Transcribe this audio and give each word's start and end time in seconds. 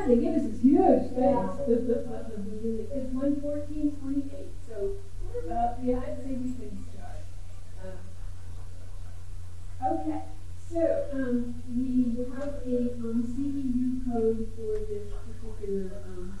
Yeah, 0.00 0.06
they 0.06 0.16
give 0.16 0.34
us 0.34 0.42
this 0.48 0.60
huge 0.62 1.10
space. 1.10 1.58
It's 2.92 3.12
one 3.12 3.40
fourteen 3.40 3.96
twenty-eight, 4.00 4.52
so 4.66 4.96
we're 5.28 5.42
about, 5.44 5.82
yeah, 5.84 6.00
I'd 6.00 6.22
say 6.22 6.32
we 6.32 6.52
can 6.54 6.78
start. 6.90 7.20
Um, 7.84 7.98
Okay, 9.82 10.20
so, 10.68 11.08
um, 11.12 11.54
we 11.74 12.20
have 12.34 12.52
a, 12.66 12.92
um, 13.00 13.24
CEU 13.24 14.04
code 14.04 14.48
for 14.56 14.74
this 14.88 15.08
particular, 15.24 16.02
um, 16.04 16.38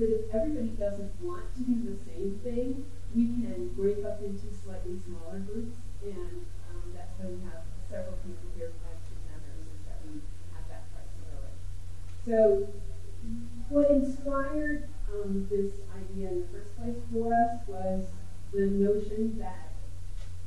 that 0.00 0.08
if 0.08 0.34
everybody 0.34 0.68
doesn't 0.80 1.12
want 1.20 1.44
to 1.54 1.60
do 1.60 1.76
the 1.92 1.96
same 2.08 2.40
thing, 2.42 2.86
we 3.14 3.26
can 3.36 3.68
break 3.76 4.02
up 4.04 4.22
into 4.22 4.48
slightly 4.64 4.96
smaller 5.04 5.40
groups 5.40 5.76
and, 6.02 6.46
um, 6.72 6.88
that's 6.94 7.12
when 7.18 7.36
we 7.36 7.44
have 7.44 7.60
several 7.88 8.16
people 8.24 8.48
here 8.56 8.72
as 8.88 8.96
presenters 9.04 9.60
and 9.68 9.80
that 9.84 10.00
we 10.08 10.20
have 10.56 10.64
that 10.68 10.88
flexibility. 10.96 11.52
So 12.24 12.72
what 13.68 13.90
inspired, 13.90 14.88
um, 15.12 15.46
this 15.50 15.72
idea 15.94 16.30
in 16.30 16.40
the 16.40 16.46
first 16.48 16.74
place 16.78 16.96
for 17.12 17.34
us 17.34 17.60
was 17.68 18.08
the 18.52 18.66
notion 18.66 19.38
that 19.38 19.68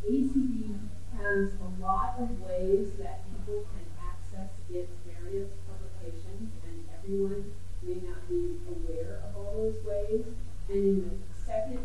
ACB 0.03 0.79
has 1.15 1.53
a 1.61 1.81
lot 1.81 2.17
of 2.17 2.41
ways 2.41 2.93
that 2.97 3.21
people 3.29 3.65
can 3.69 3.85
access 4.01 4.49
its 4.71 4.91
various 5.05 5.51
publications, 5.69 6.49
and 6.65 6.85
everyone 6.97 7.53
may 7.83 7.95
not 7.95 8.27
be 8.27 8.57
aware 8.67 9.19
those 9.53 9.75
ways. 9.85 10.25
And 10.69 10.77
in 10.77 11.09
the 11.09 11.43
second 11.45 11.79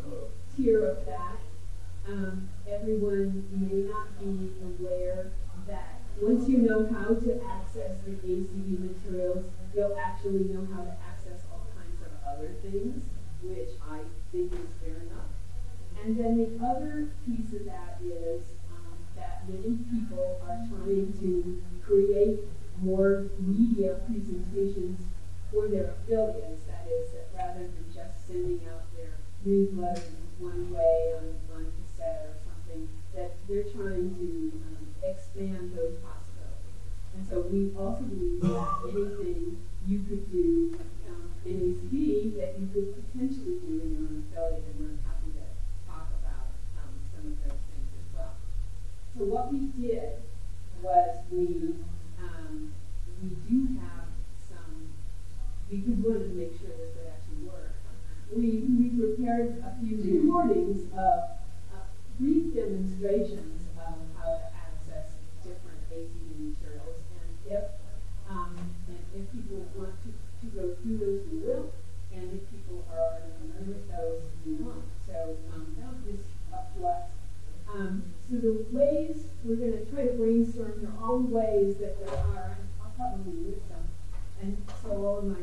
tier 0.56 0.84
of 0.84 1.04
that, 1.06 1.36
um, 2.06 2.48
everyone 2.66 3.44
may 3.52 3.82
not 3.88 4.18
be 4.18 4.50
aware 4.62 5.30
that 5.66 6.00
once 6.20 6.48
you 6.48 6.58
know 6.58 6.86
how 6.86 7.14
to 7.14 7.44
access 7.44 7.98
the 8.04 8.12
ACB 8.12 8.80
materials, 8.80 9.44
you'll 9.74 9.96
actually 9.96 10.44
know 10.44 10.66
how 10.74 10.82
to 10.82 10.96
access 11.06 11.42
all 11.52 11.66
kinds 11.76 12.00
of 12.02 12.10
other 12.26 12.54
things, 12.62 13.04
which 13.42 13.70
I 13.88 14.00
think 14.32 14.52
is 14.52 14.74
fair 14.82 14.96
enough. 14.96 15.30
And 16.02 16.18
then 16.18 16.38
the 16.38 16.64
other 16.64 17.10
piece 17.26 17.52
of 17.52 17.66
that 17.66 17.98
is 18.02 18.42
um, 18.72 18.96
that 19.16 19.48
many 19.48 19.78
people 19.90 20.40
are 20.42 20.58
trying 20.68 21.12
to 21.20 21.62
create 21.84 22.40
more 22.80 23.26
media 23.38 24.00
presentations 24.06 25.02
for 25.52 25.68
their 25.68 25.90
affiliates. 25.90 26.62
That 26.66 26.86
is, 26.90 27.10
rather 27.38 27.60
than 27.60 27.86
just 27.94 28.26
sending 28.26 28.66
out 28.68 28.82
their 28.96 29.14
newsletters 29.46 30.18
one 30.38 30.70
way 30.70 31.14
on, 31.16 31.38
on 31.54 31.72
cassette 31.78 32.26
or 32.26 32.34
something, 32.44 32.88
that 33.14 33.34
they're 33.48 33.64
trying 33.64 34.14
to 34.18 34.52
um, 34.66 34.86
expand 35.02 35.72
those 35.74 35.96
possibilities. 35.98 36.78
And 37.14 37.26
so 37.26 37.42
we 37.42 37.74
also 37.76 38.04
believe 38.04 38.40
that 38.42 38.78
anything 38.84 39.56
you 39.86 39.98
could 40.02 40.30
do 40.30 40.74
um, 41.08 41.30
in 41.44 41.74
ACB 41.74 42.36
that 42.36 42.58
you 42.58 42.68
could 42.72 42.94
potentially 43.10 43.58
do 43.58 43.80
in 43.80 43.90
your 43.92 44.02
own 44.02 44.24
affiliate, 44.30 44.64
and 44.68 44.78
we're 44.78 45.02
happy 45.02 45.30
to 45.34 45.46
talk 45.90 46.08
about 46.20 46.54
um, 46.78 46.94
some 47.14 47.26
of 47.26 47.34
those 47.42 47.58
things 47.72 47.90
as 47.98 48.14
well. 48.14 48.34
So 49.16 49.24
what 49.24 49.52
we 49.52 49.66
did 49.74 50.22
was 50.82 51.18
we, 51.30 51.74
um, 52.20 52.72
we 53.22 53.30
do 53.48 53.78
have 53.80 54.04
some, 54.48 54.92
we 55.70 55.78
we 55.78 55.94
wanted 55.94 56.28
to 56.28 56.34
make 56.34 56.52
sure 56.60 56.68
this 56.68 56.94
would 56.94 57.06
actually 57.06 57.48
work. 57.48 57.72
We, 58.34 58.68
we 58.68 58.90
prepared 58.90 59.64
a 59.64 59.72
few 59.80 59.96
recordings 59.96 60.84
of 60.92 61.40
uh, 61.72 61.88
brief 62.20 62.54
demonstrations 62.54 63.68
of 63.80 63.94
how 64.16 64.36
to 64.36 64.46
access 64.52 65.16
different 65.42 65.80
ACB 65.88 66.52
materials. 66.52 67.00
And 67.16 67.52
if, 67.52 67.64
um, 68.28 68.56
and 68.88 68.98
if 69.16 69.32
people 69.32 69.64
want 69.74 69.94
to, 70.04 70.12
to 70.12 70.46
go 70.54 70.76
through 70.82 70.98
those, 70.98 71.20
we 71.32 71.38
will. 71.38 71.72
And 72.12 72.36
if 72.36 72.50
people 72.50 72.84
are 72.92 73.00
already 73.00 73.32
familiar 73.40 73.80
with 73.80 73.88
those, 73.88 74.22
we 74.44 74.52
won't. 74.54 74.84
So, 75.06 75.36
um, 75.54 75.74
that'll 75.78 75.98
up 76.52 76.76
to 76.76 76.86
us. 76.86 77.08
Um, 77.72 78.02
so 78.28 78.36
the 78.36 78.66
ways, 78.72 79.24
we're 79.44 79.56
gonna 79.56 79.84
try 79.86 80.04
to 80.04 80.12
brainstorm, 80.12 80.86
are 80.86 81.04
all 81.04 81.18
ways 81.20 81.76
that 81.78 81.98
there 81.98 82.14
are, 82.14 82.56
I'll 82.82 82.92
probably 82.96 83.50
list 83.50 83.68
them. 83.68 83.88
And 84.40 84.56
so 84.82 84.90
all 84.90 85.18
of 85.18 85.24
my. 85.24 85.36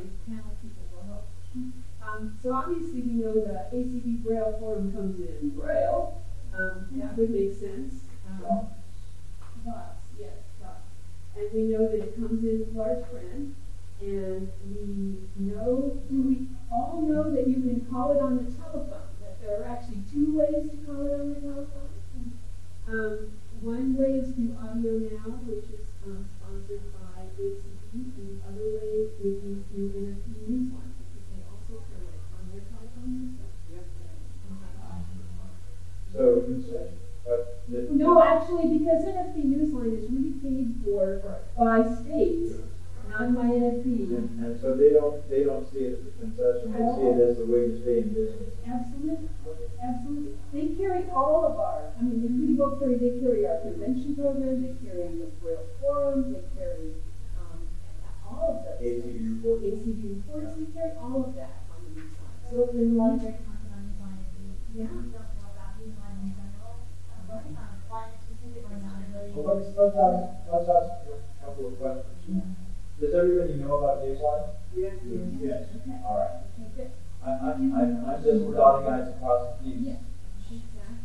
Um, 2.15 2.37
so 2.41 2.53
obviously 2.53 3.01
we 3.01 3.13
know 3.13 3.33
the 3.33 3.67
ACB 3.73 4.23
Braille 4.23 4.55
forum 4.59 4.91
comes 4.93 5.19
in 5.19 5.49
Braille, 5.49 6.21
um, 6.57 6.87
that 6.93 7.17
would 7.17 7.29
make 7.29 7.51
sense. 7.51 8.03
Um, 8.29 8.67
Dots, 9.65 10.05
yes, 10.19 10.31
dots. 10.61 10.85
And 11.35 11.51
we 11.51 11.73
know 11.73 11.87
that 11.87 11.99
it 11.99 12.15
comes 12.15 12.43
in 12.45 12.73
large 12.73 13.03
print, 13.11 13.55
and 13.99 14.49
we 14.63 15.17
know, 15.35 15.99
do 16.07 16.21
we 16.21 16.47
all 16.71 17.01
know 17.01 17.31
that 17.31 17.47
you 17.47 17.55
can 17.55 17.85
call 17.91 18.11
it 18.11 18.21
on 18.21 18.37
the 18.37 18.51
telephone? 18.51 19.09
That 19.21 19.41
there 19.41 19.61
are 19.61 19.65
actually 19.65 20.03
two 20.11 20.37
ways 20.37 20.69
to 20.69 20.77
call 20.85 21.07
it 21.07 21.19
on 21.19 21.33
the 21.33 21.41
telephone? 21.41 21.89
Um, 22.87 23.31
one 23.61 23.97
way 23.97 24.19
is 24.19 24.35
through 24.35 24.55
Audio 24.61 24.99
Now, 25.09 25.41
which 25.49 25.65
is, 25.65 25.87
um, 26.05 26.23
sponsored 26.37 26.93
by 26.93 27.25
ACB, 27.41 27.91
and 27.93 28.39
the 28.39 28.47
other 28.47 28.77
way 28.77 29.07
be 29.17 29.39
through 29.41 29.63
NFB 29.73 30.45
Newsline, 30.45 30.84
No, 38.05 38.21
actually, 38.21 38.77
because 38.77 39.01
NFB 39.03 39.49
Newsline 39.49 39.97
is 39.97 40.05
really 40.13 40.37
paid 40.37 40.77
for 40.85 41.41
by 41.57 41.81
states, 41.81 42.61
not 43.09 43.33
by 43.33 43.49
NFB. 43.49 44.13
And, 44.13 44.45
and 44.45 44.61
so 44.61 44.75
they 44.75 44.93
don't, 44.93 45.27
they 45.27 45.43
don't 45.43 45.65
see 45.73 45.89
it 45.89 45.97
as 45.97 46.05
a 46.05 46.11
concession, 46.21 46.69
they 46.69 46.85
see 46.85 47.09
it 47.09 47.19
as 47.25 47.37
the 47.41 47.45
way 47.49 47.65
to 47.65 47.81
stay 47.81 48.05
in 48.05 48.13
business. 48.13 48.53
Absolutely, 48.61 49.29
absolutely. 49.81 50.37
They 50.53 50.75
carry 50.77 51.09
all 51.09 51.49
of 51.49 51.57
our, 51.57 51.89
I 51.97 52.01
mean, 52.03 52.21
they 52.21 52.29
pretty 52.29 52.53
well 52.53 52.77
carry, 52.77 53.01
they 53.01 53.17
carry 53.17 53.41
our 53.49 53.57
convention 53.65 54.15
program, 54.15 54.61
they 54.61 54.77
carry 54.85 55.09
the 55.17 55.25
Braille 55.41 55.65
Forum, 55.81 56.29
they 56.29 56.45
carry, 56.53 56.93
um, 57.41 57.57
all 58.21 58.61
of 58.61 58.69
those. 58.69 58.85
ACB 58.85 59.41
report. 59.41 59.65
ACB 59.65 60.01
reports, 60.13 60.53
they 60.61 60.69
carry 60.77 60.93
all 61.01 61.25
of 61.25 61.33
that 61.33 61.65
on 61.73 61.81
the 61.89 62.05
Newsline. 62.05 62.37
So 62.45 62.53
So 62.53 62.69
there's 62.69 62.85
in 62.85 62.93
a 62.93 63.01
lot 63.01 63.17
of 63.17 63.21
one, 63.23 63.55
great 67.27 67.64
Well, 69.15 69.55
let's, 69.55 69.69
let's 69.75 69.95
ask, 69.95 70.23
let's 70.51 70.67
ask 70.67 70.91
a 70.91 71.45
couple 71.45 71.67
of 71.67 71.77
questions. 71.77 72.43
Does 72.99 73.13
everybody 73.13 73.55
know 73.55 73.75
about 73.75 74.01
Newsline? 74.03 74.49
yes, 74.75 74.97
Yes. 75.39 75.63
okay, 75.75 75.97
All 76.05 76.17
right. 76.17 76.31
okay. 76.73 76.89
I, 77.23 77.29
I, 77.31 77.49
I'm, 77.51 78.05
I'm 78.05 78.21
just 78.21 78.43
dotting 78.53 78.87
i's 78.87 79.07
across 79.09 79.47
the 79.47 79.63
t's. 79.63 79.81
Yeah. 79.87 79.95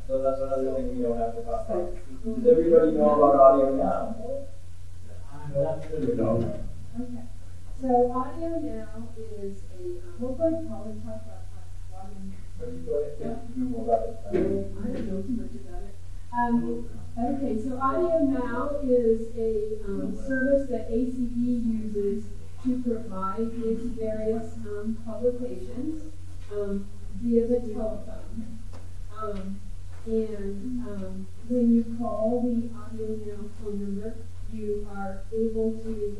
So 0.07 0.21
that's 0.21 0.41
another 0.41 0.75
thing 0.75 0.93
we 0.95 1.01
don't 1.03 1.17
have 1.17 1.35
to 1.35 1.43
talk 1.43 1.69
about. 1.69 1.95
Does 2.25 2.47
everybody 2.47 2.93
know 2.93 3.15
about 3.15 3.35
audio 3.37 3.75
now? 3.77 4.17
No. 6.17 6.37
Okay, 6.99 7.23
so 7.81 8.11
audio 8.13 8.59
now 8.59 9.09
is 9.17 9.63
a, 9.73 9.83
um, 10.05 10.15
we'll 10.19 10.33
go 10.33 10.45
ahead 10.45 10.59
and 10.59 10.69
probably 10.69 10.93
talk 11.05 11.23
about 11.25 11.43
audio. 11.95 12.17
But 12.59 12.73
you 12.73 12.81
go 12.81 12.95
ahead, 12.99 13.41
you 13.57 13.65
know 13.65 13.83
about 13.83 14.03
it. 14.03 14.17
I 14.27 14.33
don't 14.33 15.07
know 15.07 15.21
too 15.21 15.33
much 15.33 15.55
about 15.55 15.83
it. 15.83 15.90
Um, 16.33 16.89
okay, 17.19 17.61
so 17.61 17.77
Audio 17.81 18.21
Now 18.21 18.71
is 18.85 19.35
a, 19.37 19.85
um, 19.85 20.15
service 20.15 20.69
that 20.71 20.89
ACB 20.89 21.67
uses 21.67 22.25
to 22.63 22.81
provide 22.83 23.51
its 23.65 23.83
various, 23.99 24.55
um, 24.65 24.97
publications, 25.05 26.13
um, 26.53 26.87
via 27.17 27.49
the 27.49 27.61
telephone. 27.75 28.59
Um, 29.21 29.61
and, 30.07 30.87
um, 30.87 31.27
when 31.49 31.75
you 31.75 31.97
call 31.99 32.43
the 32.43 32.71
Audio 32.79 33.17
Now 33.27 33.49
phone 33.61 33.81
number, 33.81 34.15
you 34.53 34.87
are 34.89 35.23
able 35.33 35.73
to, 35.83 36.17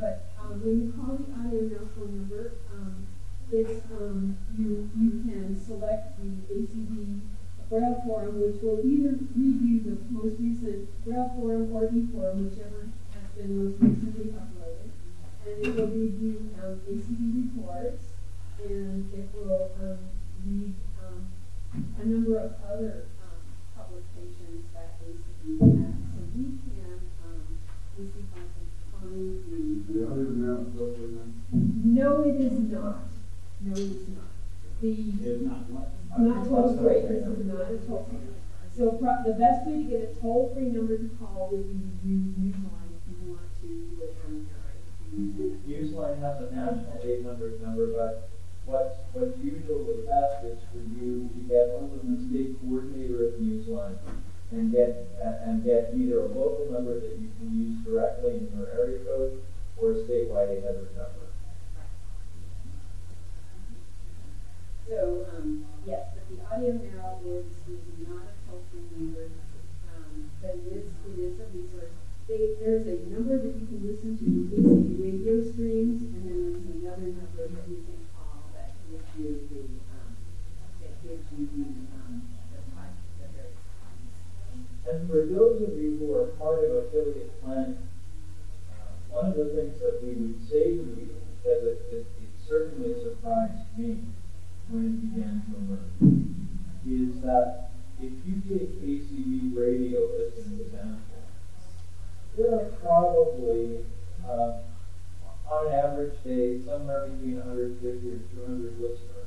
but, 0.00 0.26
when 0.62 0.80
you 0.82 0.92
call 0.92 1.16
the 1.16 1.32
Audio 1.34 1.62
Now 1.62 1.88
phone 1.96 2.16
number, 2.16 2.52
um, 2.72 3.06
it's, 3.50 3.82
you, 4.56 4.88
you 4.96 5.10
can 5.24 5.56
select 5.60 6.16
the 6.20 6.54
ACB 6.54 7.20
Braille 7.70 8.02
Forum, 8.04 8.42
which 8.42 8.60
will 8.62 8.82
either 8.84 9.14
review 9.38 9.78
the 9.86 9.94
most 10.10 10.34
recent 10.40 10.90
Braille 11.04 11.30
Forum 11.38 11.70
or 11.70 11.84
e-forum, 11.86 12.50
whichever 12.50 12.90
has 13.14 13.30
been 13.38 13.62
most 13.62 13.78
recently 13.78 14.34
uploaded. 14.34 14.90
And 15.46 15.54
it 15.64 15.76
will 15.78 15.86
review 15.86 16.50
you, 16.50 16.50
um, 16.58 16.80
ACB 16.90 17.54
reports, 17.54 18.18
and 18.58 19.06
it 19.14 19.28
will, 19.32 19.70
um, 19.80 19.98
read, 20.44 20.74
um, 20.98 21.30
a 22.02 22.04
number 22.04 22.38
of 22.38 22.54
other, 22.66 23.06
um, 23.22 23.38
publications 23.78 24.66
that 24.74 24.98
ACB 25.06 25.60
has. 25.78 25.94
So 26.10 26.26
we 26.34 26.58
can, 26.66 26.98
um, 27.22 27.54
let 27.96 28.06
see 28.10 28.18
if 28.18 28.34
I 28.34 28.42
can 28.50 28.66
find 28.90 29.86
the. 29.86 29.92
The 29.94 30.06
other 30.10 30.24
than 30.24 30.42
that, 30.42 30.66
so 30.74 30.92
we're 30.98 31.14
not- 31.14 31.86
No, 31.86 32.22
it 32.24 32.34
is 32.40 32.58
not. 32.72 33.06
No, 33.60 33.72
it 33.72 33.78
is 33.78 34.08
not. 34.08 34.26
The, 34.80 34.90
It's 34.90 35.42
not 35.42 35.70
what? 35.70 35.99
Not 36.18 36.44
toll 36.44 36.74
free, 36.74 37.00
this 37.00 37.24
is 37.26 37.46
not 37.46 37.70
a 37.70 37.76
toll 37.86 38.04
free. 38.08 38.18
So 38.70 38.96
pro- 38.96 39.22
the 39.24 39.32
best 39.32 39.66
way 39.66 39.78
to 39.78 39.84
get 39.84 40.00
a 40.00 40.20
toll 40.20 40.50
free 40.54 40.66
number 40.66 40.96
to 40.96 41.08
call 41.18 41.48
would 41.52 41.68
be 41.68 41.74
to 41.74 42.08
use 42.08 42.28
Newsline 42.38 42.90
if 42.94 43.20
you 43.20 43.30
want 43.30 43.42
to 43.62 43.66
do 43.66 44.02
it 44.02 44.16
on 44.24 44.46
time. 44.46 45.58
Newsline 45.66 46.18
has 46.20 46.40
a 46.40 46.50
national 46.54 47.00
eight 47.02 47.24
hundred 47.24 47.60
number, 47.60 47.86
but 47.88 48.28
what's, 48.64 48.96
what's 49.12 49.36
usually 49.38 50.04
best 50.06 50.44
is 50.44 50.58
for 50.72 50.78
you 50.78 51.28
to 51.34 51.40
get 51.48 51.70
hold 51.70 51.92
of 51.94 52.06
the 52.06 52.28
state 52.28 52.54
coordinator 52.60 53.26
of 53.26 53.34
Newsline 53.34 53.96
and 54.52 54.70
get, 54.72 55.06
a- 55.20 55.40
and 55.42 55.64
get 55.64 55.92
either 55.94 56.20
a 56.20 56.26
local 56.26 56.66
number 56.70 56.98
that 57.00 57.16
you 57.18 57.28
can 57.38 57.58
use 57.58 57.76
directly 57.84 58.36
in 58.38 58.50
your 58.56 58.68
area 58.70 58.98
code 59.04 59.42
or 59.76 59.92
a 59.92 59.94
statewide 59.94 60.50
eight 60.50 60.64
hundred 60.64 60.94
number. 60.96 61.19
So, 64.90 65.24
um, 65.30 65.70
yes, 65.86 66.10
but 66.18 66.26
the 66.26 66.42
audio 66.50 66.74
now 66.90 67.22
is, 67.22 67.46
is 67.70 67.86
not 68.10 68.26
a 68.50 68.58
free 68.74 68.90
number, 68.90 69.30
um, 69.86 70.32
but 70.42 70.50
it 70.50 70.66
is, 70.66 70.90
it 71.06 71.14
is 71.14 71.38
a 71.38 71.46
resource. 71.54 71.94
They, 72.26 72.58
there's 72.58 72.90
a 72.90 73.06
number 73.06 73.38
that 73.38 73.54
you 73.54 73.66
can 73.70 73.86
listen 73.86 74.18
to 74.18 74.24
ACB 74.50 74.98
radio 74.98 75.46
streams, 75.46 76.02
and 76.02 76.26
then 76.26 76.42
there's 76.42 76.82
another 76.82 77.06
number 77.06 77.46
that 77.54 77.70
you 77.70 77.86
can 77.86 78.02
call 78.18 78.42
that 78.50 78.74
gives 78.90 79.06
you 79.14 79.46
the, 79.54 79.62
um, 79.94 80.10
that 80.82 80.90
gives 81.06 81.22
you 81.38 81.46
the, 81.54 81.70
um, 81.94 82.26
the 82.50 82.58
the 82.58 83.30
various 83.30 83.62
times. 83.78 84.10
And 84.90 85.06
for 85.06 85.22
those 85.22 85.70
of 85.70 85.78
you 85.78 86.02
who 86.02 86.18
are 86.18 86.34
part 86.34 86.64
of 86.64 86.74
affiliate 86.74 87.40
planning, 87.40 87.78
uh, 88.74 88.90
one 89.14 89.26
of 89.30 89.36
the 89.38 89.54
things 89.54 89.78
that 89.78 90.02
we 90.02 90.18
would 90.18 90.42
say 90.50 90.74
to 90.74 90.82
you, 90.82 91.14
because 91.38 91.62
it, 91.62 91.78
it, 91.94 92.06
it 92.18 92.30
certainly 92.42 93.00
surprised 93.00 93.70
me 93.78 94.02
when 94.70 94.86
it 94.86 95.14
began 95.14 95.42
to 95.50 95.56
emerge, 95.56 96.30
is 96.86 97.20
that 97.22 97.70
if 98.00 98.12
you 98.24 98.40
take 98.48 98.80
ACB 98.80 99.56
radio 99.56 100.16
as 100.16 100.46
an 100.46 100.60
example, 100.60 101.22
there 102.36 102.60
are 102.60 102.70
probably, 102.80 103.84
uh, 104.24 104.60
on 105.46 105.66
an 105.66 105.72
average 105.74 106.22
day, 106.22 106.62
somewhere 106.62 107.08
between 107.08 107.36
150 107.36 108.10
or 108.10 108.18
200 108.18 108.80
listeners 108.80 109.26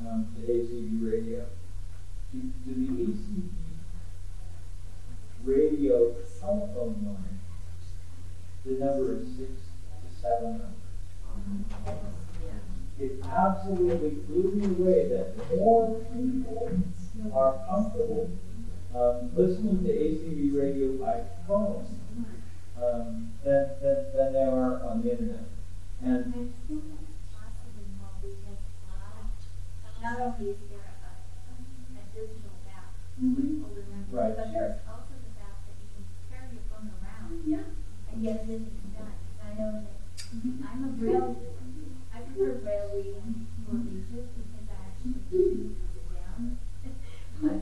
um, 0.00 0.26
to 0.34 0.40
ACB 0.40 1.10
radio. 1.10 1.46
To, 2.32 2.38
to 2.64 2.74
the 2.74 3.06
ACB 3.06 3.48
radio 5.44 6.14
telephone 6.38 7.06
line, 7.06 7.38
the 8.64 8.72
number 8.72 9.14
is 9.14 9.34
six 9.34 9.50
to 10.02 10.20
seven 10.20 10.60
hundred. 10.60 12.27
It 13.00 13.22
absolutely 13.24 14.10
blew 14.26 14.52
me 14.52 14.66
away 14.66 15.08
that 15.08 15.56
more 15.56 15.94
people 16.12 16.72
are 17.32 17.54
comfortable 17.68 18.28
um, 18.94 19.30
listening 19.36 19.84
to 19.84 19.90
ACB 19.90 20.58
radio 20.58 20.92
by 20.98 21.22
phone 21.46 21.86
um, 22.82 23.32
than, 23.44 23.70
than, 23.80 23.96
than 24.14 24.32
they 24.32 24.42
are 24.42 24.82
on 24.82 25.02
the 25.02 25.12
internet. 25.12 25.46
And 26.02 26.18
I 26.26 26.42
think 26.66 26.82
that's 26.90 27.22
possibly 27.30 27.86
more 28.02 28.18
because, 28.18 28.62
uh, 28.90 29.22
not 30.02 30.20
only 30.20 30.50
is 30.50 30.58
there 30.70 30.90
a, 30.98 31.10
a 31.54 32.02
digital 32.14 32.54
gap 32.66 32.90
with 33.18 33.62
older 33.62 33.84
members, 33.94 34.10
Right. 34.10 34.34
but 34.36 34.50
there's 34.52 34.78
also 34.90 35.14
the 35.22 35.32
fact 35.38 35.70
that 35.70 35.74
you 35.78 35.86
can 35.94 36.04
carry 36.34 36.50
your 36.58 36.66
phone 36.70 36.90
around 36.98 37.46
Yeah. 37.46 37.62
and 38.10 38.22
get 38.22 38.42
it 38.48 38.62
done. 38.94 39.14
I 39.38 39.54
know 39.54 39.70
that 39.86 40.66
I'm 40.66 40.84
a 40.84 40.88
braille, 40.98 41.36
I 42.44 42.44
prefer 42.44 42.60
braille 42.62 42.90
reading 42.94 43.46
more 43.66 43.74
than 43.74 44.04
just 44.10 44.30
because 44.34 44.68
I 44.70 44.86
actually 44.86 45.20
can 45.28 45.38
use 45.40 45.72
it 45.96 46.14
down. 46.14 46.56
But, 47.40 47.58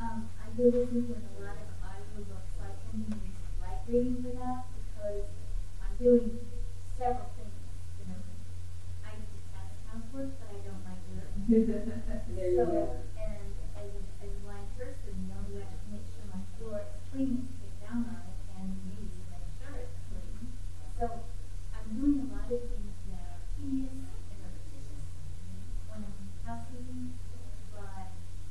um, 0.00 0.24
I 0.42 0.48
do 0.56 0.70
listen 0.70 1.08
with 1.08 1.24
a 1.24 1.40
lot 1.40 1.56
of 1.56 1.68
audiobooks, 1.80 2.52
so 2.56 2.64
I 2.64 2.72
tend 2.84 3.10
to 3.10 3.16
use 3.18 3.36
light 3.60 3.80
reading 3.88 4.20
for 4.22 4.30
that 4.32 4.64
because 4.76 5.24
I'm 5.82 5.96
doing 5.96 6.36
several 6.96 7.26
things, 7.36 7.52
you 7.98 8.04
know. 8.12 8.20
I 9.04 9.14
do 9.16 9.36
task 9.52 9.72
housework, 9.86 10.28
but 10.38 10.48
I 10.52 10.58
don't 10.60 10.84
like 10.84 11.00
work. 11.08 11.32
There 12.34 12.48
you 12.50 12.56
So, 12.56 12.64
go. 12.66 12.96
and 13.16 13.52
as 13.76 13.88
a, 13.88 14.24
as 14.24 14.30
a 14.34 14.38
blind 14.44 14.68
person, 14.76 15.28
the 15.28 15.34
only 15.36 15.52
way 15.56 15.64
I 15.64 15.76
can 15.80 15.90
make 15.92 16.04
sure 16.12 16.24
my 16.28 16.40
floor 16.58 16.80
is 16.80 16.92
clean 17.10 17.40
is 17.40 17.48
to 17.48 17.54
get 17.60 17.80
down 17.80 18.04
on 18.04 18.20
it 18.28 18.38
and 18.56 18.68
use 18.84 19.08
to 19.08 19.24
make 19.32 19.48
sure 19.60 19.72
it's 19.80 19.96
clean. 20.12 20.52
So 20.98 21.20
I'm 21.74 21.88
doing 21.94 22.20
a 22.20 22.26
lot 22.32 22.50
of 22.52 22.60
things 22.68 22.94
that 23.08 23.20
are 23.20 23.40
tedious 23.56 23.96
and 24.30 24.38
repetitious 24.40 25.02
when 25.88 26.00
I'm 26.04 26.18
housekeeping, 26.44 27.12
but 27.72 28.08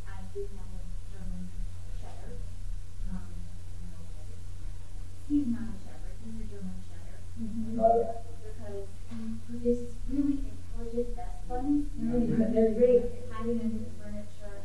I 0.07 0.17
do 0.33 0.39
have 0.55 0.69
a 0.69 0.81
German 1.12 1.48
Shepherd. 2.00 2.38
Um, 3.10 3.33
he's 5.34 5.50
not 5.50 5.74
a 5.74 5.78
Shepherd, 5.82 6.13
he's 6.22 6.38
a 6.38 6.46
German 6.46 6.78
Shepherd 6.86 7.04
a, 7.34 8.13
because 8.46 8.86
he 9.10 9.25
produces 9.46 9.98
really 10.08 10.46
intelligent 10.46 11.16
vest 11.16 11.48
buttons. 11.50 11.90
Mm, 12.00 12.42
And 12.42 12.56
they're 12.56 12.74
great 12.74 13.02
at 13.02 13.25
hiding 13.32 13.60
under 13.62 13.80
the 13.82 13.92
furniture 13.98 14.62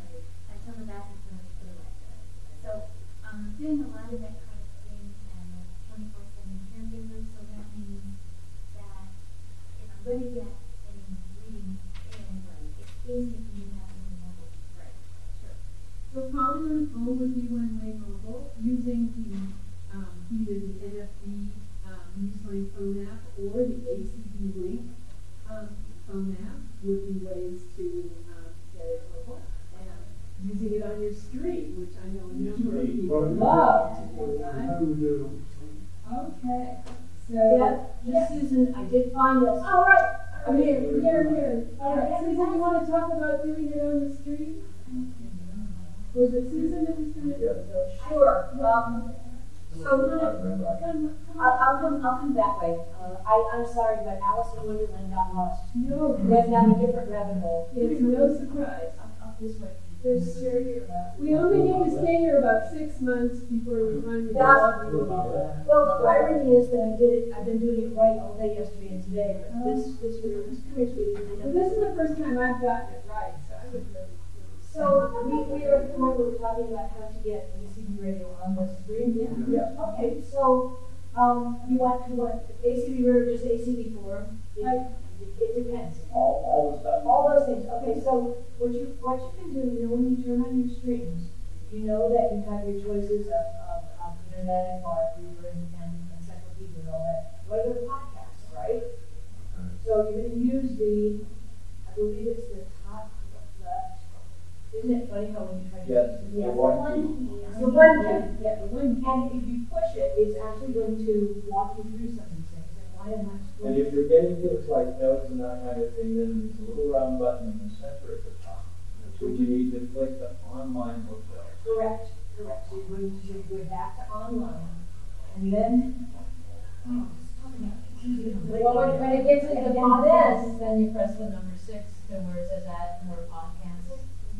and 0.51 0.59
some 0.65 0.83
of 0.83 0.87
that 0.87 1.09
is 1.09 1.19
furniture 1.25 1.73
like 1.81 1.97
that. 2.05 2.21
So 2.63 2.85
I'm 3.25 3.57
doing 3.59 3.81
a 3.83 3.89
lot 3.89 3.98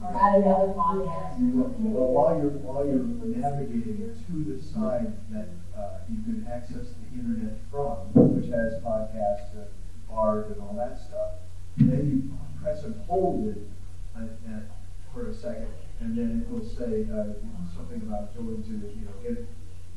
or 0.01 0.15
add 0.15 0.43
another 0.43 0.73
podcast. 0.73 1.39
Well, 1.79 2.09
while 2.09 2.39
you're, 2.39 2.51
while 2.63 2.87
you're 2.87 3.03
navigating 3.03 4.15
to 4.27 4.45
the 4.45 4.63
site 4.63 5.31
that, 5.31 5.49
uh, 5.77 5.99
you 6.09 6.21
can 6.23 6.47
access 6.49 6.95
the 6.95 7.19
internet 7.19 7.59
from, 7.71 7.97
which 8.35 8.51
has 8.51 8.75
podcasts 8.83 9.53
and 9.53 9.67
bars 10.09 10.51
and 10.51 10.61
all 10.61 10.75
that 10.75 10.99
stuff, 10.99 11.33
then 11.77 12.11
you 12.11 12.31
press 12.61 12.83
and 12.83 13.01
hold 13.07 13.47
it, 13.49 13.63
uh, 14.17 14.21
uh, 14.21 14.61
for 15.13 15.29
a 15.29 15.35
second, 15.35 15.69
and 16.01 16.17
then 16.17 16.41
it 16.41 16.51
will 16.51 16.65
say, 16.65 17.07
uh, 17.11 17.35
something 17.75 18.03
about 18.03 18.35
going 18.35 18.63
to, 18.63 18.73
you 18.73 19.05
know, 19.05 19.13
get, 19.23 19.47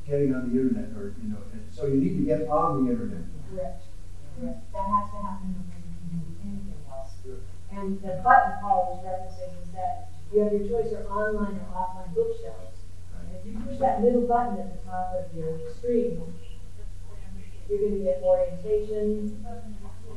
getting 0.06 0.34
on 0.34 0.50
the 0.50 0.60
internet, 0.60 0.92
or, 0.98 1.14
you 1.22 1.30
know, 1.30 1.42
and 1.52 1.62
so 1.72 1.86
you 1.86 1.98
need 1.98 2.18
to 2.18 2.26
get 2.26 2.48
on 2.48 2.86
the 2.86 2.92
internet. 2.92 3.22
Correct, 3.50 3.84
correct, 4.38 4.72
that 4.74 4.88
has 4.88 5.10
to 5.12 5.18
happen 5.18 5.54
before 5.54 5.78
you 5.78 5.94
can 5.98 6.10
do 6.10 6.26
anything. 6.42 6.81
And 7.72 8.02
the 8.02 8.22
button 8.24 8.52
referencing 8.62 9.62
is 9.62 9.72
that 9.72 10.10
you 10.32 10.42
have 10.42 10.52
your 10.54 10.68
choice 10.68 10.92
of 10.94 11.06
online 11.08 11.56
or 11.56 11.68
offline 11.74 12.14
bookshelves. 12.14 12.84
And 13.18 13.36
if 13.36 13.46
you 13.46 13.60
push 13.60 13.80
that 13.80 14.02
little 14.02 14.28
button 14.28 14.60
at 14.60 14.76
the 14.76 14.90
top 14.90 15.14
of 15.14 15.34
your 15.34 15.58
screen, 15.72 16.34
you're 17.70 17.80
gonna 17.80 18.04
get 18.04 18.22
orientation. 18.24 19.42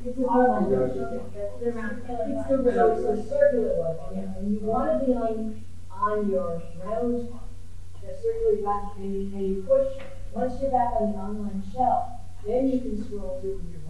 It's 0.05 0.19
a 0.19 0.21
offline 0.23 0.69
bookshelf. 0.69 1.33
That's 1.33 1.61
the 1.61 1.73
round, 1.73 2.03
it's 2.09 2.49
the 2.49 2.57
round, 2.59 2.75
so 2.75 3.13
it's 3.13 3.21
a 3.21 3.29
circular 3.29 3.75
one, 3.77 3.97
yeah, 4.17 4.37
and 4.37 4.55
you 4.55 4.61
wanna 4.61 4.99
be 5.05 5.13
on, 5.15 5.65
on 5.91 6.29
your 6.29 6.61
round, 6.83 7.33
the 8.03 8.15
circular 8.21 8.57
button, 8.63 8.91
and 9.03 9.15
you, 9.15 9.37
and 9.37 9.47
you 9.47 9.63
push, 9.63 9.87
once 10.33 10.61
you're 10.61 10.71
back 10.71 10.93
on 11.01 11.13
the 11.13 11.19
online 11.19 11.63
shelf, 11.73 12.09
then 12.45 12.69
you 12.69 12.81
can 12.81 13.03
scroll 13.03 13.39
through 13.41 13.57
with 13.59 13.73
your. 13.73 13.84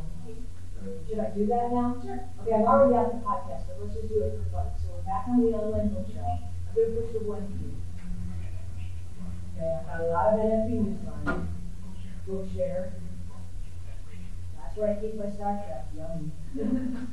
Should 1.08 1.20
I 1.20 1.28
do 1.28 1.46
that 1.48 1.70
now? 1.70 1.96
Sure. 2.02 2.20
Okay, 2.42 2.54
I'm 2.54 2.64
already 2.64 2.94
at 2.94 3.08
the 3.08 3.14
podcast, 3.16 3.62
but 3.68 3.78
let's 3.80 3.94
just 3.94 4.10
do 4.10 4.22
it 4.22 4.34
for 4.34 4.44
fun. 4.58 4.70
So 4.82 4.88
we're 4.94 5.02
back 5.02 5.28
on 5.28 5.42
the 5.42 5.52
online 5.54 5.88
bookshelf. 5.88 6.38
I'm 6.68 6.74
gonna 6.76 6.88
push 6.88 7.12
the 7.12 7.20
one 7.20 7.46
key. 7.58 7.74
Okay, 9.56 9.72
I've 9.72 9.86
got 9.86 10.00
a 10.00 10.04
lot 10.06 10.28
of 10.30 10.36
NFB 10.36 10.78
Newsline, 10.80 11.44
Bookshare. 12.28 12.88
That's 14.56 14.76
where 14.76 14.88
I 14.90 14.94
keep 14.94 15.16
my 15.16 15.28
Star 15.28 15.60
Trek, 15.64 15.84
yummy. 15.96 16.30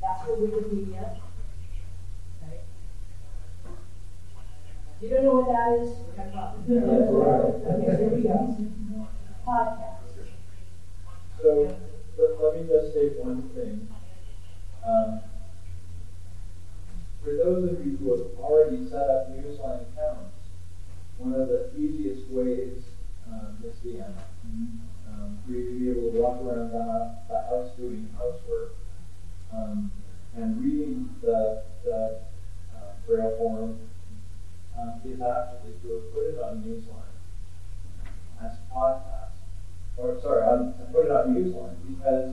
That's 0.00 0.22
for 0.22 0.30
Wikipedia. 0.32 1.14
Okay. 2.42 2.60
You 5.00 5.10
don't 5.10 5.24
know 5.24 5.34
what 5.34 5.46
that 5.46 5.68
is? 5.70 6.00
We're 6.06 6.14
gonna 6.14 6.30
talk. 6.32 6.54
That's 6.66 7.10
right. 7.10 7.40
Okay, 7.66 7.96
here 7.96 8.10
we 8.10 8.22
go. 8.22 8.54
Podcast. 9.46 9.99
So, 11.40 11.74
let, 12.18 12.54
me 12.54 12.66
just 12.68 12.92
say 12.92 13.08
one 13.16 13.48
thing. 13.54 13.88
Um, 14.84 15.22
for 17.22 17.34
those 17.34 17.70
of 17.70 17.82
you 17.82 17.96
who 17.96 18.10
have 18.10 18.38
already 18.38 18.86
set 18.90 19.08
up 19.08 19.30
Newsline 19.30 19.90
accounts, 19.92 20.36
one 21.16 21.32
of 21.32 21.48
the 21.48 21.74
easiest 21.74 22.28
ways, 22.28 22.82
um, 23.26 23.56
is 23.64 23.78
the, 23.80 24.02
um, 24.02 25.38
for 25.46 25.52
you 25.52 25.64
to 25.64 25.78
be 25.78 25.90
able 25.90 26.12
to 26.12 26.20
walk 26.20 26.42
around 26.42 26.72
the, 26.72 27.16
the 27.28 27.38
house 27.40 27.70
doing 27.78 28.06
housework, 28.18 28.72
um, 29.50 29.90
and 30.36 30.62
reading 30.62 31.08
the, 31.22 31.64
the, 31.84 32.18
uh, 32.76 32.92
Braille 33.06 33.34
forum, 33.38 33.80
um, 34.78 35.00
is 35.06 35.22
actually 35.22 35.72
to 35.82 36.10
put 36.12 36.26
it 36.26 36.38
on 36.38 36.62
Newsline 36.62 37.06
as 38.42 38.58
podcast 38.70 39.19
or 40.00 40.18
sorry, 40.20 40.42
on, 40.42 40.74
to 40.78 40.84
put 40.92 41.04
it 41.04 41.10
on 41.10 41.34
Newsline, 41.34 41.76
because 41.86 42.32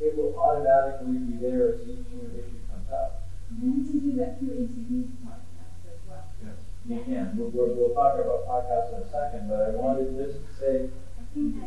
it 0.00 0.16
will 0.16 0.36
automatically 0.38 1.18
be 1.18 1.36
there 1.36 1.72
as 1.72 1.80
each 1.80 2.06
new 2.12 2.28
issue 2.38 2.60
comes 2.70 2.90
out. 2.90 3.12
You 3.58 3.70
need 3.70 3.86
to 3.86 4.00
do 4.00 4.16
that 4.16 4.38
through 4.38 4.54
ACB's 4.54 5.10
podcast 5.24 5.90
as 5.90 5.98
well. 6.08 6.24
Yes. 6.42 6.54
You 6.86 7.00
can, 7.02 7.36
we'll, 7.36 7.48
we'll, 7.48 7.74
we'll 7.74 7.94
talk 7.94 8.16
about 8.16 8.46
podcasts 8.46 8.94
in 8.94 9.02
a 9.02 9.10
second, 9.10 9.48
but 9.48 9.60
I 9.60 9.70
wanted 9.70 10.14
just 10.16 10.38
to 10.38 10.54
say 10.54 10.90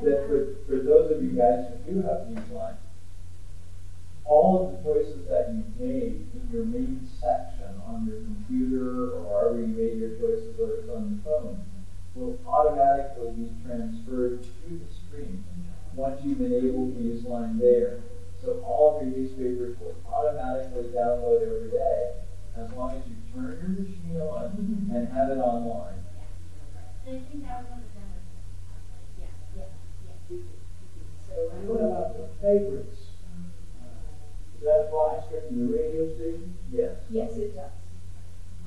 that 0.01 0.25
for, 0.27 0.55
for 0.65 0.79
those 0.79 1.11
of 1.11 1.23
you 1.23 1.31
guys 1.31 1.67
who 1.67 1.93
do 1.93 2.01
have 2.01 2.25
Newsline, 2.27 2.75
all 4.25 4.63
of 4.63 4.71
the 4.71 4.81
choices 4.81 5.25
that 5.27 5.49
you've 5.51 5.75
made 5.77 6.25
in 6.33 6.49
your 6.51 6.63
main 6.63 7.05
section 7.19 7.67
on 7.85 8.05
your 8.07 8.17
computer 8.21 9.11
or 9.11 9.21
wherever 9.21 9.59
you 9.59 9.67
made 9.67 9.99
your 9.99 10.09
choices, 10.11 10.57
whether 10.57 10.75
it's 10.75 10.89
on 10.89 11.11
the 11.15 11.29
phone, 11.29 11.61
will 12.15 12.37
automatically 12.47 13.31
be 13.31 13.49
transferred 13.65 14.43
to 14.43 14.69
the 14.69 14.93
screen 14.93 15.43
once 15.95 16.21
you've 16.23 16.41
enabled 16.41 16.95
Newsline 16.97 17.59
there. 17.59 18.01
So 18.41 18.61
all 18.61 18.97
of 18.97 19.07
your 19.07 19.17
newspapers 19.17 19.79
will 19.79 19.95
automatically 20.11 20.89
download 20.89 21.41
every 21.41 21.69
day 21.69 22.15
as 22.55 22.71
long 22.73 22.91
as 22.91 23.07
you 23.07 23.15
turn 23.33 23.57
your 23.57 23.69
machine 23.69 24.19
on 24.21 24.89
and 24.93 25.07
have 25.09 25.29
it 25.29 25.39
online. 25.39 26.03
And 27.05 27.17
I 27.17 27.19
think 27.19 27.43
that 27.43 27.65
the 27.67 27.81
demo. 27.95 28.19
Yeah, 29.19 29.25
yeah, 29.57 29.63
yeah. 30.29 30.37
So, 31.27 31.33
I 31.51 31.55
What 31.65 31.79
don't 31.79 31.91
about 31.91 32.17
the 32.17 32.27
favorites? 32.41 32.99
Does 34.53 34.63
that 34.63 34.85
apply 34.87 35.23
strictly 35.25 35.57
to 35.57 35.67
the 35.67 35.73
radio 35.73 36.13
station? 36.15 36.53
Yes. 36.71 36.95
Yes, 37.09 37.35
it 37.37 37.55
does. 37.55 37.71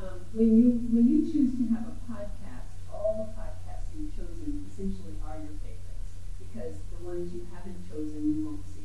Um, 0.01 0.21
when 0.33 0.57
you, 0.57 0.71
when 0.93 1.09
you 1.09 1.25
choose 1.25 1.57
to 1.57 1.65
have 1.73 1.89
a 1.89 1.97
podcast, 2.11 2.69
all 2.93 3.17
the 3.25 3.33
podcasts 3.33 3.89
you've 3.97 4.15
chosen 4.15 4.66
essentially 4.77 5.17
are 5.25 5.37
your 5.41 5.57
favorites. 5.65 6.21
Because 6.39 6.77
the 6.93 7.01
ones 7.01 7.33
you 7.33 7.47
haven't 7.51 7.81
chosen, 7.89 8.37
you 8.37 8.45
won't 8.45 8.67
see. 8.67 8.85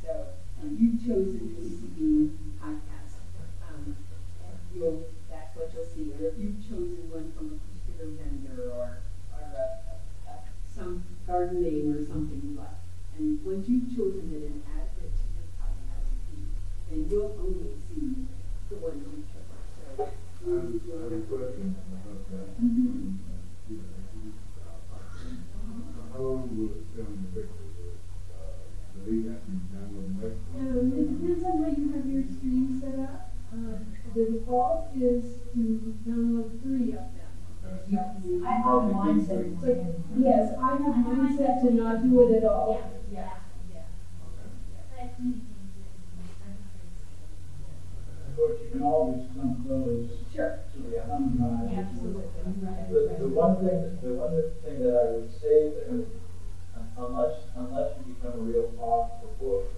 So, 0.00 0.32
um, 0.60 0.74
you've 0.78 1.04
chosen 1.04 1.52
the 1.52 1.60
ACB 1.60 2.32
podcast, 2.58 3.20
um, 3.68 3.94
and 4.42 4.56
you'll, 4.72 5.04
that's 5.28 5.54
what 5.54 5.70
you'll 5.74 5.84
see. 5.84 6.12
Or 6.14 6.24
if 6.24 6.38
you've 6.38 6.56
chosen 6.66 7.10
one 7.10 7.28
from 7.32 7.52
a 7.52 7.56
particular 7.60 8.08
vendor 8.16 8.70
or, 8.72 8.96
or 9.34 9.40
a, 9.40 9.68
a, 9.92 10.32
a, 10.32 10.40
some 10.64 11.02
garden 11.26 11.60
name 11.60 11.92
or 11.92 12.00
something 12.02 12.40
you 12.40 12.56
like. 12.56 12.80
And 13.14 13.44
once 13.44 13.68
you've 13.68 13.94
chosen 13.94 14.32
it 14.32 14.48
and 14.48 14.62
added 14.72 14.96
it 14.96 15.12
to 15.12 15.24
your 15.36 15.44
podcast 15.60 16.08
feed, 16.24 16.48
then 16.88 17.06
you'll 17.10 17.36
only 17.38 17.68
see 17.76 18.16
the 18.70 18.76
ones 18.76 19.04
you 19.04 19.20
chose. 19.28 20.08
So, 20.40 20.48
I 20.48 20.56
have 20.56 20.70
you- 20.72 20.96
I 20.96 21.02
have 21.02 21.12
a 21.12 21.20
question 21.20 21.74
about 22.00 22.30
that. 22.30 22.56
Mhm. 22.60 23.12
How 26.12 26.20
long 26.22 26.56
will 26.56 26.70
it 26.72 26.82
stay 26.90 27.02
on 27.02 27.12
the 27.34 27.40
Victor? 27.40 27.62
Uh, 28.32 28.64
the 28.94 29.10
lead 29.10 29.26
after 29.26 29.50
you 29.50 29.58
download 29.68 30.06
the 30.16 30.26
next 30.26 30.40
one? 30.48 30.62
Um, 30.78 30.92
it 30.94 31.06
depends 31.08 31.44
on 31.44 31.58
how 31.58 31.66
you 31.66 31.88
have 31.90 32.08
your 32.08 32.22
stream 32.24 32.72
set 32.80 32.98
up. 32.98 33.28
Um, 33.52 33.86
the 34.16 34.24
default 34.24 34.88
is 34.94 35.36
to 35.52 35.94
download 36.08 36.58
three 36.62 36.92
of 36.94 37.04
them. 37.12 37.28
I 38.42 38.56
have 38.56 38.90
mine 38.90 39.20
set 39.20 39.44
to 39.44 39.50
But, 39.60 40.18
yes, 40.18 40.54
I 40.58 40.76
have 40.76 40.96
mine 41.04 41.36
set 41.36 41.60
to 41.60 41.70
not 41.70 42.02
do 42.02 42.22
it 42.22 42.30
at 42.30 42.44
all. 42.44 42.80
Yeah, 43.12 43.34
yeah. 43.70 43.82
But 44.34 45.04
it's 45.04 45.18
Of 48.26 48.36
course, 48.36 48.60
you 48.62 48.70
can 48.70 48.82
always 48.82 49.20
come 49.36 49.60
close 49.62 50.06
Sure. 50.32 50.54
to 50.72 50.80
the 50.80 51.00
thumb 51.00 51.36
drive. 51.36 51.78
Absolutely, 51.78 52.22
right, 52.62 52.90
The, 52.90 53.06
right. 53.06 53.18
the 53.18 53.28
one 53.28 53.56
thing, 53.56 53.98
the 54.02 54.14
one 54.14 54.42
thing 54.64 54.82
that 54.82 54.94
I 54.96 55.10
would 55.10 55.30
say 55.30 55.68
there, 55.68 55.90
un- 55.90 56.88
unless, 56.96 57.34
unless 57.54 57.90
you 57.98 58.14
become 58.14 58.32
a 58.40 58.42
real 58.42 58.70
hog 58.78 59.08
for 59.20 59.28
books, 59.44 59.74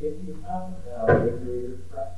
if 0.00 0.14
you 0.26 0.34
haven't 0.44 0.82
have 0.90 1.08
a 1.08 1.20
good 1.20 1.46
reader 1.46 1.76
press, 1.90 2.08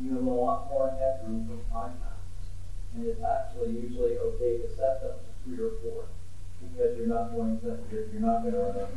you 0.00 0.14
have 0.14 0.26
a 0.26 0.30
lot 0.30 0.70
more 0.70 0.90
headroom 0.98 1.46
for 1.46 1.58
podcasts. 1.74 2.50
And 2.94 3.06
it's 3.06 3.22
actually 3.22 3.72
usually 3.80 4.18
okay 4.18 4.58
to 4.58 4.68
set 4.74 5.02
them 5.02 5.18
to 5.18 5.30
three 5.44 5.58
or 5.58 5.72
four, 5.82 6.06
because 6.62 6.96
you're 6.96 7.10
not 7.10 7.34
going 7.34 7.60
to, 7.60 7.78
you're, 7.90 8.06
you're 8.12 8.22
not 8.22 8.42
gonna 8.42 8.58
run 8.58 8.76
out 8.76 8.88
of. 8.88 8.94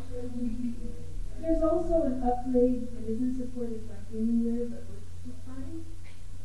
There's 1.42 1.64
also 1.64 2.02
an 2.04 2.24
upgrade 2.24 2.90
that 2.94 3.06
isn't 3.12 3.38
supported 3.38 3.88
by 3.88 3.96
anywhere 4.14 4.66
but 4.74 4.84
Wikipedia 4.90 5.86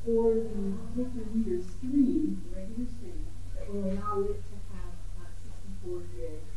for 0.05 0.35
the 0.35 0.77
Victor 0.97 1.25
Reader 1.33 1.63
stream, 1.63 2.43
the 2.45 2.57
regular 2.61 2.89
stream, 2.91 3.25
that 3.57 3.73
will 3.73 3.89
allow 3.89 4.21
it 4.21 4.43
to 4.43 4.57
have 4.75 4.93
uh, 5.17 5.33
sixty-four 5.41 6.01
gigs 6.13 6.53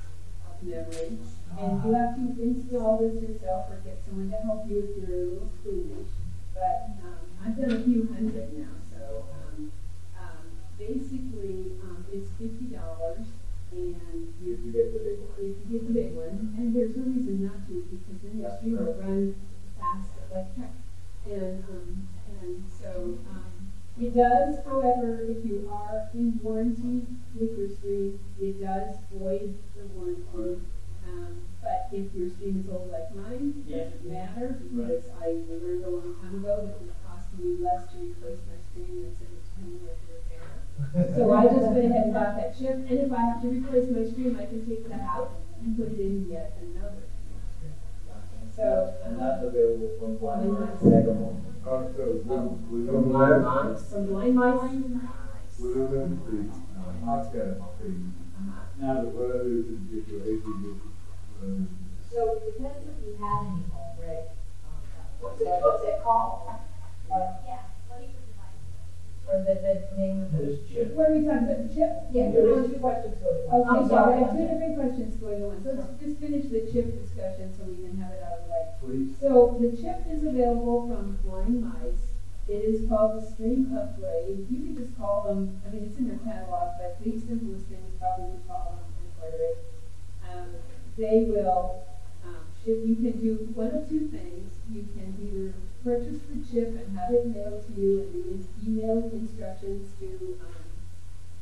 of 0.52 0.56
memory. 0.68 1.16
And 1.60 1.74
you 1.86 1.94
have 1.94 2.16
to 2.16 2.26
install 2.44 2.98
this 3.00 3.22
yourself 3.24 3.72
or 3.72 3.78
get 3.86 4.04
someone 4.04 4.30
to 4.32 4.38
help 4.44 4.68
you 4.68 4.84
if 4.84 4.92
you're 4.98 5.16
a 5.16 5.24
little 5.32 5.52
squeamish. 5.62 6.12
But, 6.54 7.00
um, 7.04 7.25
I've 7.46 7.56
done 7.58 7.70
a 7.74 7.84
few 7.84 8.08
hundred 8.08 8.58
now, 8.58 8.74
so, 8.90 9.28
um, 9.32 9.72
um, 10.18 10.58
basically, 10.80 11.78
um, 11.80 12.04
it's 12.12 12.32
fifty 12.32 12.66
dollars 12.66 13.28
and 13.72 14.28
you 14.42 14.54
If 14.54 14.66
you 14.66 14.72
get 14.72 14.94
the 14.94 15.00
big 15.00 15.20
one. 15.20 15.56
you 15.60 15.66
get 15.78 15.86
the 15.86 15.94
big 15.94 16.16
one, 16.16 16.54
and 16.58 16.74
there's 16.74 16.96
no 16.98 17.04
reason 17.04 17.44
not 17.44 17.68
to, 17.68 17.86
because 17.92 18.20
then 18.24 18.40
your 18.40 18.50
stream 18.50 18.78
will 18.78 18.94
run 18.94 19.36
faster, 19.78 20.22
like 20.32 20.56
heck. 20.56 20.74
And, 21.28 21.64
um, 21.70 22.08
and 22.42 22.66
so, 22.68 23.20
um, 23.30 23.70
it 24.00 24.16
does, 24.16 24.64
however, 24.66 25.20
if 25.22 25.46
you 25.46 25.68
are 25.70 26.10
in 26.16 26.42
warranty 26.42 27.06
with 27.36 27.56
your 27.58 27.70
stream, 27.70 28.20
it 28.40 28.60
does 28.60 28.98
void 29.12 29.54
the 29.76 29.84
warranty. 29.86 30.58
Um, 31.08 31.36
but 31.62 31.88
if 31.92 32.16
your 32.16 32.28
stream 32.28 32.58
is 32.58 32.68
old 32.68 32.90
like 32.90 33.14
mine, 33.14 33.64
it 33.68 33.72
doesn't 33.72 34.06
matter, 34.08 34.58
because 34.60 35.10
I 35.22 35.38
learned 35.48 35.84
a 35.84 35.90
long 35.90 36.16
time 36.20 36.36
ago 36.36 36.62
that 36.62 36.70
it 36.74 36.80
would 36.80 36.88
cost 36.90 36.95
me 37.40 37.56
less 37.62 37.86
to 37.92 37.98
replace 38.00 38.42
my 38.48 38.58
stream 38.58 39.02
than 39.02 39.14
send 39.14 39.32
it 39.34 39.44
to 39.56 39.62
me 39.62 39.78
with 39.84 39.96
a 40.04 40.08
repair. 40.14 41.08
So 41.16 41.32
I 41.34 41.46
just 41.48 41.72
went 41.72 41.86
ahead 41.86 42.04
and 42.04 42.14
bought 42.14 42.36
that 42.36 42.54
chip, 42.58 42.78
and 42.88 43.00
if 43.00 43.12
I 43.14 43.22
have 43.24 43.42
to 43.42 43.50
replace 43.50 43.90
my 43.90 44.04
stream, 44.04 44.36
I 44.38 44.46
can 44.46 44.64
take 44.66 44.84
that 44.90 45.02
out 45.02 45.30
and 45.62 45.76
put 45.78 45.90
it 45.90 46.00
in 46.00 46.28
yet 46.30 46.50
another. 46.60 47.04
So, 48.56 48.90
And 49.04 49.14
um, 49.14 49.20
that's 49.20 49.42
available 49.42 49.92
from 50.00 50.16
Blind 50.16 50.46
Blind 50.48 50.78
Megamall. 50.80 51.36
Uh, 51.66 51.84
so, 51.96 52.12
will, 52.26 52.58
will 52.70 52.86
From 52.86 53.10
blind 53.10 53.44
have, 53.44 53.66
mice, 53.66 53.90
from 53.90 54.06
blind 54.06 54.36
mice. 54.36 54.78
will 55.60 55.88
the 55.88 56.08
podcast 57.04 57.60
page? 57.80 58.00
Now, 58.80 58.98
Whether 59.00 59.42
it's 59.48 59.68
just 59.90 60.08
your 60.08 60.22
AC, 60.24 60.44
uh, 60.46 61.66
So 62.12 62.30
it 62.36 62.44
depends 62.46 62.86
if 62.86 63.02
you 63.02 63.14
have 63.20 63.42
any 63.44 63.64
already. 63.74 64.24
What's 65.20 65.42
it, 65.42 65.48
what's 65.62 65.84
it 65.84 66.00
called? 66.02 66.40
Yeah, 67.10 67.62
what 67.88 68.00
do 68.00 68.06
you? 68.06 68.14
Or 69.28 69.38
the, 69.42 69.54
the 69.56 69.98
name 69.98 70.22
of 70.22 70.32
the. 70.32 70.38
This 70.38 70.70
chip. 70.70 70.94
What 70.94 71.10
are 71.10 71.14
we 71.14 71.26
talking 71.26 71.50
about, 71.50 71.68
the 71.68 71.74
chip? 71.74 71.90
Yeah, 72.12 72.30
there's 72.30 72.68
two 72.70 72.80
questions 72.80 73.18
going 73.22 73.50
on. 73.50 73.62
Okay, 73.62 73.80
I'm 73.80 73.88
so 73.88 73.96
I 73.96 74.06
sorry. 74.06 74.24
have 74.24 74.32
two 74.34 74.46
different 74.46 74.76
questions 74.78 75.16
going 75.18 75.44
on, 75.44 75.64
so 75.64 75.70
let's 75.74 76.00
just 76.00 76.18
finish 76.20 76.46
the 76.50 76.62
chip 76.72 76.94
discussion 77.02 77.54
so 77.58 77.64
we 77.66 77.82
can 77.82 77.98
have 77.98 78.14
it 78.14 78.22
out 78.22 78.38
of 78.38 78.46
the 78.46 78.52
way. 78.54 78.64
Please. 78.82 79.18
So 79.20 79.58
the 79.60 79.76
chip 79.76 80.06
is 80.08 80.24
available 80.24 80.88
from 80.88 81.18
Blind 81.26 81.62
Mice. 81.62 82.14
It 82.48 82.62
is 82.62 82.88
called 82.88 83.18
the 83.18 83.26
Stream 83.26 83.74
Upgrade. 83.74 84.46
You 84.50 84.60
can 84.62 84.76
just 84.78 84.96
call 84.96 85.24
them, 85.24 85.60
I 85.66 85.74
mean, 85.74 85.86
it's 85.86 85.98
in 85.98 86.08
their 86.08 86.22
catalog, 86.22 86.78
but 86.78 87.02
the 87.02 87.18
simplest 87.18 87.66
thing 87.66 87.82
is 87.82 87.98
probably 87.98 88.38
to 88.38 88.44
call 88.48 88.78
them 88.78 88.94
and 89.02 89.10
order 89.26 89.44
it. 89.44 89.58
Um, 90.30 90.50
they 90.98 91.26
will, 91.26 91.82
um, 92.24 92.46
ship, 92.64 92.78
you 92.86 92.96
can 92.98 93.20
do 93.20 93.50
one 93.58 93.74
of 93.74 93.90
two 93.90 94.08
things. 94.10 94.54
You 94.70 94.86
can 94.94 95.18
either 95.18 95.54
purchase 95.86 96.18
the 96.34 96.42
chip 96.42 96.70
and 96.82 96.98
have 96.98 97.14
it 97.14 97.28
mailed 97.28 97.62
to 97.62 97.80
you 97.80 98.02
and 98.02 98.16
you 98.16 98.48
email 98.66 99.06
instructions 99.14 99.94
to, 100.00 100.40
um, 100.42 100.66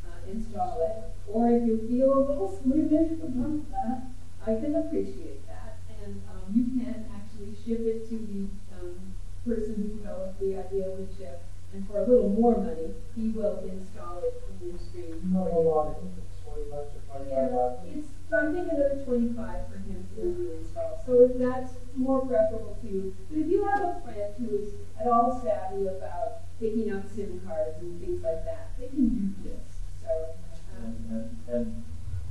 uh, 0.03 0.19
install 0.29 0.81
it. 0.83 1.15
Or 1.31 1.49
if 1.49 1.63
you 1.63 1.87
feel 1.87 2.11
a 2.11 2.19
little 2.27 2.51
squeamish 2.51 3.13
about 3.23 3.71
that, 3.71 4.11
I 4.45 4.59
can 4.59 4.75
appreciate 4.75 5.47
that. 5.47 5.79
And, 6.03 6.21
um, 6.27 6.51
you 6.51 6.65
can 6.75 7.05
actually 7.15 7.55
ship 7.55 7.87
it 7.87 8.09
to 8.09 8.15
the, 8.19 8.41
um, 8.75 9.13
person 9.47 9.75
who 9.75 9.87
developed 9.95 10.39
the 10.41 10.57
idea 10.57 10.91
of 10.91 10.97
the 10.97 11.07
chip. 11.15 11.41
And 11.73 11.87
for 11.87 12.03
a 12.03 12.05
little 12.05 12.29
more 12.29 12.57
money, 12.57 12.93
he 13.15 13.29
will 13.29 13.63
install 13.63 14.19
it 14.19 14.43
in 14.61 14.67
your 14.67 14.77
stream. 14.77 15.31
How 15.33 15.47
long 15.47 15.95
is 16.03 16.17
it? 16.19 16.23
Twenty 16.45 16.69
bucks 16.69 16.91
or 16.95 17.01
twenty-five 17.07 17.51
bucks? 17.51 18.12
So 18.33 18.39
I 18.39 18.51
think 18.51 18.71
another 18.71 19.05
twenty-five 19.05 19.67
for 19.69 19.77
him 19.77 20.09
to 20.17 20.57
install, 20.57 20.99
so 21.05 21.27
that's 21.37 21.73
more 21.95 22.25
preferable 22.25 22.75
to 22.81 22.87
you. 22.87 23.15
But 23.29 23.37
if 23.37 23.47
you 23.47 23.63
have 23.67 23.83
a 23.83 24.01
friend 24.01 24.33
who 24.39 24.57
is 24.57 24.73
at 24.99 25.05
all 25.05 25.39
savvy 25.39 25.85
about 25.85 26.41
picking 26.59 26.91
up 26.91 27.07
SIM 27.13 27.41
cards 27.45 27.77
and 27.79 28.01
things 28.01 28.23
like 28.23 28.43
that, 28.45 28.73
they 28.79 28.87
can 28.87 29.07
do 29.13 29.43
this, 29.47 29.83
so. 30.01 30.33
And, 30.81 31.11
um, 31.11 31.37
and, 31.47 31.53
and 31.53 31.83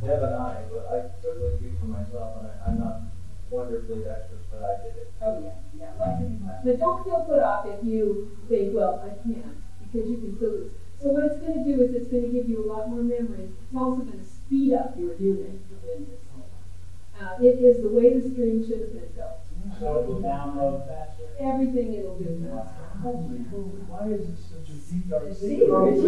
Deb 0.03 0.23
and 0.25 0.35
I, 0.35 0.65
but 0.73 0.87
I 0.91 1.23
certainly 1.23 1.57
speak 1.59 1.79
for 1.79 1.87
myself, 1.87 2.37
and 2.39 2.49
I, 2.49 2.67
I'm 2.67 2.81
not 2.81 3.03
wonderfully 3.49 4.03
dexterous, 4.03 4.43
but 4.51 4.61
I 4.61 4.83
did 4.83 4.97
it. 4.97 5.13
Oh, 5.23 5.41
yeah, 5.41 5.55
yeah, 5.79 5.93
lots 6.01 6.21
of 6.21 6.29
people. 6.29 6.51
But 6.65 6.81
don't 6.81 7.05
feel 7.05 7.23
put 7.23 7.39
off 7.39 7.65
if 7.67 7.85
you 7.85 8.37
think, 8.49 8.75
well, 8.75 9.01
I 9.07 9.11
can't, 9.23 9.55
because 9.79 10.11
you 10.11 10.17
can 10.19 10.37
still. 10.37 10.69
So 10.99 11.11
what 11.11 11.27
it's 11.27 11.39
gonna 11.39 11.63
do 11.63 11.81
is 11.81 11.95
it's 11.95 12.11
gonna 12.11 12.27
give 12.27 12.49
you 12.49 12.65
a 12.65 12.67
lot 12.67 12.89
more 12.89 13.03
memory. 13.03 13.51
It's 13.69 13.77
also 13.77 14.03
gonna 14.03 14.25
speed 14.25 14.73
up 14.73 14.99
your 14.99 15.15
unit 15.15 15.61
within 15.83 16.07
this. 16.09 16.19
Uh, 17.21 17.37
it 17.41 17.61
is 17.63 17.83
the 17.83 17.89
way 17.89 18.19
the 18.19 18.23
stream 18.31 18.67
should 18.67 18.81
have 18.81 18.93
been 18.95 19.13
built. 19.15 19.39
so 19.79 20.01
it 20.01 20.07
will 20.09 20.23
download 20.23 20.87
faster. 20.89 21.29
Everything 21.39 21.95
it'll 21.95 22.17
do 22.19 22.25
faster. 22.51 22.83
Holy 23.03 23.39
moly, 23.51 23.83
why 23.91 24.07
is 24.11 24.27
this 24.27 24.43
such 24.51 24.69
a 24.71 24.77
deep 24.91 25.07
dark 25.11 25.31
Secret. 25.35 25.99
secret? 25.99 26.03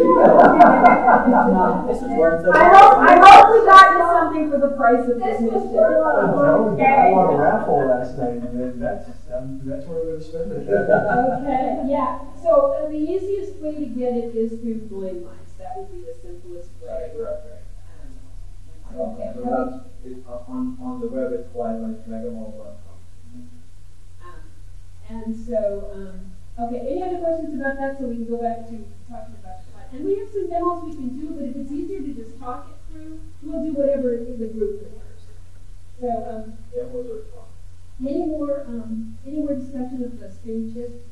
This 1.87 1.99
is 2.01 2.11
where 2.19 2.35
it's. 2.35 2.47
I 2.51 2.67
hope, 2.71 2.97
I 2.99 3.15
hope 3.15 3.45
we 3.51 3.59
got 3.67 3.85
you 3.95 4.01
something 4.11 4.45
for 4.51 4.59
the 4.59 4.75
price 4.75 5.07
of 5.07 5.19
This 5.19 5.39
was 5.39 5.63
admission. 5.63 5.75
for 5.75 5.93
a 5.93 6.19
I'm 6.19 6.35
telling 6.35 6.79
you, 6.79 6.83
I 6.83 7.07
Okay. 7.07 7.11
won 7.15 7.27
a 7.31 7.37
raffle 7.37 7.79
last 7.87 8.17
night, 8.17 8.39
and 8.43 8.53
then 8.59 8.79
that's, 8.79 9.07
um, 9.31 9.61
that's 9.63 9.85
where 9.87 9.99
we're 10.03 10.11
gonna 10.19 10.23
spend 10.23 10.51
it. 10.51 10.67
Okay, 11.45 11.83
yeah, 11.87 12.19
so 12.41 12.75
uh, 12.75 12.87
the 12.89 12.95
easiest 12.97 13.55
way 13.61 13.75
to 13.75 13.85
get 13.87 14.15
it 14.17 14.35
is 14.35 14.59
through 14.59 14.87
Blind 14.91 15.23
Mice, 15.23 15.53
that 15.59 15.77
would 15.77 15.91
be 15.91 15.99
the 16.01 16.15
simplest 16.21 16.71
way. 16.81 16.89
Right, 16.89 17.11
right, 17.19 17.39
right. 17.43 17.54
Okay, 18.97 19.31
So 19.35 19.41
that's, 19.41 19.75
it, 20.05 20.23
on, 20.27 20.77
on 20.81 21.01
the 21.01 21.07
web, 21.07 21.31
it's 21.33 21.47
blindmicemegamall.com. 21.49 22.97
um, 24.23 24.39
and 25.09 25.35
so, 25.35 25.89
um, 25.93 26.65
okay, 26.65 26.79
any 26.79 27.03
other 27.03 27.19
questions 27.19 27.53
about 27.53 27.77
that, 27.77 27.97
so 27.97 28.07
we 28.07 28.15
can 28.15 28.27
go 28.27 28.37
back 28.37 28.67
to 28.69 28.85
talking 29.09 29.35
about 29.35 29.59
the? 29.59 29.95
And 29.95 30.05
we 30.05 30.17
have 30.17 30.29
some 30.29 30.49
demos 30.49 30.83
we 30.83 30.93
can 30.93 31.09
do, 31.09 31.31
but 31.33 31.45
if 31.45 31.55
it's 31.55 31.71
easier 31.71 31.99
to 32.01 32.13
just 32.13 32.39
talk 32.39 32.69
it 32.69 32.75
through, 32.91 33.19
we'll 33.43 33.61
do 33.63 33.73
whatever 33.73 34.17
the 34.17 34.47
group 34.47 34.79
prefers. 34.79 35.21
So, 35.99 36.25
um, 36.29 36.57
Demos 36.73 37.07
are 37.09 37.23
fun. 37.31 37.45
Any 38.01 38.25
more, 38.25 38.61
um, 38.67 39.17
any 39.25 39.39
more 39.39 39.53
discussion 39.53 40.03
of 40.03 40.19
the 40.19 40.29
stream 40.29 40.73
chip? 40.73 41.05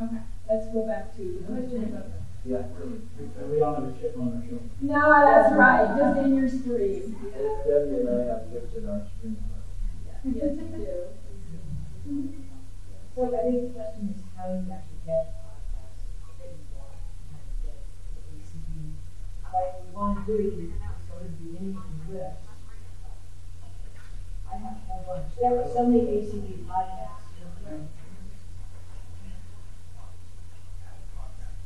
Okay, 0.00 0.18
let's 0.48 0.66
go 0.68 0.86
back 0.86 1.14
to 1.16 1.22
the 1.22 1.52
question 1.52 1.84
about. 1.84 2.23
Yeah. 2.46 2.58
And 2.76 3.50
we 3.50 3.58
don't 3.58 3.74
have 3.74 3.84
a 3.84 3.92
chip 3.98 4.16
on 4.20 4.36
our 4.36 4.42
shoulder. 4.44 4.68
No, 4.82 5.00
that's 5.24 5.54
right, 5.54 5.96
just 5.96 6.18
in 6.18 6.36
your 6.36 6.48
stream. 6.48 7.16
Debbie 7.32 8.04
and 8.04 8.08
I 8.08 8.24
have 8.28 8.52
chips 8.52 8.76
in 8.76 8.84
our 8.88 9.00
screen. 9.16 9.36
Yes, 10.24 10.56
you 10.56 10.66
do. 10.76 12.34
So 13.16 13.20
I 13.24 13.48
think 13.48 13.62
the 13.62 13.68
question 13.72 14.14
is 14.14 14.20
how 14.36 14.44
do 14.48 14.60
you 14.60 14.72
actually 14.72 15.00
get 15.06 15.24
podcasts, 15.40 16.04
written 16.36 16.60
form, 16.74 16.92
how 17.32 17.40
you 17.40 17.56
get 17.64 17.80
it 17.80 17.88
like 19.54 19.94
one, 19.94 20.24
three, 20.26 20.72
go 21.08 21.16
to 21.16 21.24
the 21.24 21.28
beginning 21.40 21.76
of 21.76 21.84
the 21.88 22.12
list. 22.12 22.44
I 24.52 24.56
have 24.58 24.76
a 24.76 24.80
whole 24.86 25.02
bunch. 25.06 25.32
There 25.40 25.50
were 25.50 25.70
so 25.72 25.86
many 25.86 26.02
ACB 26.02 26.66
podcasts. 26.68 27.23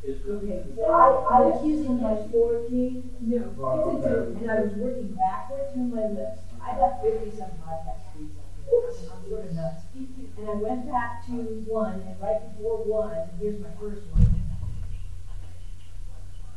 Okay, 0.04 0.62
so 0.76 0.84
I, 0.92 1.08
I 1.28 1.40
was 1.40 1.62
using 1.64 2.00
my 2.00 2.14
four 2.30 2.54
key, 2.60 3.02
No, 3.20 3.52
Well, 3.56 3.88
it's 3.90 4.04
a 4.04 4.08
different. 4.08 4.36
and 4.38 4.50
I 4.50 4.60
was 4.60 4.72
working 4.74 5.08
backwards 5.12 5.72
through 5.72 5.90
my 5.90 6.04
list. 6.06 6.44
I 6.62 6.74
got 6.76 7.00
fifty-some 7.02 7.50
podcast 7.58 8.06
feeds 8.14 8.36
on 8.38 8.46
here. 8.62 8.78
I'm 8.86 9.18
I'm 9.18 9.28
sort 9.28 9.44
of 9.44 9.52
nuts. 9.54 9.82
And 10.36 10.48
I 10.48 10.54
went 10.54 10.86
back 10.86 11.24
to 11.26 11.32
one, 11.66 11.98
and 12.06 12.20
right 12.20 12.38
before 12.40 12.78
one, 12.78 13.28
here's 13.40 13.58
my 13.58 13.70
first 13.80 14.02
one. 14.12 14.22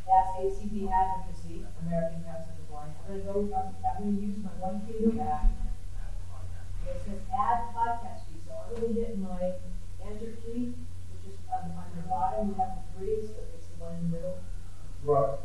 That's 0.07 0.29
ACB 0.37 0.89
advocacy, 0.91 1.63
American 1.81 2.21
Council 2.23 2.51
of 2.51 2.57
the 2.57 2.63
Blind. 2.63 2.93
I'm 2.99 3.07
gonna 3.07 3.23
go, 3.23 3.49
I'm, 3.55 3.73
I'm 3.87 3.97
gonna 4.03 4.17
use 4.21 4.37
my 4.43 4.51
one 4.61 4.81
key 4.85 4.99
to 5.01 5.11
back. 5.11 5.45
It 6.87 6.97
says 7.05 7.17
add 7.33 7.63
podcast 7.73 8.25
feed, 8.27 8.41
so 8.45 8.53
I'm 8.53 8.75
gonna 8.75 8.93
hit 8.93 9.17
my 9.17 9.53
enter 10.03 10.31
key, 10.45 10.73
which 11.09 11.25
is 11.31 11.37
um, 11.53 11.71
on, 11.77 11.85
on 11.85 11.90
bottom, 12.11 12.51
you 12.51 12.55
have 12.59 12.75
the 12.75 12.83
three, 12.99 13.23
so 13.23 13.39
it's 13.55 13.71
the 13.71 13.79
one 13.79 13.95
in 13.95 14.11
the 14.11 14.19
middle. 14.19 14.37
Right. 15.07 15.39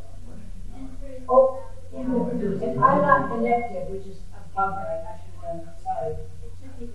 Oh, 1.29 1.63
and 1.95 2.83
I'm 2.83 3.01
not 3.01 3.31
connected, 3.31 3.89
which 3.89 4.05
is 4.05 4.19
a 4.35 4.43
bummer, 4.53 4.83
I, 4.83 5.15
should 5.23 5.39
have 5.39 5.63
done, 5.63 5.73
sorry. 5.79 6.19
It 6.43 6.51
should 6.59 6.75
be 6.77 6.91
the 6.91 6.93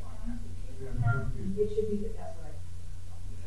town. 1.00 1.32
It 1.56 1.68
should 1.72 1.88
be, 1.88 1.96
the 2.04 2.12
that's 2.12 2.36
right. 2.38 2.60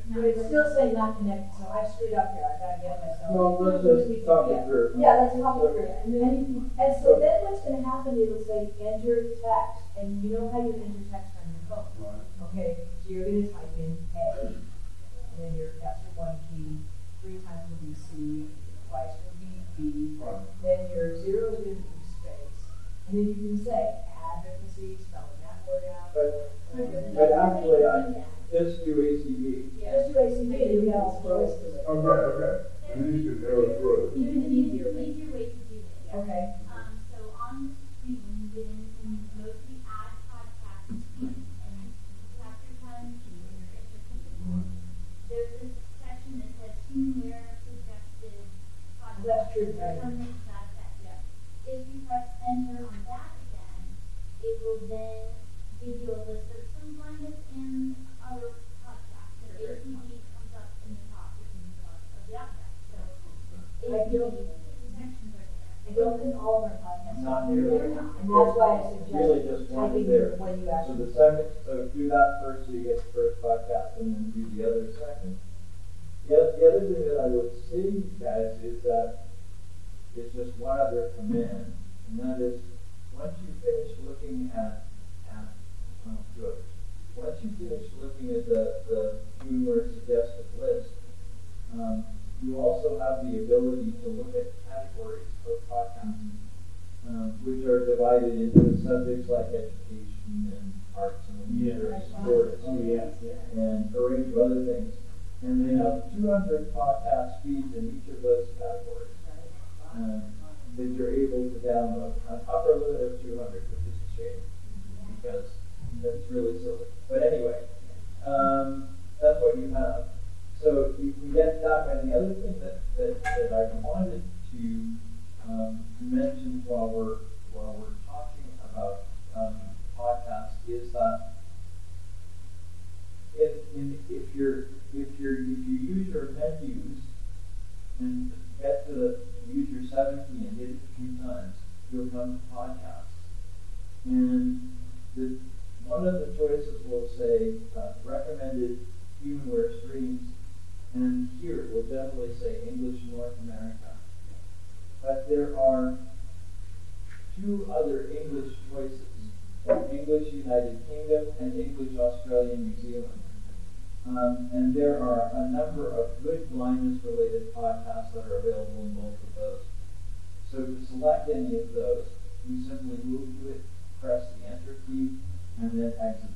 But 0.09 0.25
it's 0.25 0.45
still 0.49 0.65
saying 0.73 0.93
not 0.93 1.17
connected, 1.17 1.53
so 1.57 1.69
I 1.69 1.85
screwed 1.85 2.17
up 2.17 2.33
here, 2.33 2.43
I 2.43 2.57
gotta 2.57 2.81
get 2.81 2.99
myself. 2.99 3.29
Well, 3.29 3.57
let's 3.61 3.85
just 3.85 4.25
talk 4.25 4.49
it 4.49 4.65
through. 4.65 4.97
Yeah, 4.97 5.21
let's 5.21 5.37
talk 5.37 5.61
it 5.61 5.77
through. 5.77 5.93
And 6.03 6.13
then, 6.13 6.71
and 6.77 6.91
so 7.01 7.21
then 7.21 7.45
what's 7.45 7.61
gonna 7.61 7.85
happen, 7.85 8.17
is 8.17 8.29
it'll 8.29 8.43
say 8.43 8.73
enter 8.81 9.29
text, 9.39 9.85
and 9.97 10.21
you 10.21 10.33
know 10.33 10.49
how 10.49 10.59
you 10.61 10.73
enter 10.73 11.05
text 11.09 11.37
on 11.37 11.53
your 11.53 11.63
phone? 11.69 11.87
Right. 12.01 12.49
Okay, 12.49 12.89
so 13.01 13.09
you're 13.09 13.25
gonna 13.25 13.47
type 13.47 13.73
in 13.77 13.97
A, 14.13 14.53
and 14.53 15.37
then 15.37 15.55
your, 15.55 15.77
that's 15.81 16.04
one 16.15 16.39
key, 16.49 16.79
three 17.21 17.37
times 17.39 17.67
will 17.69 17.77
be 17.87 17.93
C, 17.93 18.47
twice 18.89 19.13
will 19.23 19.35
be 19.39 19.61
B, 19.75 20.15
Right. 20.19 20.37
then 20.61 20.89
your 20.95 21.15
zero 21.15 21.51
is 21.51 21.59
gonna 21.59 21.75
be 21.75 22.03
space, 22.03 22.71
and 23.07 23.17
then 23.17 23.27
you 23.27 23.35
can 23.35 23.57
say 23.57 23.99
advocacy, 24.15 24.97
spelling 24.97 25.39
that 25.41 25.67
word 25.67 25.83
out. 25.89 26.13
But, 26.13 27.13
but 27.13 27.31
actually, 27.31 27.85
I 27.85 28.23
just 28.51 28.83
do 28.83 28.95
ACB. 29.01 29.79
Just 29.79 30.07
do 30.07 30.13
ACB, 30.15 30.51
and 30.61 30.83
you 30.83 30.89
have 30.91 31.01
all 31.01 31.21
the 31.21 31.29
choice 31.45 31.55
to 31.55 31.65
it. 31.75 31.83
Okay, 31.85 32.07
okay. 32.07 32.61
And 32.91 33.03
then 33.03 33.13
you 33.15 33.35
can 33.35 33.43
arrow 33.43 33.75
through 33.77 34.05
it. 34.05 34.15
There's 34.15 34.35
an 34.35 34.51
easier, 34.51 34.87
easier 34.97 35.31
way 35.33 35.45
to 35.45 35.55
do 35.55 35.81
this. 35.83 36.13
Okay. 36.13 36.53
Um, 36.71 36.99
so 37.11 37.33
on 37.39 37.63
the 37.63 37.71
screen, 37.97 38.49
within, 38.53 38.87
in 39.03 39.19
mostly 39.35 39.81
add 39.83 40.15
podcast 40.31 40.87
feed 41.17 41.41
and 41.65 41.91
chapter 42.39 42.69
ten, 42.79 43.19
human 43.25 43.67
research. 43.73 43.95
There's 45.27 45.49
this 45.59 45.71
section 45.99 46.37
that 46.39 46.53
says 46.61 46.77
humanware 46.87 47.49
suggested 47.65 48.45
podcast. 49.55 50.34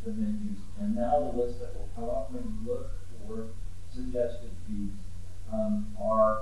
The 0.03 0.11
menus. 0.11 0.59
And 0.79 0.95
now 0.95 1.19
the 1.19 1.37
list 1.37 1.59
that 1.59 1.75
will 1.75 1.89
come 1.95 2.09
up 2.09 2.31
when 2.31 2.43
you 2.43 2.71
look 2.71 2.91
for 3.25 3.47
suggested 3.91 4.51
feeds 4.67 4.95
um, 5.51 5.87
are 5.99 6.41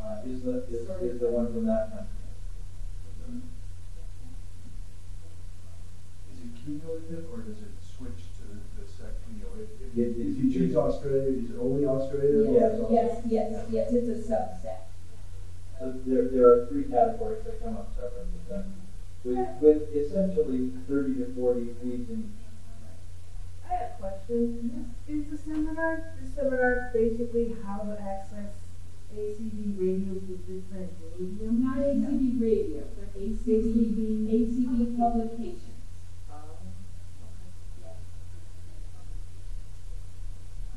uh, 0.00 0.20
is 0.24 0.42
the 0.42 0.64
is, 0.68 0.88
is 1.00 1.20
the 1.20 1.28
one 1.30 1.52
from 1.52 1.66
that 1.66 1.90
country. 1.90 2.08
Is 6.32 6.40
it 6.40 6.54
cumulative 6.64 7.30
or 7.32 7.38
does 7.40 7.60
it 7.60 7.70
switch 7.80 8.24
to 8.38 8.42
the, 8.48 8.82
the 8.82 8.88
second, 8.88 9.36
you 9.36 9.44
know, 9.44 9.52
if, 9.60 9.68
if, 9.80 9.98
It- 9.98 10.20
if 10.20 10.38
you 10.38 10.50
choose 10.50 10.74
Australia, 10.76 11.28
is 11.28 11.50
it 11.50 11.58
only 11.58 11.84
Australia? 11.84 12.38
or 12.48 12.52
Yes. 12.54 12.72
is 12.78 12.90
Yes, 12.90 13.22
yes, 13.26 13.66
yes, 13.70 13.92
it's 13.92 14.08
a 14.08 14.32
subset. 14.32 14.78
So 15.78 15.90
there, 16.06 16.28
there 16.28 16.52
are 16.52 16.66
three 16.66 16.84
categories 16.88 17.42
that 17.44 17.60
come 17.60 17.76
up 17.76 17.88
separately 17.94 18.40
then, 18.48 18.64
with, 19.24 19.46
with 19.60 19.94
essentially 19.94 20.70
thirty 20.88 21.16
to 21.18 21.26
forty 21.34 21.70
feeds 21.82 22.08
in 22.10 22.18
each. 22.20 22.41
I 23.72 23.84
have 23.84 23.92
a 23.92 23.94
question. 23.98 24.94
Is 25.08 25.30
the 25.30 25.38
seminar, 25.38 26.14
the 26.20 26.28
seminar 26.28 26.90
basically 26.92 27.56
how 27.64 27.78
to 27.78 27.98
access 28.00 28.52
ACB 29.14 29.80
radio 29.80 30.12
with 30.12 30.46
different 30.46 30.92
mediums? 31.18 31.64
Not 31.64 31.78
ACB 31.78 32.40
radio, 32.40 32.84
but 32.96 33.16
ACB, 33.18 34.28
ACB 34.28 34.98
publications. 34.98 35.80
Oh, 36.30 36.56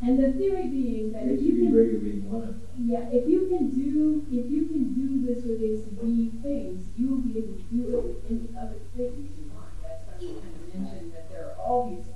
and 0.01 0.19
the 0.19 0.33
theory 0.33 0.67
being 0.67 1.11
that 1.11 1.23
if 1.23 1.41
you 1.41 1.53
can, 1.55 1.73
radio 1.73 1.99
being 1.99 2.31
one 2.31 2.43
of 2.43 2.47
them. 2.47 2.67
yeah, 2.77 3.09
if 3.11 3.27
you 3.27 3.47
can 3.47 3.69
do, 3.75 4.25
if 4.31 4.49
you 4.49 4.67
can 4.67 4.93
do 4.93 5.25
this 5.25 5.43
with 5.43 5.59
ACB 5.59 6.41
things, 6.41 6.91
you 6.97 7.09
will 7.09 7.17
be 7.17 7.39
able 7.39 7.55
to 7.55 7.63
do 7.63 7.97
it 7.97 8.03
with 8.03 8.31
any 8.31 8.57
other 8.57 8.79
things 8.95 9.37
you 9.37 9.51
want. 9.53 9.67
That's 9.83 10.07
why 10.07 10.15
we 10.19 10.27
kind 10.39 10.55
of 10.55 10.75
mentioned 10.75 11.11
that 11.13 11.29
there 11.29 11.47
are 11.47 11.55
all 11.59 11.89
these 11.89 12.05
other 12.07 12.14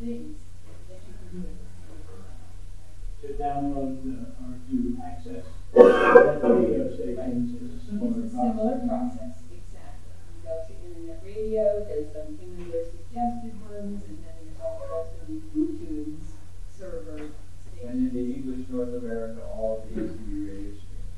things 0.00 0.36
that 0.88 1.00
you 1.06 1.12
can 1.20 1.42
do. 1.42 1.48
To 3.20 3.26
download 3.36 4.00
uh, 4.00 4.40
or 4.40 4.56
to 4.56 4.96
access 5.04 5.44
radio 5.76 6.88
stations 6.96 7.52
is 7.60 7.68
the 7.76 7.80
Similar 7.84 8.24
It's 8.24 8.32
a 8.32 8.36
process. 8.36 8.56
similar 8.56 8.76
process, 8.88 9.34
exactly. 9.52 10.16
You 10.32 10.40
go 10.42 10.54
to 10.64 10.72
internet 10.88 11.20
radio, 11.22 11.84
there's 11.84 12.08
some 12.16 12.32
familiar 12.38 12.82
suggested 12.88 13.54
ones, 13.60 14.00
and 14.08 14.24
then 14.24 14.34
there's 14.40 14.56
all 14.64 14.80
the 14.80 14.88
rest 14.88 15.20
of 15.20 15.28
the 15.28 15.36
iTunes 15.52 16.24
server 16.72 17.20
And 17.84 18.08
in 18.08 18.12
the 18.14 18.24
English 18.34 18.68
North 18.68 18.94
America, 18.94 19.40
all 19.52 19.84
of 19.84 19.94
the 19.94 20.00
ACB 20.00 20.28
radio 20.48 20.72
streams. 20.80 21.12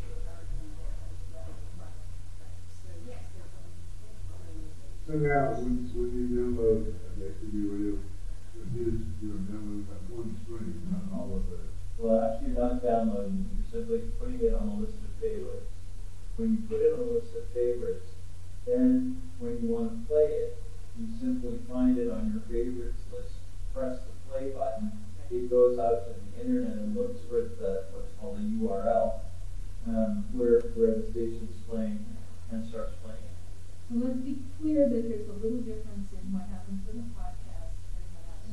So, 2.83 2.91
yes, 3.07 3.23
there's 3.35 3.51
So 5.07 5.13
now, 5.23 5.55
when, 5.55 5.91
when 5.95 6.11
you 6.19 6.25
download 6.35 6.83
an 6.87 7.19
ACB 7.19 7.55
radio, 7.71 7.95
it 7.95 8.12
is, 8.77 9.01
you 9.21 9.29
know, 9.29 9.41
download 9.49 9.87
that 9.89 10.03
one 10.11 10.37
stream, 10.45 10.83
not 10.91 11.19
all 11.19 11.37
of 11.37 11.53
it. 11.53 11.69
Well, 11.99 12.21
actually, 12.21 12.49
you're 12.49 12.59
not 12.59 12.83
downloading, 12.83 13.49
you're 13.57 13.71
simply 13.71 14.01
putting 14.19 14.41
it 14.41 14.55
on 14.55 14.69
a 14.69 14.75
list 14.77 14.97
of 14.97 15.11
favorites. 15.21 15.69
When 16.37 16.53
you 16.53 16.59
put 16.69 16.81
it 16.81 16.93
on 16.93 17.01
a 17.01 17.03
list 17.03 17.35
of 17.35 17.45
favorites, 17.49 18.09
then 18.65 19.21
when 19.39 19.63
you 19.63 19.69
want 19.69 19.93
to 19.93 20.09
play 20.09 20.27
it, 20.27 20.57
you 20.99 21.07
simply 21.21 21.59
find 21.69 21.99
it 21.99 22.09
on 22.09 22.33
your 22.33 22.41
favorites 22.43 23.03
list, 23.13 23.35
press 23.73 23.99
the 24.05 24.13
play 24.31 24.51
button, 24.51 24.93
it 25.31 25.49
goes 25.49 25.79
out 25.79 26.07
to 26.07 26.13
the 26.13 26.41
internet 26.41 26.77
and 26.77 26.97
looks 26.97 27.21
for 27.29 27.41
the, 27.41 27.87
what's 27.93 28.13
called 28.21 28.37
a 28.37 28.41
URL, 28.41 29.21
um, 29.87 30.25
where, 30.33 30.61
where 30.77 30.95
the 30.95 31.11
station's 31.11 31.57
playing 31.69 32.05
and 32.51 32.67
starts 32.67 32.93
playing 33.03 33.17
it. 33.17 33.33
So 33.89 33.95
let's 33.97 34.21
be 34.21 34.39
clear 34.61 34.89
that 34.89 35.09
there's 35.09 35.29
a 35.29 35.33
little 35.33 35.59
difference 35.59 36.13
in 36.13 36.33
what 36.33 36.45
happens 36.49 36.81
with 36.87 36.97
a 36.97 37.07
podcast 37.17 37.22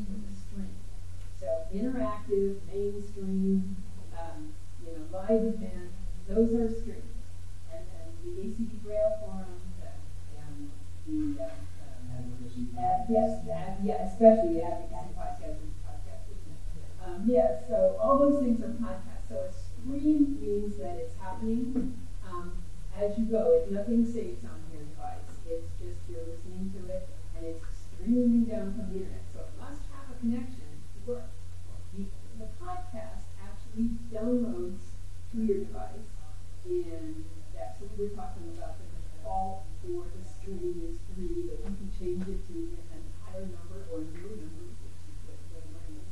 and 0.07 0.09
what 0.09 0.19
happens 0.19 0.23
with 0.23 0.29
a 0.29 0.35
stream. 0.35 0.75
So 1.39 1.63
interactive, 1.71 2.65
mainstream, 2.65 3.75
um, 4.13 4.49
you 4.83 4.91
know, 4.93 5.05
live 5.11 5.43
event, 5.43 5.91
those 6.27 6.53
are 6.53 6.69
streams. 6.69 7.05
And 7.71 7.85
then 7.87 8.17
the 8.23 8.41
ACB 8.41 8.81
Braille 8.83 9.15
Forum, 9.19 9.59
the, 9.79 10.39
um, 10.39 10.69
the, 11.05 11.41
uh, 11.41 11.45
uh, 11.45 12.15
Advocacy. 12.17 12.67
ad- 12.77 13.05
yes, 13.09 13.47
ad- 13.47 13.79
yeah, 13.83 14.01
especially 14.01 14.55
the 14.55 14.61
advocacy 14.63 15.09
podcast 15.17 15.55
is 15.61 15.71
podcast, 15.85 16.23
isn't 16.29 16.51
it? 16.51 17.01
Um, 17.01 17.23
yeah, 17.29 17.57
so 17.67 17.95
all 17.99 18.17
those 18.17 18.39
things 18.39 18.61
are 18.61 18.67
podcasts. 18.69 19.27
So 19.29 19.39
a 19.39 19.51
stream 19.51 20.39
means 20.41 20.77
that 20.77 20.95
it's 20.97 21.15
happening, 21.15 21.95
um, 22.23 22.57
as 22.93 23.17
you 23.17 23.25
go. 23.25 23.51
If 23.53 23.67
nothing 23.69 24.03
saves 24.05 24.43
on 24.43 24.59
your 24.71 24.81
device. 24.81 25.39
It's 25.47 25.79
just 25.79 26.09
you're 26.09 26.23
listening 26.23 26.69
to 26.73 26.85
it 26.91 27.07
and 27.35 27.45
it's 27.45 27.87
streaming 27.93 28.43
down 28.45 28.73
from 28.73 28.89
the 28.89 28.97
internet 28.97 29.21
connection 30.19 30.83
works. 31.07 31.39
The, 31.95 32.05
podcast 32.59 33.35
actually 33.43 33.99
downloads 34.11 34.95
to 35.31 35.43
your 35.43 35.59
device, 35.59 36.07
and 36.63 37.25
that's 37.51 37.79
what 37.81 37.91
we 37.97 38.07
were 38.07 38.15
talking 38.15 38.47
about. 38.55 38.79
The 38.79 38.87
default 38.95 39.63
for 39.83 40.07
the 40.07 40.23
stream 40.23 40.79
is 40.87 40.99
free, 41.11 41.51
but 41.51 41.59
you 41.59 41.75
can 41.75 41.91
change 41.99 42.23
it 42.27 42.39
to 42.47 42.55
an 42.95 43.03
higher 43.23 43.47
number 43.47 43.87
or 43.91 44.07
no 44.07 44.27
number, 44.39 44.71
which 44.71 44.95
is 45.03 45.19
what 45.27 45.35
the 45.51 45.99
is. 45.99 46.11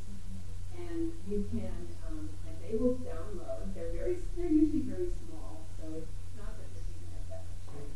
And 0.76 1.12
you 1.28 1.48
can, 1.48 1.88
um, 2.08 2.28
and 2.44 2.56
they 2.60 2.76
will 2.76 3.00
download. 3.00 3.72
They're 3.74 3.92
very, 3.92 4.16
they're 4.36 4.52
usually 4.52 4.84
very 4.84 5.08
small, 5.08 5.64
so 5.80 5.84
it's 5.96 6.12
not 6.36 6.60
that 6.60 6.68
they're 6.76 7.24
that 7.28 7.44
much. 7.72 7.88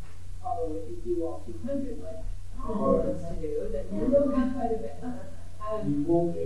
Although 0.44 0.76
if 0.76 0.88
you 0.88 0.96
do 1.04 1.24
all 1.24 1.44
200, 1.44 2.01
Um, 6.12 6.41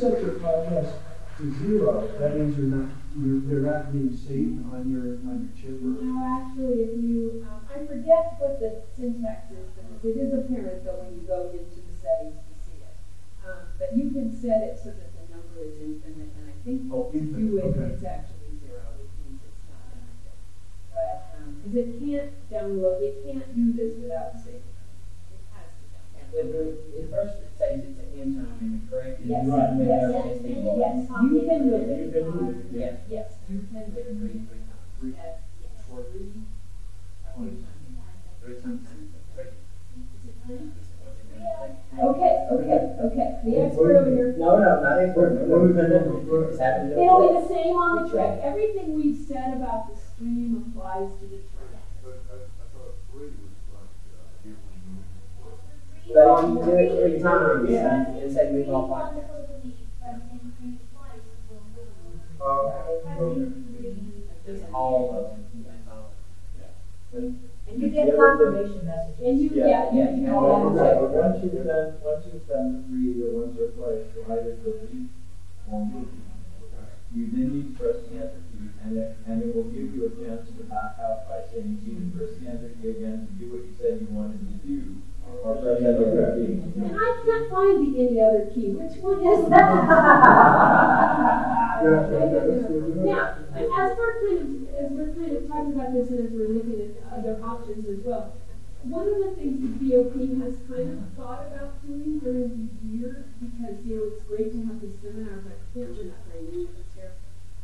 Well, 0.00 0.12
If 0.14 0.22
you 0.22 0.32
set 0.32 0.40
your 0.40 0.40
podcast 0.40 0.92
to 1.38 1.52
zero, 1.60 2.08
that 2.18 2.36
means 2.36 2.56
you're 2.56 2.66
not, 2.68 2.88
you're, 3.20 3.40
they're 3.44 3.60
not 3.60 3.92
being 3.92 4.16
saved 4.16 4.56
on 4.72 4.88
your, 4.88 5.20
on 5.28 5.44
your 5.44 5.52
chip 5.60 5.76
or. 5.84 6.00
No, 6.00 6.40
actually, 6.40 6.80
if 6.88 6.96
you, 6.96 7.44
um, 7.44 7.60
I 7.68 7.84
forget 7.84 8.32
what 8.38 8.58
the 8.60 8.80
syntax 8.96 9.50
is, 9.52 9.68
but 9.76 10.08
it 10.08 10.16
is 10.16 10.32
apparent 10.32 10.84
though 10.84 10.96
when 11.04 11.12
you 11.12 11.20
go 11.28 11.50
into 11.52 11.80
the 11.84 11.92
settings 12.00 12.36
to 12.48 12.52
see 12.64 12.80
it. 12.80 12.96
Um, 13.44 13.60
but 13.78 13.94
you 13.96 14.08
can 14.10 14.32
set 14.32 14.62
it 14.62 14.78
so 14.82 14.88
that 14.90 15.10
the 15.12 15.24
number 15.36 15.60
is 15.60 15.76
infinite, 15.80 16.32
and 16.36 16.48
I 16.48 16.56
think 16.64 16.88
Oh, 16.90 17.08
if 17.12 17.14
you 17.14 17.20
do 17.36 17.58
infinite, 17.60 17.60
it, 17.60 17.80
okay. 17.84 17.92
it's 17.92 18.04
actually 18.04 18.56
zero, 18.64 18.80
which 18.96 19.12
means 19.20 19.40
it's 19.44 19.64
not 19.68 19.84
active. 20.00 20.38
But, 20.96 21.12
um, 21.36 21.60
cause 21.60 21.74
it 21.76 21.88
can't 22.00 22.28
download, 22.48 23.00
it 23.04 23.20
can't 23.24 23.48
do 23.54 23.72
this 23.76 23.96
without 24.00 24.32
saving. 24.40 24.64
It 24.64 25.40
has 25.52 25.68
to 25.68 25.84
download. 25.92 26.32
It, 26.32 26.48
it, 26.56 27.04
it 27.04 27.10
first 27.10 27.36
it 27.40 27.52
says 27.56 27.80
it's 27.84 27.98
an 28.00 28.12
interim, 28.16 28.80
correct? 28.90 29.20
And 29.20 29.28
Yes, 29.28 29.44
you 29.44 29.52
run 29.56 29.80
it 29.80 29.86
yes, 29.88 30.00
there, 30.00 30.10
yes, 30.10 30.26
it's 30.26 30.42
the- 30.42 30.50
yes, 30.80 30.96
you 31.24 31.44
can 31.44 31.60
move 31.70 31.88
it. 31.88 31.98
You 32.00 32.08
can 32.10 32.24
move 32.28 32.56
it, 32.56 32.66
Yeah. 32.72 32.92
Yes, 33.08 33.28
you 33.48 33.60
can 33.72 33.84
move 33.88 33.96
it. 33.96 34.04
Three, 34.20 34.36
three 34.44 34.60
times. 34.68 34.84
Three, 35.00 35.12
uh, 35.16 35.32
yes, 35.60 35.72
Four. 35.88 36.02
three, 36.12 36.28
a 37.24 37.32
few 37.32 37.48
times. 37.56 37.64
Three 38.42 38.54
times. 38.60 38.88
Three. 39.34 39.48
Okay, 42.00 42.46
okay, 42.50 42.78
okay, 42.98 43.26
the 43.44 43.56
expert 43.60 43.94
over 43.94 44.08
here. 44.08 44.32
No, 44.36 44.58
no, 44.58 44.80
not 44.80 44.98
important. 45.00 45.38
It's 45.38 46.58
happened. 46.58 46.90
It'll 46.92 47.18
be 47.18 47.29
the 47.40 47.48
same 47.48 47.76
on 47.76 48.04
the 48.04 48.10
Trek. 48.10 48.40
Everything 48.42 48.94
we've 48.94 49.18
said 49.26 49.54
about 49.56 49.88
the 49.92 49.96
stream 50.00 50.72
applies 50.74 51.08
to 51.20 51.26
the 51.26 51.40
Trek. 51.54 51.80
But 52.02 52.20
I, 52.30 52.36
I 52.36 52.66
thought 52.74 52.94
three 53.12 53.28
was 53.28 53.56
like, 53.74 53.92
uh, 54.14 54.44
you 54.44 54.56
know, 54.56 54.64
But 56.14 56.44
if 56.44 56.48
you 56.48 56.64
do 56.64 56.78
it 56.78 57.10
three 57.10 57.22
times, 57.22 57.70
Yeah. 57.70 58.14
it 58.16 58.32
said 58.32 58.52
move 58.52 58.68
all 58.70 58.88
five. 58.88 59.14
All 64.72 65.14
of 65.16 65.30
them. 67.12 67.50
And 67.68 67.82
you 67.82 67.88
get 67.90 68.16
confirmation 68.16 68.86
messages. 68.86 69.20
And 69.24 69.40
you, 69.40 69.50
yeah, 69.54 69.66
Yeah, 69.66 69.90
you, 69.92 70.16
you 70.16 70.22
yeah. 70.22 70.30
know, 70.30 70.40
Once 70.42 70.78
that. 70.80 71.00
once 71.02 71.42
you've 71.44 71.64
done, 71.66 71.94
once 72.02 72.26
you've 72.26 72.48
done 72.48 72.82
the 72.82 72.88
three 72.88 73.10
either 73.14 73.30
once 73.30 73.58
or 73.58 73.68
twice, 73.70 74.06
you 74.14 74.22
either 74.32 74.56
delete 74.56 75.08
or 75.70 75.86
move. 75.86 76.08
You 77.14 77.26
then 77.32 77.50
need 77.52 77.76
to 77.76 77.82
press 77.82 77.96
the 78.06 78.16
enter 78.22 78.40
key, 78.54 78.70
and 78.84 78.96
it, 78.96 79.16
and 79.26 79.42
it 79.42 79.54
will 79.54 79.64
give 79.64 79.94
you 79.94 80.06
a 80.06 80.10
chance 80.14 80.46
to 80.46 80.62
back 80.70 80.94
out 81.02 81.26
by 81.28 81.42
saying 81.50 81.82
you 81.82 81.98
either 81.98 82.10
press 82.14 82.38
the 82.38 82.46
enter 82.48 82.70
key 82.80 82.88
again 82.90 83.26
to 83.26 83.32
do 83.34 83.50
what 83.50 83.66
you 83.66 83.74
said 83.74 83.98
you 84.00 84.06
wanted 84.14 84.38
to 84.46 84.54
do, 84.66 85.02
or 85.42 85.56
press 85.58 85.80
the 85.82 85.90
other 85.90 86.38
key. 86.38 86.62
And 86.78 86.94
I 86.94 87.08
can't 87.26 87.50
find 87.50 87.76
the 87.82 87.90
any 87.98 88.20
other 88.22 88.46
key. 88.54 88.70
Which 88.78 88.94
one 89.02 89.18
is 89.26 89.48
that? 89.50 89.74
Yeah, 91.82 92.10
yeah, 92.10 92.30
yeah, 92.30 92.46
that's 92.46 92.66
good. 92.70 92.96
Now, 93.02 93.34
as 93.58 93.90
we're 93.98 94.14
kind 94.22 94.38
of, 94.38 94.70
as 94.70 94.88
we're 94.94 95.10
kind 95.18 95.34
of 95.34 95.48
talking 95.48 95.72
about 95.74 95.90
this 95.92 96.08
and 96.10 96.20
as 96.26 96.30
we're 96.30 96.54
looking 96.54 96.78
at 96.78 96.94
other 97.10 97.42
options 97.42 97.88
as 97.90 98.04
well, 98.06 98.38
one 98.84 99.08
of 99.08 99.18
the 99.18 99.30
things 99.36 99.60
that 99.60 99.76
BOP 99.82 100.14
has 100.40 100.56
kind 100.64 100.88
of 100.96 101.04
thought 101.18 101.42
about 101.52 101.82
doing 101.86 102.18
during 102.20 102.48
the 102.80 102.88
year, 102.96 103.26
because, 103.42 103.76
you 103.84 103.92
know, 103.96 104.04
it's 104.08 104.22
great 104.24 104.52
to 104.52 104.58
have 104.64 104.80
this 104.80 104.96
seminar, 105.02 105.42
but 105.44 105.58
you 105.74 105.84
know, 105.84 105.92
we're 105.92 106.04
not 106.08 106.24
very 106.32 106.44
new 106.48 106.64
to 106.64 106.72
this 106.72 106.88
here 106.88 106.89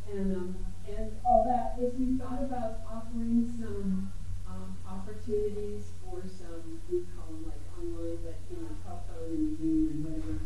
and 0.08 0.32
um, 0.32 0.56
and 0.86 1.12
all 1.24 1.44
that. 1.44 1.74
If 1.78 1.94
we 1.96 2.16
thought 2.16 2.42
about 2.42 2.80
offering 2.86 3.48
some 3.48 4.08
um, 4.46 4.76
opportunities 4.86 5.90
for 6.00 6.26
some 6.28 6.78
we 6.88 7.02
call 7.14 7.26
them 7.26 7.44
like 7.44 7.60
online, 7.76 8.18
but 8.22 8.34
you 8.50 8.56
know, 8.58 8.68
telephone 8.82 9.30
and 9.32 9.56
Zoom 9.58 9.86
and 9.88 10.04
whatever 10.04 10.38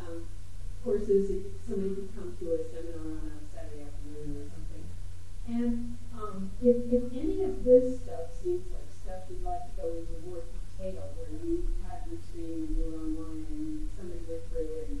um, 0.00 0.26
courses. 0.82 1.30
If 1.30 1.44
somebody 1.66 1.94
could 1.94 2.14
come 2.14 2.36
to 2.40 2.54
a 2.54 2.64
seminar 2.64 3.00
on 3.00 3.30
a 3.36 3.52
Saturday 3.52 3.82
afternoon 3.82 4.36
or 4.36 4.44
something, 4.48 4.84
and 5.46 5.94
um, 6.14 6.48
if 6.60 6.90
if 6.90 7.12
any 7.12 7.42
of 7.42 7.62
this 7.64 8.00
stuff 8.00 8.32
seems 8.32 8.70
like 8.72 8.90
stuff 8.90 9.20
you'd 9.28 9.42
like 9.42 9.64
to 9.64 9.82
go 9.82 9.88
into 9.88 10.12
more 10.26 10.42
detail, 10.78 11.12
where 11.16 11.28
you 11.28 11.66
had 11.82 12.00
your 12.06 12.18
training 12.32 12.62
and 12.62 12.76
you 12.76 12.84
were 12.90 12.96
online 12.98 13.44
and 13.50 13.88
somebody 13.96 14.20
went 14.28 14.46
through 14.48 14.84
and 14.86 15.00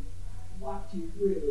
walked 0.60 0.94
you 0.94 1.08
through 1.08 1.41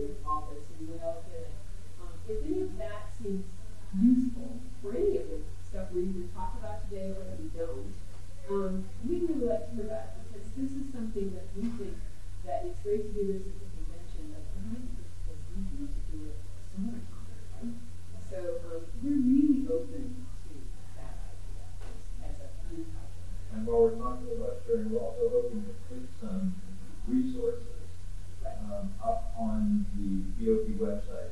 great 12.92 13.08
to 13.08 13.24
do 13.24 13.32
this 13.32 13.48
at 13.48 13.56
the 13.56 13.68
convention, 13.72 14.36
but 14.36 14.44
it 14.52 14.60
might 14.68 14.84
be 14.84 15.00
difficult 15.00 15.96
to 15.96 16.00
do 16.12 16.28
it 16.28 16.36
other 16.44 16.68
time, 16.76 17.08
right? 17.56 17.72
So, 18.20 18.60
um, 18.68 18.84
we're 19.00 19.16
really 19.16 19.64
open 19.72 20.28
to 20.28 20.52
that 21.00 21.16
idea 21.24 21.72
as, 21.88 22.04
as 22.20 22.36
a 22.44 22.52
project. 22.68 22.92
And 23.56 23.64
while 23.64 23.88
we're 23.88 23.96
talking 23.96 24.36
about 24.36 24.60
sharing, 24.68 24.92
we're 24.92 25.00
also 25.00 25.32
hoping 25.32 25.64
to 25.72 25.74
put 25.88 26.04
some 26.20 26.60
resources 27.08 27.88
um, 28.44 28.92
up 29.00 29.32
on 29.40 29.88
the 29.96 30.28
BOP 30.36 30.76
website 30.76 31.32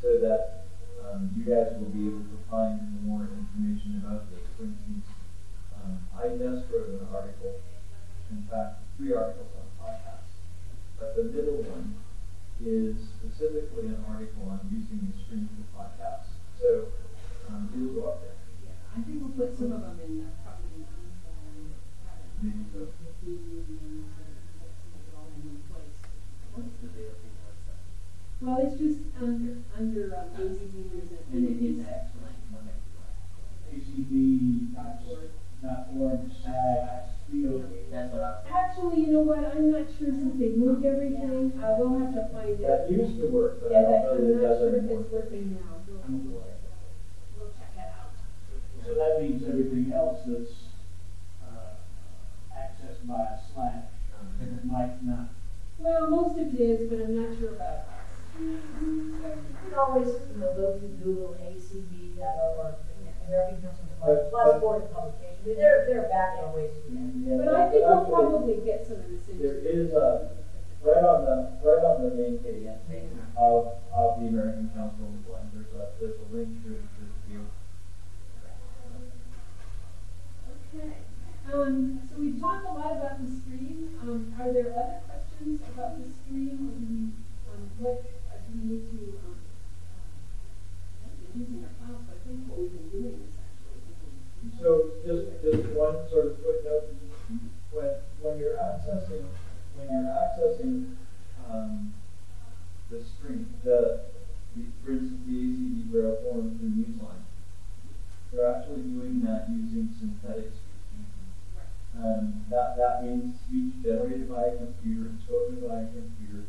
so 0.00 0.16
that 0.24 0.72
um, 1.04 1.36
you 1.36 1.44
guys 1.44 1.76
will 1.76 1.92
be 1.92 2.08
able 2.08 2.24
to 2.24 2.38
find 2.48 2.80
more 3.04 3.28
information 3.28 4.00
about 4.00 4.24
this. 4.32 4.40
For 4.56 4.64
instance, 4.64 5.04
um, 5.76 6.00
I 6.16 6.32
just 6.32 6.72
wrote 6.72 6.88
an 6.96 7.08
article, 7.12 7.60
in 8.32 8.40
fact, 8.48 8.80
three 8.96 9.12
articles 9.12 9.37
on 9.37 9.37
podcasts, 9.37 9.37
but 9.37 9.37
the 11.18 11.24
middle 11.34 11.58
one 11.66 11.98
is 12.62 12.94
specifically 13.18 13.90
an 13.90 13.98
article 14.06 14.46
on 14.46 14.62
using 14.70 15.02
the 15.02 15.14
stream 15.18 15.50
for 15.50 15.66
podcasts. 15.74 16.38
So 16.54 16.94
um, 17.50 17.66
it'll 17.74 17.98
go 17.98 18.14
up 18.14 18.22
there. 18.22 18.38
Yeah, 18.62 18.78
I 18.94 19.02
think 19.02 19.18
we'll 19.18 19.34
put 19.34 19.50
some 19.58 19.74
of 19.74 19.82
them 19.82 19.98
in 19.98 20.22
the, 20.22 20.30
probably 20.46 20.78
in 20.78 20.86
the 20.86 20.94
info 20.94 21.30
and 21.42 21.74
have 22.06 22.22
it. 22.22 22.30
Maybe 22.38 22.62
so. 22.70 22.86
The 22.86 23.10
theme 23.18 23.50
and 23.50 23.66
then 23.66 23.90
the, 23.98 24.62
make 24.62 25.10
it 25.10 25.14
all 25.18 25.26
in 25.34 25.42
one 25.42 25.62
place. 25.66 25.98
What's 26.54 26.78
the 26.78 26.86
BOP 26.86 27.18
website? 27.18 27.82
Well, 28.38 28.62
it's 28.62 28.78
just 28.78 29.02
under, 29.18 29.58
under, 29.74 30.14
um, 30.14 30.38
ACB 30.38 30.74
news 30.94 31.10
and. 31.10 31.26
And 31.34 31.42
it 31.50 31.58
is 31.66 31.82
actually. 31.82 32.38
ACB 33.68 34.57
you 39.08 39.14
know 39.14 39.20
what, 39.24 39.40
I'm 39.40 39.72
not 39.72 39.88
sure 39.96 40.12
since 40.12 40.36
they 40.38 40.52
moved 40.52 40.84
everything, 40.84 41.56
uh, 41.56 41.76
we'll 41.80 41.96
have 41.98 42.12
to 42.12 42.28
find 42.28 42.60
it. 42.60 42.60
That 42.60 42.92
used 42.92 43.16
to 43.24 43.26
work, 43.32 43.56
but 43.64 43.72
I 43.72 43.80
Yeah, 43.80 43.88
don't 43.88 43.92
that, 43.92 44.04
know 44.04 44.12
I'm 44.12 44.28
it 44.28 44.34
not 44.36 44.42
does 44.44 44.58
sure 44.60 44.68
if 44.68 44.74
anymore. 44.84 45.00
it's 45.00 45.12
working 45.12 45.56
now, 45.56 45.72
we'll, 45.88 46.18
we'll, 46.20 46.44
we'll 47.40 47.52
check 47.56 47.72
that 47.76 47.96
out. 47.96 48.12
So 48.84 48.94
that 49.00 49.22
means 49.22 49.40
everything 49.48 49.92
else 49.96 50.20
that's, 50.28 50.52
uh, 51.40 51.80
accessed 52.52 53.08
by 53.08 53.32
a 53.32 53.38
slash 53.48 53.84
might 54.64 55.02
not. 55.02 55.28
Well, 55.78 56.10
most 56.10 56.38
of 56.38 56.52
it 56.52 56.60
is, 56.60 56.90
but 56.90 57.00
I'm 57.00 57.16
not 57.16 57.38
sure 57.38 57.54
about 57.56 57.88
us. 57.88 58.12
You 58.38 58.60
can 59.64 59.74
always, 59.78 60.08
you 60.08 60.36
know, 60.38 60.52
go 60.52 60.76
to 60.78 60.86
Google 61.00 61.36
acb.org, 61.40 62.74
and 62.92 63.08
American 63.26 63.62
Council 63.62 63.84
on 64.02 64.06
But- 64.06 64.30
Plus 64.30 64.52
but- 64.52 64.60
Board 64.60 64.82
of 64.82 64.92
Publication. 64.92 65.27
There, 65.56 65.84
there 65.86 66.04
are 66.04 66.08
back 66.08 66.36
end 66.36 66.52
ways 66.52 66.70
to 66.84 66.90
do 66.90 67.24
that. 67.30 67.44
But 67.44 67.54
I 67.54 67.68
think 67.70 67.84
we'll 67.86 68.04
probably 68.06 68.56
get 68.64 68.86
some 68.86 68.96
of 69.00 69.08
this 69.08 69.26
There 69.26 69.54
into. 69.56 69.68
is 69.68 69.92
a, 69.92 70.28
right 70.82 71.02
on 71.02 71.24
the, 71.24 71.56
right 71.62 71.82
on 71.84 72.02
the 72.02 72.10
main 72.14 72.38
page 72.38 72.66
of, 73.36 73.72
of 73.92 74.20
the 74.20 74.26
American 74.28 74.68
Council 74.74 75.06
of 75.06 75.12
the 75.12 75.18
Blind, 75.28 75.48
there's 75.54 75.72
a, 75.72 75.88
there's 76.00 76.16
a 76.20 76.34
link 76.34 76.62
to, 76.64 76.68
the 76.70 77.06
view. 77.26 77.46
Okay, 80.74 80.92
um, 81.52 82.00
so 82.08 82.20
we've 82.20 82.40
talked 82.40 82.66
a 82.66 82.72
lot 82.72 82.92
about 82.96 83.24
the 83.24 83.30
stream, 83.40 83.98
um, 84.02 84.34
are 84.38 84.52
there 84.52 84.70
other 84.76 85.00
questions 85.08 85.60
about 85.72 85.96
the 85.98 86.04
stream, 86.08 86.68
or 86.68 86.76
do 86.76 86.84
we, 86.92 87.00
um, 87.50 87.70
what, 87.78 88.04
uh, 88.30 88.36
do 88.46 88.58
we 88.58 88.74
need 88.76 88.84
to, 88.90 89.18
um, 89.24 89.36
uh, 91.02 91.08
we're 91.34 91.40
using 91.40 91.64
our 91.64 91.72
files, 91.80 92.02
but 92.06 92.16
I 92.16 92.28
think 92.28 92.48
what 92.48 92.58
we've 92.58 92.72
been 92.72 92.88
doing 92.90 93.16
is 93.26 93.34
actually. 93.40 93.80
using- 93.88 94.47
So 94.58 94.90
just, 95.04 95.22
just 95.40 95.70
one 95.70 96.08
sort 96.10 96.26
of 96.26 96.42
footnote, 96.42 96.90
when, 97.70 97.90
when 98.20 98.38
you're 98.38 98.56
accessing, 98.56 99.22
when 99.76 99.88
you're 99.88 100.10
accessing, 100.10 100.82
um, 101.48 101.94
the 102.90 102.98
stream, 102.98 103.46
the, 103.62 104.00
the, 104.56 104.66
for 104.82 104.90
instance, 104.90 105.22
the 105.24 105.30
ACB 105.30 105.90
Braille 105.90 106.18
Forum 106.22 106.58
through 106.58 106.70
Newsline, 106.70 107.22
they're 108.32 108.52
actually 108.52 108.82
doing 108.82 109.22
that 109.22 109.48
using 109.48 109.88
synthetic 109.96 110.46
speech. 110.50 110.64
Um, 111.96 112.44
that, 112.50 112.76
that 112.76 113.04
means 113.04 113.38
speech 113.46 113.82
generated 113.82 114.28
by 114.28 114.46
a 114.46 114.56
computer 114.56 115.08
and 115.08 115.20
spoken 115.20 115.60
by 115.68 115.80
a 115.82 115.86
computer 115.86 116.42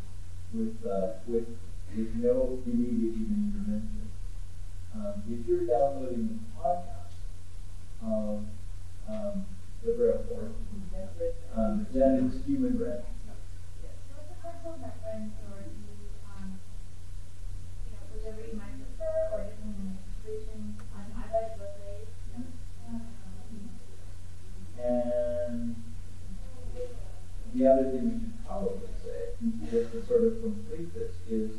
with, 0.53 0.83
uh, 0.85 1.13
with, 1.27 1.45
with 1.95 2.15
no 2.15 2.59
immediate 2.65 3.13
human 3.13 3.53
intervention. 3.53 4.09
Um, 4.95 5.23
if 5.29 5.47
you're 5.47 5.65
downloading 5.65 6.27
the 6.27 6.59
podcast 6.59 6.98
of, 8.03 8.45
um, 9.07 9.45
the 9.83 9.93
Braille 9.93 10.25
Forum, 10.27 10.55
um, 11.55 11.87
then 11.93 12.31
it's 12.31 12.45
human 12.45 12.77
read. 12.77 13.03
So 14.09 14.15
it's 14.19 14.31
a 14.31 14.35
personal 14.43 14.77
preference 14.77 15.33
or 15.47 15.63
um, 16.35 16.59
you 17.85 17.91
know, 17.91 18.03
whichever 18.11 18.41
you 18.45 18.59
might 18.59 18.75
prefer 18.75 19.31
or 19.33 19.39
using 19.47 19.71
an 19.79 19.97
on 20.95 21.05
iPad 21.15 21.57
both 21.57 21.79
ways. 21.79 22.07
And 24.81 25.75
the 27.53 27.67
other 27.67 27.91
thing 27.91 28.03
we 28.13 28.19
should 28.19 28.45
probably 28.45 28.87
say, 29.03 29.33
just 29.71 29.91
to 29.91 30.05
sort 30.05 30.23
of 30.23 30.41
complete 30.41 30.93
this, 30.93 31.11
is 31.29 31.57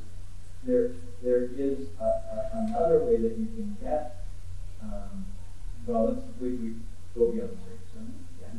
there, 0.62 0.92
there 1.22 1.44
is 1.44 1.88
a, 2.00 2.05
a, 2.05 2.50
another 2.53 3.05
way 3.05 3.16
that 3.16 3.37
you 3.37 3.46
can 3.46 3.76
get, 3.81 4.20
well, 5.90 6.07
let's, 6.07 6.22
we, 6.40 6.50
we 6.50 6.74
go 7.16 7.26
beyond 7.33 7.50
the 7.50 7.59
street, 7.59 7.81
so, 7.92 7.98
yeah. 8.40 8.50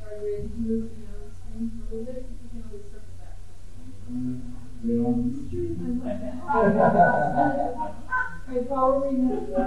Sorry, 0.00 0.18
Ray, 0.24 0.36
did 0.42 0.50
you 0.56 0.62
move 0.64 0.82
beyond 0.96 1.20
the 1.28 1.34
screen 1.34 1.70
a 1.78 1.94
little 1.94 2.04
bit? 2.06 2.24
You 2.42 2.48
can 2.48 2.62
always 2.68 2.84
circle 2.84 3.14
back. 3.20 3.36
I 8.48 8.58
probably. 8.66 9.14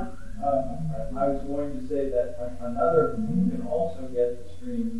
Uh, 0.38 1.10
I 1.18 1.30
was 1.30 1.42
going 1.42 1.74
to 1.74 1.82
say 1.88 2.12
that 2.12 2.38
another, 2.62 3.16
you 3.18 3.50
can 3.50 3.64
also 3.64 4.04
get 4.06 4.38
the 4.38 4.48
stream 4.48 4.97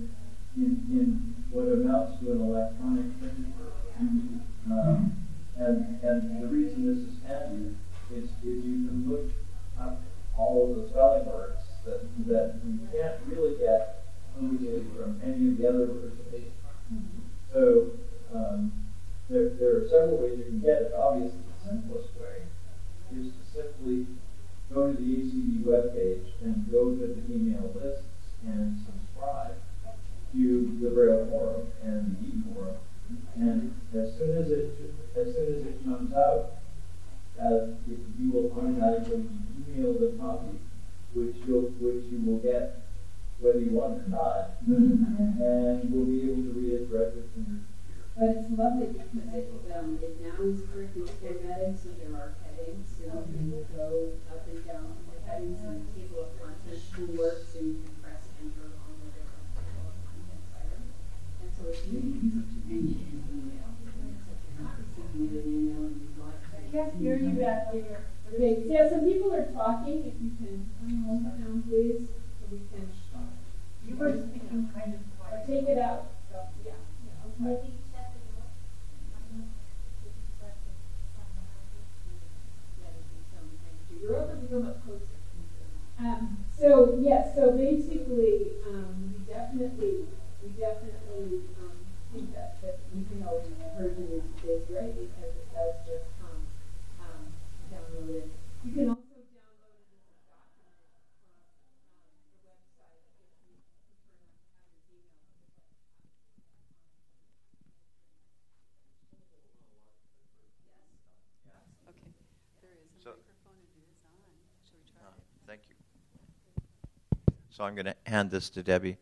so 117.58 117.64
I'm 117.64 117.74
going 117.74 117.86
to 117.86 117.96
hand 118.06 118.30
this 118.30 118.52
to 118.52 118.62
Debbie. 118.62 118.98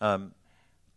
Um, 0.00 0.32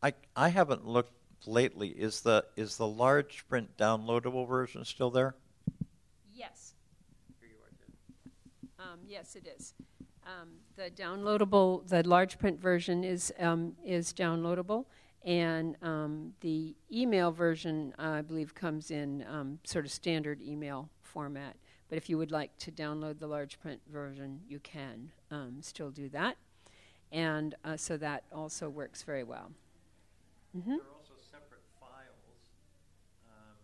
I 0.04 0.14
I 0.36 0.50
haven't 0.50 0.86
looked 0.86 1.14
lately. 1.48 1.90
Is 1.90 2.22
the 2.22 2.46
is 2.56 2.78
the 2.78 2.88
large 2.88 3.46
print 3.50 3.76
downloadable 3.78 4.48
version 4.48 4.86
still 4.86 5.10
there? 5.10 5.36
Yes. 6.32 6.76
Um, 8.78 9.00
yes, 9.08 9.36
it 9.36 9.48
is. 9.58 9.74
Um, 10.26 10.50
the 10.76 10.92
downloadable, 10.92 11.88
the 11.88 12.08
large 12.08 12.38
print 12.38 12.62
version 12.62 13.04
is 13.04 13.34
um, 13.40 13.76
is 13.84 14.14
downloadable, 14.14 14.86
and 15.26 15.76
um, 15.82 16.34
the 16.42 16.76
email 16.92 17.32
version, 17.32 17.94
uh, 17.98 18.20
I 18.20 18.22
believe, 18.22 18.54
comes 18.54 18.92
in 18.92 19.26
um, 19.28 19.58
sort 19.64 19.86
of 19.86 19.92
standard 19.92 20.42
email 20.42 20.90
format. 21.02 21.56
But 21.90 21.98
if 21.98 22.08
you 22.08 22.20
would 22.20 22.32
like 22.32 22.56
to 22.60 22.72
download 22.72 23.18
the 23.18 23.26
large 23.26 23.60
print 23.60 23.82
version, 23.92 24.42
you 24.48 24.60
can 24.60 25.10
still 25.62 25.90
do 25.90 26.08
that, 26.10 26.38
and 27.12 27.56
uh, 27.64 27.78
so 27.78 27.98
that 27.98 28.24
also 28.32 28.70
works 28.70 29.04
very 29.04 29.24
well. 29.24 29.52
Mm-hmm. 30.56 30.82
There 30.82 30.86
are 30.86 30.98
also 30.98 31.16
separate 31.22 31.62
files 31.80 32.40
um, 33.30 33.58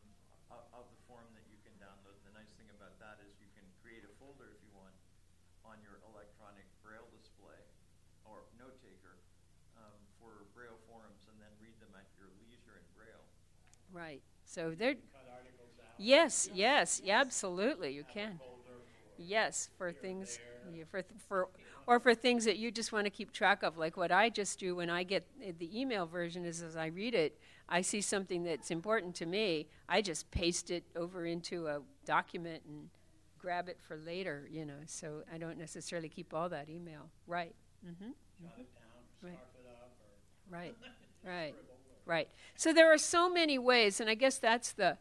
of, 0.53 0.63
of 0.73 0.85
the 0.89 0.99
form 1.09 1.25
that 1.33 1.45
you 1.49 1.57
can 1.65 1.73
download. 1.81 2.15
The 2.29 2.33
nice 2.37 2.51
thing 2.57 2.69
about 2.77 2.95
that 3.01 3.17
is 3.25 3.31
you 3.41 3.49
can 3.57 3.65
create 3.81 4.05
a 4.05 4.11
folder 4.21 4.53
if 4.53 4.59
you 4.61 4.71
want 4.77 4.93
on 5.65 5.77
your 5.81 6.01
electronic 6.13 6.65
braille 6.85 7.09
display 7.17 7.57
or 8.25 8.45
note 8.61 8.77
taker 8.85 9.17
um, 9.81 9.95
for 10.21 10.45
braille 10.53 10.79
forums 10.89 11.25
and 11.29 11.37
then 11.41 11.51
read 11.61 11.75
them 11.81 11.93
at 11.97 12.05
your 12.17 12.29
leisure 12.45 12.77
in 12.77 12.85
braille. 12.97 13.25
Right. 13.93 14.21
So 14.45 14.73
they're 14.77 14.97
articles 15.25 15.73
out. 15.81 15.93
Yes, 15.97 16.49
yes, 16.53 17.01
absolutely, 17.07 17.91
you 17.93 18.03
can. 18.05 18.39
Yes, 19.17 19.69
for 19.77 19.91
things, 19.91 20.39
yeah, 20.71 20.83
for, 20.89 21.01
th- 21.01 21.21
for, 21.27 21.47
or 21.87 21.99
for 21.99 22.15
things 22.15 22.45
that 22.45 22.57
you 22.57 22.71
just 22.71 22.91
want 22.91 23.05
to 23.05 23.09
keep 23.09 23.31
track 23.31 23.63
of, 23.63 23.77
like 23.77 23.97
what 23.97 24.11
I 24.11 24.29
just 24.29 24.59
do 24.59 24.75
when 24.75 24.89
I 24.89 25.03
get 25.03 25.25
uh, 25.41 25.51
the 25.57 25.79
email 25.79 26.05
version 26.05 26.45
is 26.45 26.61
as 26.61 26.75
I 26.75 26.87
read 26.87 27.13
it, 27.13 27.39
I 27.69 27.81
see 27.81 28.01
something 28.01 28.43
that's 28.43 28.71
important 28.71 29.15
to 29.15 29.25
me, 29.25 29.67
I 29.89 30.01
just 30.01 30.29
paste 30.31 30.71
it 30.71 30.83
over 30.95 31.25
into 31.25 31.67
a 31.67 31.79
document 32.05 32.63
and 32.67 32.89
grab 33.39 33.69
it 33.69 33.77
for 33.87 33.97
later, 33.97 34.47
you 34.51 34.65
know, 34.65 34.79
so 34.85 35.23
I 35.33 35.37
don't 35.37 35.57
necessarily 35.57 36.09
keep 36.09 36.33
all 36.33 36.49
that 36.49 36.69
email. 36.69 37.09
Right. 37.27 37.53
Mm-hmm. 37.85 38.03
Down, 38.03 38.13
Right. 39.21 39.33
scarf 39.33 39.37
it 39.59 39.67
up, 39.69 39.91
or. 40.01 40.11
Right, 40.55 40.75
right, 41.25 41.55
right. 42.05 42.29
So 42.55 42.71
there 42.71 42.93
are 42.93 42.99
so 42.99 43.29
many 43.29 43.57
ways, 43.57 43.99
and 43.99 44.07
I 44.09 44.13
guess 44.13 44.37
that's 44.37 44.71
the 44.73 44.97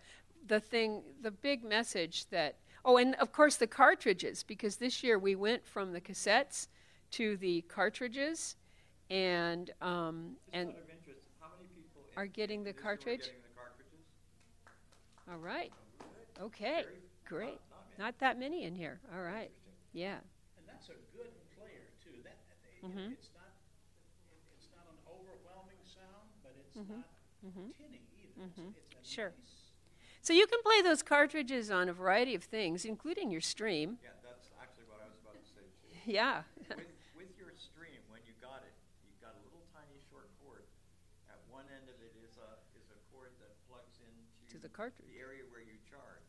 the 0.46 0.58
thing, 0.60 1.02
the 1.22 1.30
big 1.30 1.64
message 1.64 2.26
that. 2.30 2.56
Oh, 2.84 2.96
and 2.98 3.14
of 3.16 3.32
course 3.32 3.56
the 3.56 3.66
cartridges, 3.66 4.42
because 4.42 4.76
this 4.76 5.02
year 5.02 5.18
we 5.18 5.34
went 5.34 5.66
from 5.66 5.92
the 5.92 6.00
cassettes 6.00 6.68
to 7.12 7.36
the 7.38 7.62
cartridges, 7.62 8.56
and 9.10 9.70
um, 9.80 10.36
and 10.52 10.68
Just 10.70 10.78
out 10.78 10.84
of 10.84 10.90
interest, 10.90 11.20
how 11.40 11.46
many 11.56 11.68
people 11.74 12.02
in- 12.12 12.18
are 12.18 12.26
getting 12.26 12.62
the 12.64 12.72
this 12.72 12.76
year 12.82 12.92
are 12.92 12.96
cartridge. 12.96 13.20
getting 13.20 13.34
the 13.40 15.32
all 15.32 15.38
right, 15.38 15.72
okay, 16.38 16.82
Very- 16.84 17.00
great. 17.24 17.60
not- 17.70 17.98
not. 17.98 18.18
That 18.18 18.38
many 18.38 18.64
in 18.64 18.74
here. 18.74 19.00
All 19.14 19.22
right, 19.22 19.50
yeah. 19.94 20.18
And 20.58 20.68
that's 20.68 20.88
a 20.90 20.96
good 21.16 21.32
player 21.56 21.88
too. 22.04 22.20
That, 22.22 22.36
Mhm. 22.82 23.12
it's 23.12 23.30
not, 23.32 23.48
it- 24.28 24.42
it's 24.58 24.68
not 24.76 24.84
an 24.84 24.98
overwhelming 25.08 25.80
sound, 25.82 26.28
but 26.42 26.52
it's 26.60 26.76
Mhm. 26.76 26.96
not 26.98 27.08
Mhm. 27.46 27.74
tinny 27.74 28.02
either. 28.20 28.44
It's, 28.44 28.58
it's 28.92 29.08
a 29.08 29.14
Sure. 29.14 29.30
nice. 29.30 29.53
So 30.24 30.32
you 30.32 30.48
can 30.48 30.64
play 30.64 30.80
those 30.80 31.04
cartridges 31.04 31.68
on 31.68 31.92
a 31.92 31.92
variety 31.92 32.32
of 32.32 32.40
things, 32.48 32.88
including 32.88 33.28
your 33.28 33.44
stream. 33.44 34.00
Yeah, 34.00 34.16
that's 34.24 34.48
actually 34.56 34.88
what 34.88 35.04
I 35.04 35.12
was 35.12 35.20
about 35.20 35.36
to 35.36 35.44
say 35.52 35.68
too. 35.84 35.92
Yeah. 36.08 36.48
with, 36.64 36.80
with 37.12 37.32
your 37.36 37.52
stream, 37.60 38.00
when 38.08 38.24
you 38.24 38.32
got 38.40 38.64
it, 38.64 38.72
you've 39.04 39.20
got 39.20 39.36
a 39.36 39.42
little 39.44 39.60
tiny 39.76 40.00
short 40.08 40.32
cord. 40.40 40.64
At 41.28 41.44
one 41.52 41.68
end 41.68 41.92
of 41.92 42.00
it 42.00 42.16
is 42.24 42.40
a 42.40 42.56
is 42.72 42.88
a 42.88 42.96
cord 43.12 43.36
that 43.44 43.52
plugs 43.68 44.00
into 44.00 44.24
To 44.48 44.58
the 44.64 44.72
cartridge. 44.72 45.04
the 45.12 45.20
area 45.20 45.44
where 45.52 45.60
you 45.60 45.76
charge 45.84 46.24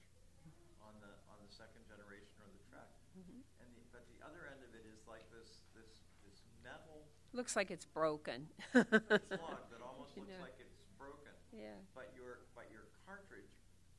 on 0.84 0.92
the 1.00 1.16
on 1.32 1.40
the 1.40 1.48
second 1.56 1.88
generation 1.88 2.36
or 2.44 2.52
the 2.52 2.60
Trek. 2.68 2.92
Mhm. 3.16 3.48
And 3.64 3.68
the, 3.80 3.84
but 3.96 4.04
the 4.12 4.20
other 4.28 4.44
end 4.52 4.60
of 4.60 4.76
it 4.76 4.84
is 4.92 5.08
like 5.08 5.24
this 5.32 5.64
this 5.72 6.04
this 6.28 6.44
metal 6.60 7.08
Looks 7.32 7.56
like 7.56 7.72
it's 7.72 7.88
broken. 7.88 8.52
plug 8.76 8.92
that 8.92 9.80
almost 9.80 10.12
You 10.20 10.28
looks 10.28 10.36
know. 10.36 10.44
like 10.44 10.60
it's 10.60 10.84
broken. 11.00 11.32
Yeah. 11.56 11.80
But 11.96 12.12
your 12.12 12.44
but 12.60 12.68
your 12.76 12.92
cartridge 13.08 13.48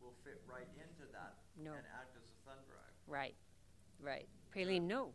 will 0.04 0.12
fit 0.24 0.40
right 0.56 0.68
into 0.80 1.04
that 1.12 1.36
No. 1.60 1.72
and 1.76 1.84
act 1.92 2.16
as 2.16 2.24
a 2.24 2.36
thumb 2.48 2.60
drive. 2.64 2.94
Right, 3.06 3.36
right. 4.00 4.26
Praline, 4.54 4.88
no. 4.88 5.12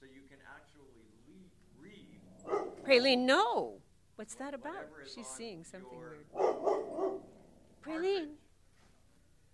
So 0.00 0.06
you 0.06 0.22
can 0.28 0.38
actually 0.48 0.96
le- 1.28 1.82
read 1.82 2.08
Praline, 2.86 3.26
no. 3.26 3.80
What's 4.16 4.34
that 4.36 4.54
about? 4.54 4.88
She's 5.14 5.26
seeing 5.28 5.62
something 5.64 5.90
weird. 5.92 6.24
Praline. 7.84 8.34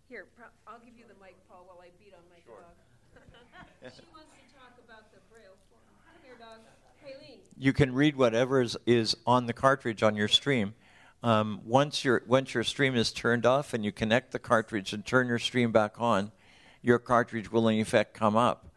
Here, 0.09 0.26
pro- 0.37 0.47
I'll 0.66 0.78
give 0.78 0.97
you 0.97 1.05
the 1.09 1.18
mic, 1.22 1.35
Paul, 1.49 1.64
while 1.66 1.80
I 1.82 1.91
beat 1.99 2.14
on 2.14 2.22
my 2.30 2.39
Sure. 2.45 2.61
dog. 2.61 2.76
she 3.97 4.03
wants 4.12 4.30
to 4.39 4.55
talk 4.55 4.78
about 4.85 5.11
the 5.12 5.18
braille 5.30 5.57
form. 5.68 5.82
Come 6.07 6.22
here, 6.22 6.37
dog. 6.39 6.61
Praline. 7.03 7.41
you 7.59 7.72
can 7.72 7.93
read 7.93 8.16
whatever 8.16 8.62
is, 8.62 8.76
is 8.87 9.16
on 9.26 9.47
the 9.47 9.53
cartridge 9.53 10.03
on 10.03 10.14
your 10.16 10.28
stream. 10.28 10.74
Um, 11.25 11.62
once 11.64 12.05
your 12.05 12.22
once 12.27 12.53
your 12.53 12.64
stream 12.64 12.95
is 12.95 13.11
turned 13.11 13.47
off 13.47 13.72
and 13.72 13.83
you 13.83 13.91
connect 13.93 14.33
the 14.33 14.39
cartridge 14.39 14.93
and 14.93 15.07
turn 15.07 15.27
your 15.27 15.39
stream 15.39 15.72
back 15.72 15.95
on, 15.99 16.33
your 16.83 16.99
cartridge 16.99 17.51
will 17.51 17.66
in 17.66 17.81
effect 17.81 18.12
come 18.12 18.37
up, 18.37 18.68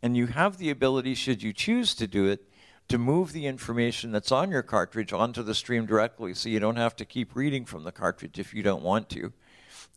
and 0.00 0.16
you 0.16 0.28
have 0.28 0.56
the 0.56 0.70
ability, 0.70 1.16
should 1.16 1.42
you 1.42 1.52
choose 1.52 1.96
to 1.96 2.06
do 2.06 2.26
it, 2.26 2.48
to 2.86 2.96
move 2.96 3.32
the 3.32 3.46
information 3.46 4.12
that's 4.12 4.30
on 4.30 4.52
your 4.52 4.62
cartridge 4.62 5.12
onto 5.12 5.42
the 5.42 5.52
stream 5.52 5.84
directly, 5.84 6.32
so 6.32 6.48
you 6.48 6.60
don't 6.60 6.76
have 6.76 6.94
to 6.94 7.04
keep 7.04 7.34
reading 7.34 7.64
from 7.64 7.82
the 7.82 7.90
cartridge 7.90 8.38
if 8.38 8.54
you 8.54 8.62
don't 8.62 8.84
want 8.84 9.08
to. 9.08 9.32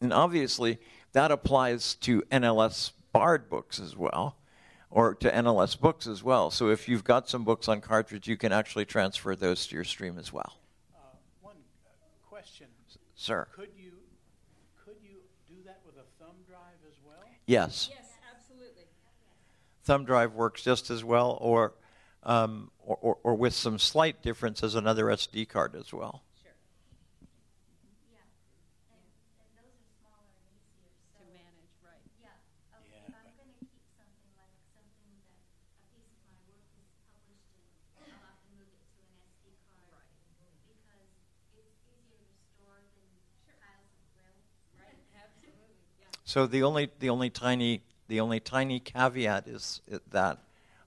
And 0.01 0.12
obviously, 0.12 0.80
that 1.12 1.30
applies 1.30 1.93
to 1.97 2.24
NLS 2.32 2.89
barred 3.14 3.51
books 3.51 3.80
as 3.80 3.95
well, 3.95 4.36
or 4.89 5.14
to 5.14 5.30
NLS 5.30 5.80
books 5.80 6.07
as 6.07 6.24
well. 6.24 6.49
So 6.49 6.70
if 6.70 6.89
you've 6.89 7.03
got 7.03 7.30
some 7.30 7.43
books 7.43 7.68
on 7.68 7.82
cartridge, 7.82 8.28
you 8.28 8.36
can 8.36 8.51
actually 8.51 8.86
transfer 8.86 9.36
those 9.36 9.68
to 9.68 9.76
your 9.76 9.84
stream 9.84 10.18
as 10.18 10.34
well. 10.34 10.59
One 12.40 12.70
uh. 12.70 12.98
Sir. 13.16 13.48
Could 13.54 13.70
you, 13.76 13.92
could 14.86 14.96
you 15.02 15.18
do 15.48 15.56
that 15.66 15.82
with 15.86 15.96
a 15.96 16.06
thumb 16.24 16.36
drive 16.48 16.80
as 16.88 16.96
well? 17.06 17.18
Yes, 17.46 17.90
Yes, 17.92 18.06
absolutely. 18.34 18.84
thumb 19.84 20.06
drive 20.06 20.34
works 20.34 20.62
just 20.64 20.90
as 20.90 21.04
well, 21.04 21.38
or, 21.42 21.74
um, 22.24 22.72
or, 22.80 22.98
or, 23.02 23.18
or 23.24 23.36
with 23.36 23.54
some 23.54 23.78
slight 23.80 24.22
differences, 24.22 24.76
another 24.76 25.06
SD 25.06 25.50
card 25.50 25.76
as 25.76 25.92
well. 25.92 26.24
Sure. 26.42 26.52
Yeah, 28.14 28.22
and, 28.94 29.04
and 29.42 29.50
those 29.60 29.74
are 29.76 29.90
smaller 30.00 30.30
and 30.40 30.48
easier, 30.56 30.94
so. 31.12 31.20
To 31.20 31.26
manage, 31.34 31.74
right. 31.84 32.06
Yeah, 32.24 32.38
uh, 32.72 32.80
Yeah, 32.88 33.04
if 33.04 33.16
I'm 33.18 33.26
but- 33.26 33.36
gonna 33.36 33.58
keep 33.60 33.84
something 33.98 34.32
like 34.40 34.56
something 34.72 35.12
that 35.26 35.42
a 35.42 35.84
piece 35.92 36.08
of 36.14 36.22
my 36.24 36.38
work 36.48 36.64
is 36.88 37.02
published 37.10 37.52
in, 37.58 37.68
I'll 38.00 38.14
have 38.24 38.40
to 38.46 38.50
move 38.56 38.70
it 38.72 38.84
to 38.94 39.00
an 39.04 39.18
SD 39.28 39.58
card. 39.74 39.90
Right. 39.92 40.08
Because 40.70 41.10
it's 41.58 41.82
easier 41.90 42.22
to 42.22 42.36
store 42.54 42.78
than 42.94 43.10
piles 43.58 43.90
of 43.90 44.06
braille. 44.14 44.44
Right, 44.78 45.02
absolutely. 45.18 45.82
Yeah. 45.98 46.14
So 46.30 46.46
the 46.46 46.62
only 46.62 46.92
the 47.00 47.10
only 47.10 47.32
tiny 47.32 47.82
the 48.08 48.20
only 48.20 48.40
tiny 48.40 48.80
caveat 48.80 49.48
is 49.48 49.82
that 50.12 50.38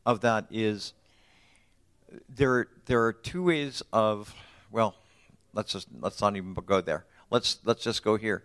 of 0.07 0.20
that 0.20 0.47
is 0.53 0.93
there 2.28 2.68
there 2.86 3.03
are 3.03 3.12
two 3.12 3.43
ways 3.43 3.82
of 3.93 4.32
well 4.70 4.95
let's 5.53 5.72
just 5.72 5.88
let's 5.99 6.20
not 6.20 6.36
even 6.36 6.55
go 6.55 6.80
there. 6.80 7.07
Let's 7.28 7.59
let's 7.64 7.82
just 7.82 8.05
go 8.05 8.16
here. 8.16 8.45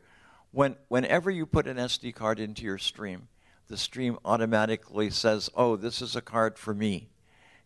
When 0.52 0.76
whenever 0.88 1.30
you 1.30 1.46
put 1.46 1.68
an 1.68 1.78
SD 1.78 2.16
card 2.16 2.40
into 2.40 2.64
your 2.64 2.80
stream 2.80 3.28
the 3.68 3.78
stream 3.78 4.18
automatically 4.26 5.12
says 5.12 5.52
oh 5.54 5.76
this 5.76 6.02
is 6.02 6.16
a 6.16 6.22
card 6.22 6.58
for 6.58 6.74
me. 6.74 7.10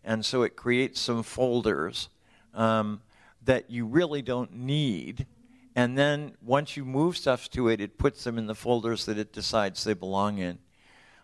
And 0.04 0.26
so 0.26 0.42
it 0.42 0.56
creates 0.56 1.00
some 1.00 1.22
folders 1.22 2.10
um, 2.52 3.00
that 3.42 3.70
you 3.70 3.86
really 3.86 4.20
don't 4.20 4.52
need 4.52 5.26
and 5.74 5.96
then 5.96 6.32
once 6.42 6.76
you 6.76 6.84
move 6.84 7.16
stuff 7.16 7.48
to 7.50 7.68
it 7.68 7.80
it 7.80 7.98
puts 7.98 8.24
them 8.24 8.38
in 8.38 8.46
the 8.46 8.54
folders 8.54 9.06
that 9.06 9.18
it 9.18 9.32
decides 9.32 9.84
they 9.84 9.94
belong 9.94 10.38
in 10.38 10.58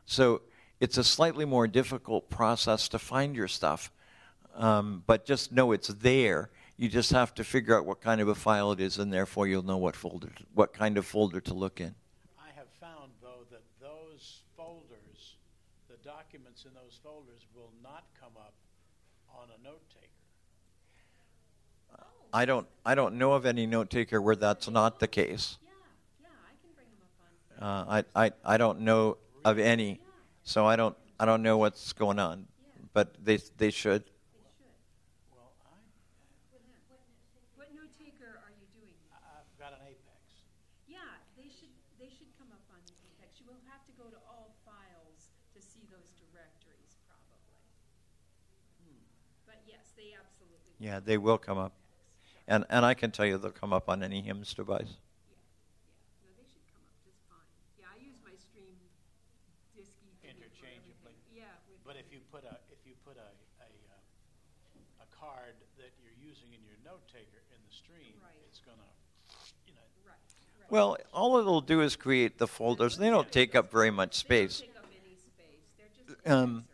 so 0.04 0.42
it's 0.80 0.96
a 0.96 1.04
slightly 1.04 1.44
more 1.44 1.66
difficult 1.66 2.30
process 2.30 2.88
to 2.88 2.98
find 2.98 3.34
your 3.34 3.48
stuff 3.48 3.90
um, 4.58 5.04
but 5.06 5.24
just 5.24 5.52
know 5.52 5.72
it's 5.72 5.88
there. 5.88 6.50
You 6.76 6.88
just 6.88 7.12
have 7.12 7.32
to 7.34 7.44
figure 7.44 7.78
out 7.78 7.86
what 7.86 8.00
kind 8.00 8.20
of 8.20 8.28
a 8.28 8.34
file 8.34 8.72
it 8.72 8.80
is, 8.80 8.98
and 8.98 9.12
therefore 9.12 9.46
you'll 9.46 9.62
know 9.62 9.78
what 9.78 9.96
folder, 9.96 10.30
what 10.52 10.72
kind 10.72 10.98
of 10.98 11.06
folder 11.06 11.40
to 11.40 11.54
look 11.54 11.80
in. 11.80 11.94
I 12.38 12.50
have 12.56 12.68
found, 12.80 13.12
though, 13.22 13.46
that 13.50 13.62
those 13.80 14.42
folders, 14.56 15.36
the 15.88 15.96
documents 16.04 16.64
in 16.64 16.74
those 16.74 16.98
folders 17.02 17.46
will 17.54 17.70
not 17.82 18.04
come 18.20 18.32
up 18.36 18.54
on 19.32 19.48
a 19.48 19.64
note. 19.64 19.97
I 22.32 22.44
don't, 22.44 22.66
I 22.84 22.94
don't 22.94 23.14
know 23.16 23.32
of 23.32 23.46
any 23.46 23.66
note 23.66 23.88
taker 23.90 24.20
where 24.20 24.36
that's 24.36 24.68
not 24.68 25.00
the 25.00 25.08
case. 25.08 25.56
Yeah, 25.62 25.70
yeah, 26.20 26.28
I 26.44 26.52
can 26.60 26.70
bring 26.76 26.88
them 26.92 27.00
up 27.08 27.88
on. 27.88 27.96
Uh, 27.96 28.02
I, 28.14 28.26
I, 28.26 28.54
I 28.54 28.56
don't 28.58 28.80
know 28.80 29.16
of 29.44 29.58
any, 29.58 30.00
so 30.42 30.66
I 30.66 30.76
don't, 30.76 30.96
I 31.18 31.24
don't 31.24 31.42
know 31.42 31.56
what's 31.56 31.92
going 31.94 32.18
on, 32.18 32.46
but 32.92 33.14
they, 33.24 33.38
they 33.56 33.70
should. 33.70 34.04
They 34.04 34.44
should. 34.60 34.76
Well, 35.32 35.52
taker 37.96 38.36
are 38.44 38.52
you 38.60 38.68
doing? 38.76 38.92
I've 39.08 39.48
got 39.56 39.72
an 39.72 39.80
Apex. 39.88 40.44
Yeah, 40.84 41.00
they 41.32 41.48
should, 41.48 41.72
they 41.96 42.12
should 42.12 42.28
come 42.36 42.52
up 42.52 42.62
on 42.68 42.78
Apex. 43.08 43.40
You 43.40 43.48
will 43.48 43.64
have 43.72 43.80
to 43.88 43.92
go 43.96 44.04
to 44.12 44.20
all 44.28 44.52
files 44.68 45.32
to 45.56 45.64
see 45.64 45.88
those 45.88 46.12
directories, 46.20 47.00
probably. 47.08 47.40
But 49.48 49.64
yes, 49.64 49.96
they 49.96 50.12
absolutely. 50.12 50.76
Yeah, 50.76 51.00
they 51.00 51.16
will 51.16 51.40
come 51.40 51.56
up 51.56 51.72
And, 52.48 52.64
and 52.70 52.84
I 52.84 52.94
can 52.94 53.10
tell 53.12 53.26
you 53.26 53.36
they'll 53.36 53.50
come 53.52 53.72
up 53.74 53.88
on 53.90 54.02
any 54.02 54.22
HIMS 54.22 54.54
device. 54.54 54.88
Yeah, 54.88 55.36
yeah. 55.36 56.24
No, 56.24 56.32
they 56.40 56.48
should 56.48 56.64
come 56.72 56.80
up 56.88 56.96
just 57.04 57.20
fine. 57.28 57.44
Yeah, 57.76 57.92
I 57.92 58.00
use 58.00 58.16
my 58.24 58.32
stream 58.40 58.72
diski 59.76 60.08
Interchangeably. 60.24 61.12
Yeah. 61.28 61.44
But 61.84 61.96
if 62.00 62.08
you 62.10 62.24
put 62.32 62.44
a, 62.48 62.56
if 62.72 62.80
you 62.88 62.96
put 63.04 63.20
a, 63.20 63.28
a, 63.60 63.68
uh, 63.92 65.04
a 65.04 65.08
card 65.12 65.60
that 65.76 65.92
you're 66.00 66.16
using 66.24 66.48
in 66.56 66.64
your 66.64 66.80
note 66.88 67.04
taker 67.12 67.44
in 67.52 67.60
the 67.68 67.74
stream, 67.74 68.16
Right. 68.24 68.32
it's 68.48 68.64
gonna, 68.64 68.88
you 69.68 69.76
know, 69.76 69.84
Right, 70.08 70.16
right. 70.16 70.70
Well, 70.72 70.96
all 71.12 71.36
it'll 71.36 71.60
do 71.60 71.82
is 71.84 71.96
create 71.96 72.38
the 72.40 72.48
folders. 72.48 72.96
They 72.96 73.10
don't 73.12 73.30
take 73.30 73.54
up 73.54 73.70
very 73.70 73.90
much 73.92 74.24
They 74.24 74.40
don't 74.48 74.50
space. 74.56 74.60
take 74.64 74.76
up 74.80 74.88
any 74.88 75.16
space. 75.20 75.68
They're 75.76 76.16
just 76.16 76.24
Um. 76.26 76.64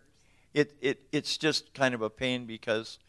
It, 0.55 0.71
it, 0.81 1.01
it's 1.11 1.37
just 1.37 1.75
kind 1.75 1.97
of 1.97 2.03
a 2.03 2.09
pain 2.09 2.47
because 2.47 3.01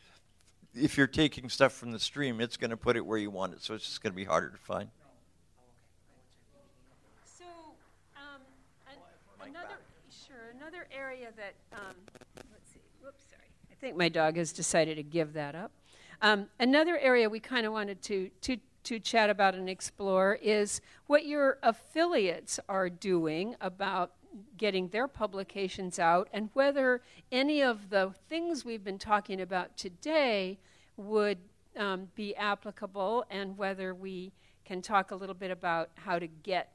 if 0.75 0.97
you're 0.97 1.07
taking 1.07 1.49
stuff 1.49 1.73
from 1.73 1.91
the 1.91 1.99
stream, 1.99 2.41
it's 2.41 2.57
going 2.57 2.71
to 2.71 2.77
put 2.77 2.97
it 2.97 3.05
where 3.05 3.17
you 3.17 3.31
want 3.31 3.53
it, 3.53 3.63
so 3.63 3.73
it's 3.73 3.85
just 3.85 4.03
going 4.03 4.11
to 4.11 4.15
be 4.15 4.25
harder 4.25 4.49
to 4.49 4.57
find. 4.57 4.89
So, 7.23 7.45
um, 8.17 8.41
an- 8.87 9.49
another, 9.49 9.75
sure, 10.09 10.53
another 10.55 10.87
area 10.95 11.29
that, 11.37 11.53
um, 11.73 11.95
let's 12.51 12.71
see, 12.73 12.79
whoops, 13.01 13.23
sorry. 13.29 13.49
I 13.71 13.75
think 13.75 13.95
my 13.95 14.09
dog 14.09 14.37
has 14.37 14.51
decided 14.51 14.95
to 14.97 15.03
give 15.03 15.33
that 15.33 15.55
up. 15.55 15.71
Um, 16.21 16.47
another 16.59 16.97
area 16.97 17.29
we 17.29 17.39
kind 17.39 17.65
of 17.65 17.73
wanted 17.73 18.01
to, 18.03 18.29
to, 18.41 18.57
to 18.83 18.99
chat 18.99 19.29
about 19.29 19.55
and 19.55 19.69
explore 19.69 20.37
is 20.41 20.81
what 21.07 21.25
your 21.25 21.57
affiliates 21.63 22.59
are 22.67 22.89
doing 22.89 23.55
about 23.61 24.11
getting 24.57 24.89
their 24.89 25.07
publications 25.07 25.99
out 25.99 26.27
and 26.33 26.49
whether 26.53 27.01
any 27.31 27.61
of 27.61 27.89
the 27.89 28.13
things 28.29 28.65
we've 28.65 28.83
been 28.83 28.99
talking 28.99 29.41
about 29.41 29.77
today 29.77 30.57
would 30.97 31.37
um, 31.77 32.07
be 32.15 32.35
applicable 32.35 33.25
and 33.29 33.57
whether 33.57 33.93
we 33.93 34.31
can 34.63 34.81
talk 34.81 35.11
a 35.11 35.15
little 35.15 35.35
bit 35.35 35.51
about 35.51 35.89
how 35.95 36.17
to 36.17 36.27
get 36.27 36.71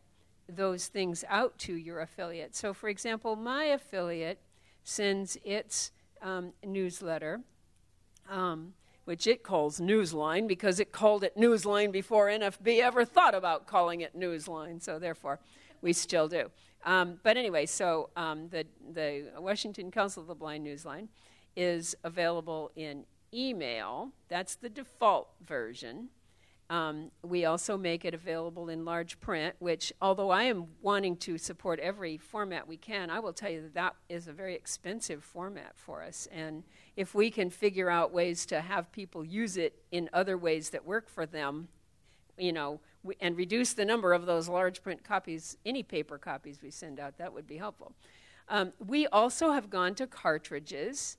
those 0.49 0.89
things 0.89 1.25
out 1.29 1.57
to 1.59 1.75
your 1.75 2.01
affiliate. 2.01 2.55
So, 2.55 2.73
for 2.73 2.89
example, 2.89 3.37
my 3.37 3.65
affiliate 3.65 4.41
sends 4.85 5.37
its 5.45 5.93
um, 6.23 6.53
newsletter, 6.65 7.41
um, 8.29 8.75
which 9.05 9.27
it 9.27 9.43
calls 9.43 9.81
Newsline 9.81 10.47
because 10.47 10.81
it 10.81 10.93
called 10.93 11.25
it 11.25 11.37
Newsline 11.37 11.93
before 11.93 12.27
NFB 12.27 12.81
ever 12.81 13.05
thought 13.05 13.35
about 13.35 13.67
calling 13.67 14.01
it 14.01 14.19
Newsline. 14.19 14.83
So, 14.83 14.99
therefore, 14.99 15.41
we 15.83 15.93
still 15.93 16.29
do. 16.29 16.51
Um, 16.85 17.21
but 17.23 17.37
anyway, 17.37 17.67
so 17.67 18.11
um, 18.17 18.49
the 18.49 18.67
the 18.93 19.31
Washington 19.39 19.91
Council 19.91 20.23
of 20.23 20.29
the 20.29 20.35
Blind 20.35 20.67
Newsline 20.67 21.09
is 21.57 21.95
available 22.05 22.71
in 22.77 23.05
email. 23.35 24.13
That's 24.29 24.57
the 24.57 24.69
default 24.69 25.29
version. 25.45 26.09
Um, 26.71 27.11
we 27.25 27.47
also 27.47 27.77
make 27.77 28.05
it 28.05 28.15
available 28.15 28.69
in 28.69 28.85
large 28.85 29.19
print, 29.19 29.57
which, 29.59 29.93
although 30.01 30.31
I 30.31 30.45
am 30.45 30.69
wanting 30.81 31.17
to 31.17 31.37
support 31.37 31.81
every 31.81 32.17
format 32.17 32.69
we 32.69 32.77
can, 32.77 33.11
I 33.11 33.19
will 33.19 33.33
tell 33.33 33.51
you 33.51 33.61
that 33.63 33.75
that 33.75 33.97
is 34.09 34.29
a 34.29 34.33
very 34.33 34.55
expensive 34.55 35.25
format 35.25 35.73
for 35.75 36.05
us. 36.05 36.29
And 36.31 36.63
if 36.97 37.13
we 37.13 37.29
can 37.29 37.51
figure 37.51 37.91
out 37.91 38.13
ways 38.13 38.47
to 38.47 38.61
have 38.61 38.93
people 38.93 39.25
use 39.25 39.57
it 39.57 39.83
in 39.91 40.09
other 40.13 40.39
ways 40.39 40.71
that 40.71 40.87
work 40.87 41.09
for 41.09 41.27
them, 41.27 41.67
you 42.41 42.53
know, 42.53 42.81
we, 43.03 43.17
and 43.21 43.37
reduce 43.37 43.73
the 43.75 43.85
number 43.85 44.13
of 44.13 44.27
those 44.27 44.49
large 44.49 44.83
print 44.83 45.05
copies, 45.05 45.57
any 45.65 45.83
paper 45.83 46.19
copies 46.19 46.61
we 46.63 46.71
send 46.71 46.99
out, 46.99 47.19
that 47.19 47.33
would 47.33 47.47
be 47.47 47.57
helpful. 47.57 47.93
Um, 48.49 48.73
we 48.85 49.07
also 49.09 49.53
have 49.53 49.71
gone 49.71 49.95
to 49.97 50.07
cartridges. 50.07 51.17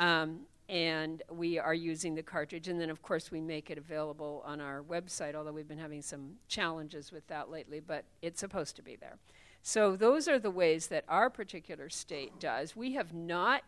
Um, 0.00 0.40
and 0.68 1.22
we 1.30 1.58
are 1.58 1.74
using 1.74 2.14
the 2.14 2.22
cartridge. 2.22 2.66
And 2.68 2.80
then, 2.80 2.88
of 2.88 3.02
course, 3.02 3.30
we 3.30 3.40
make 3.40 3.70
it 3.70 3.76
available 3.76 4.42
on 4.46 4.58
our 4.58 4.82
website, 4.82 5.34
although 5.34 5.52
we've 5.52 5.68
been 5.68 5.78
having 5.78 6.00
some 6.00 6.36
challenges 6.48 7.12
with 7.12 7.26
that 7.28 7.50
lately, 7.50 7.78
but 7.78 8.04
it's 8.22 8.40
supposed 8.40 8.76
to 8.76 8.82
be 8.82 8.96
there. 8.96 9.18
So, 9.62 9.96
those 9.96 10.28
are 10.28 10.38
the 10.38 10.50
ways 10.50 10.86
that 10.88 11.04
our 11.08 11.28
particular 11.28 11.90
state 11.90 12.40
does. 12.40 12.74
We 12.74 12.94
have 12.94 13.12
not 13.12 13.62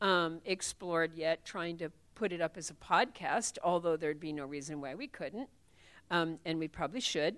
um, 0.00 0.40
explored 0.44 1.14
yet 1.14 1.44
trying 1.44 1.78
to 1.78 1.92
put 2.14 2.32
it 2.32 2.40
up 2.40 2.56
as 2.56 2.68
a 2.68 2.74
podcast, 2.74 3.56
although 3.62 3.96
there'd 3.96 4.20
be 4.20 4.32
no 4.32 4.44
reason 4.44 4.80
why 4.80 4.94
we 4.94 5.06
couldn't, 5.06 5.48
um, 6.10 6.38
and 6.44 6.58
we 6.58 6.68
probably 6.68 7.00
should. 7.00 7.36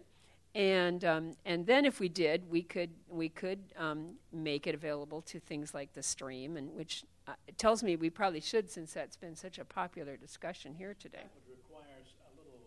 And 0.55 1.03
um, 1.05 1.37
and 1.47 1.66
then 1.66 1.87
if 1.87 1.99
we 1.99 2.11
did, 2.11 2.51
we 2.51 2.62
could 2.62 2.91
we 3.09 3.31
could 3.31 3.61
um, 3.79 4.16
make 4.33 4.66
it 4.66 4.75
available 4.75 5.23
to 5.23 5.41
things 5.41 5.73
like 5.73 5.95
the 5.95 6.03
stream, 6.03 6.59
and 6.59 6.75
which 6.75 7.05
uh, 7.27 7.33
it 7.47 7.57
tells 7.57 7.83
me 7.83 7.97
we 7.97 8.11
probably 8.11 8.41
should, 8.41 8.70
since 8.70 8.93
that's 8.93 9.16
been 9.16 9.35
such 9.35 9.59
a 9.59 9.64
popular 9.64 10.16
discussion 10.16 10.75
here 10.75 10.95
today. 10.99 11.18
that 11.23 11.31
would 11.35 11.57
require 11.57 11.97
a 11.97 12.37
little, 12.37 12.61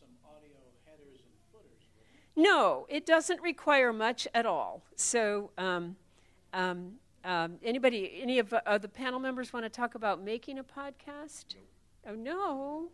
some 0.00 0.08
audio 0.24 0.56
headers 0.84 1.20
and 1.20 1.32
footers, 1.52 1.84
it? 2.00 2.40
No, 2.40 2.86
it 2.88 3.06
doesn't 3.06 3.40
require 3.40 3.92
much 3.92 4.26
at 4.34 4.44
all. 4.44 4.82
So, 4.96 5.50
um, 5.58 5.94
um, 6.52 6.94
um, 7.24 7.58
anybody, 7.62 8.18
any 8.20 8.40
of 8.40 8.52
uh, 8.52 8.78
the 8.78 8.88
panel 8.88 9.20
members 9.20 9.52
want 9.52 9.64
to 9.64 9.70
talk 9.70 9.94
about 9.94 10.22
making 10.22 10.58
a 10.58 10.64
podcast? 10.64 11.54
Oh 12.04 12.14
no. 12.14 12.88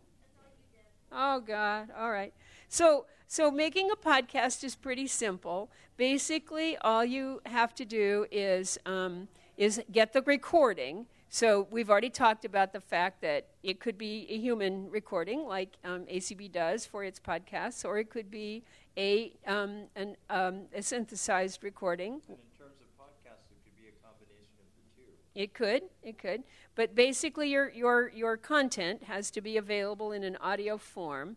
Oh 1.14 1.40
God! 1.40 1.90
All 1.96 2.10
right. 2.10 2.34
So, 2.68 3.06
so 3.28 3.50
making 3.50 3.90
a 3.92 3.96
podcast 3.96 4.64
is 4.64 4.74
pretty 4.74 5.06
simple. 5.06 5.70
Basically, 5.96 6.76
all 6.78 7.04
you 7.04 7.40
have 7.46 7.72
to 7.76 7.84
do 7.84 8.26
is 8.32 8.78
um, 8.84 9.28
is 9.56 9.80
get 9.92 10.12
the 10.12 10.22
recording. 10.22 11.06
So 11.28 11.68
we've 11.70 11.90
already 11.90 12.10
talked 12.10 12.44
about 12.44 12.72
the 12.72 12.80
fact 12.80 13.20
that 13.22 13.46
it 13.62 13.80
could 13.80 13.96
be 13.96 14.26
a 14.28 14.38
human 14.38 14.90
recording, 14.90 15.46
like 15.46 15.76
um, 15.84 16.02
ACB 16.06 16.50
does 16.50 16.84
for 16.84 17.04
its 17.04 17.20
podcasts, 17.20 17.84
or 17.84 17.98
it 17.98 18.10
could 18.10 18.30
be 18.30 18.64
a 18.96 19.32
um, 19.46 19.84
an, 19.94 20.16
um, 20.30 20.62
a 20.74 20.82
synthesized 20.82 21.62
recording. 21.62 22.22
And 22.28 22.38
in 22.38 22.58
terms 22.58 22.78
of 22.82 22.86
podcasts, 22.98 23.50
it 23.50 23.62
could 23.62 23.76
be 23.76 23.86
a 23.86 23.94
combination 24.02 24.62
of 24.62 24.70
the 24.74 24.86
two. 24.94 25.10
It 25.34 25.52
could, 25.52 25.82
it 26.02 26.18
could, 26.18 26.44
but 26.76 26.94
basically 26.94 27.50
your 27.50 27.70
your 27.70 28.08
your 28.14 28.36
content 28.36 29.04
has 29.04 29.30
to 29.32 29.40
be 29.40 29.56
available 29.56 30.12
in 30.12 30.22
an 30.22 30.36
audio 30.36 30.76
form. 30.76 31.36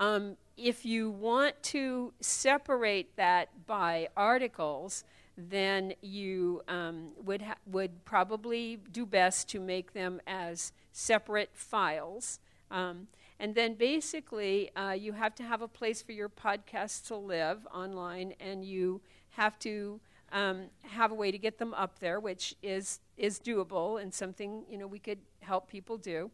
Um, 0.00 0.36
if 0.56 0.84
you 0.84 1.10
want 1.10 1.62
to 1.64 2.14
separate 2.20 3.16
that 3.16 3.66
by 3.66 4.08
articles, 4.16 5.04
then 5.36 5.94
you 6.00 6.62
um, 6.68 7.10
would 7.22 7.42
ha- 7.42 7.56
would 7.66 8.04
probably 8.04 8.78
do 8.90 9.04
best 9.04 9.48
to 9.50 9.60
make 9.60 9.92
them 9.92 10.20
as 10.26 10.72
separate 10.92 11.50
files. 11.52 12.38
Um, 12.70 13.08
and 13.38 13.54
then 13.54 13.74
basically, 13.74 14.74
uh, 14.76 14.92
you 14.92 15.12
have 15.12 15.34
to 15.34 15.42
have 15.42 15.60
a 15.60 15.68
place 15.68 16.02
for 16.02 16.12
your 16.12 16.28
podcast 16.28 17.06
to 17.08 17.16
live 17.16 17.66
online, 17.74 18.34
and 18.40 18.64
you 18.64 19.00
have 19.30 19.58
to 19.60 20.00
um, 20.32 20.66
have 20.82 21.10
a 21.10 21.14
way 21.14 21.30
to 21.30 21.38
get 21.38 21.58
them 21.58 21.74
up 21.74 21.98
there, 21.98 22.20
which 22.20 22.54
is 22.62 23.00
is 23.16 23.38
doable 23.38 24.00
and 24.00 24.12
something 24.12 24.64
you 24.68 24.78
know 24.78 24.86
we 24.86 24.98
could 24.98 25.18
help 25.40 25.68
people 25.68 25.96
do, 25.96 26.30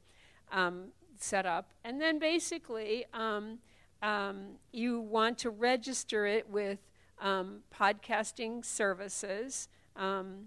um, 0.52 0.88
set 1.18 1.46
up. 1.46 1.72
And 1.84 2.00
then 2.00 2.18
basically, 2.18 3.04
um, 3.12 3.58
um, 4.02 4.56
you 4.72 5.00
want 5.00 5.38
to 5.38 5.50
register 5.50 6.26
it 6.26 6.48
with 6.48 6.78
um, 7.20 7.60
podcasting 7.74 8.64
services 8.64 9.68
um, 9.96 10.46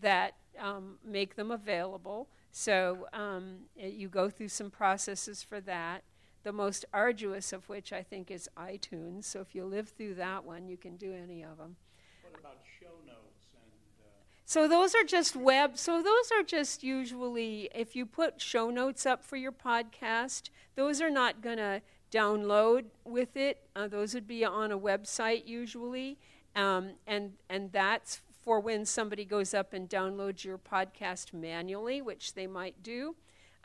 that 0.00 0.34
um, 0.58 0.98
make 1.04 1.36
them 1.36 1.50
available. 1.50 2.28
So 2.52 3.06
um, 3.12 3.58
you 3.76 4.08
go 4.08 4.30
through 4.30 4.48
some 4.48 4.70
processes 4.70 5.42
for 5.42 5.60
that. 5.62 6.04
The 6.42 6.52
most 6.52 6.84
arduous 6.92 7.52
of 7.52 7.68
which 7.68 7.92
I 7.92 8.02
think 8.02 8.30
is 8.30 8.48
iTunes. 8.56 9.24
So 9.24 9.40
if 9.40 9.54
you 9.54 9.64
live 9.64 9.88
through 9.88 10.14
that 10.14 10.44
one, 10.44 10.68
you 10.68 10.76
can 10.76 10.96
do 10.96 11.12
any 11.12 11.42
of 11.42 11.58
them. 11.58 11.76
What 12.22 12.38
about 12.40 12.58
show 12.80 12.94
notes 13.04 13.50
and, 13.52 13.72
uh, 14.00 14.22
So 14.48 14.68
those 14.68 14.94
are 14.94 15.02
just 15.02 15.34
web. 15.34 15.76
So 15.76 16.00
those 16.00 16.30
are 16.30 16.44
just 16.44 16.84
usually 16.84 17.68
if 17.74 17.96
you 17.96 18.06
put 18.06 18.40
show 18.40 18.70
notes 18.70 19.04
up 19.04 19.24
for 19.24 19.34
your 19.34 19.50
podcast, 19.50 20.50
those 20.76 21.00
are 21.00 21.10
not 21.10 21.42
going 21.42 21.56
to 21.56 21.82
download 22.12 22.84
with 23.04 23.36
it. 23.36 23.66
Uh, 23.74 23.88
those 23.88 24.14
would 24.14 24.28
be 24.28 24.44
on 24.44 24.70
a 24.70 24.78
website 24.78 25.48
usually, 25.48 26.16
um, 26.54 26.90
and 27.08 27.32
and 27.50 27.72
that's 27.72 28.20
for 28.40 28.60
when 28.60 28.86
somebody 28.86 29.24
goes 29.24 29.52
up 29.52 29.72
and 29.72 29.90
downloads 29.90 30.44
your 30.44 30.58
podcast 30.58 31.34
manually, 31.34 32.00
which 32.00 32.34
they 32.34 32.46
might 32.46 32.80
do. 32.84 33.16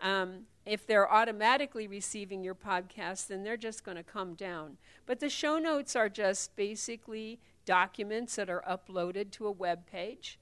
Um, 0.01 0.47
if 0.65 0.87
they're 0.87 1.11
automatically 1.11 1.85
receiving 1.85 2.43
your 2.43 2.55
podcast, 2.55 3.27
then 3.27 3.43
they're 3.43 3.55
just 3.55 3.83
going 3.83 3.97
to 3.97 4.03
come 4.03 4.33
down. 4.33 4.77
But 5.05 5.19
the 5.19 5.29
show 5.29 5.59
notes 5.59 5.95
are 5.95 6.09
just 6.09 6.55
basically 6.55 7.39
documents 7.65 8.35
that 8.37 8.49
are 8.49 8.63
uploaded 8.67 9.29
to 9.33 9.45
a 9.45 9.51
web 9.51 9.85
page. 9.85 10.39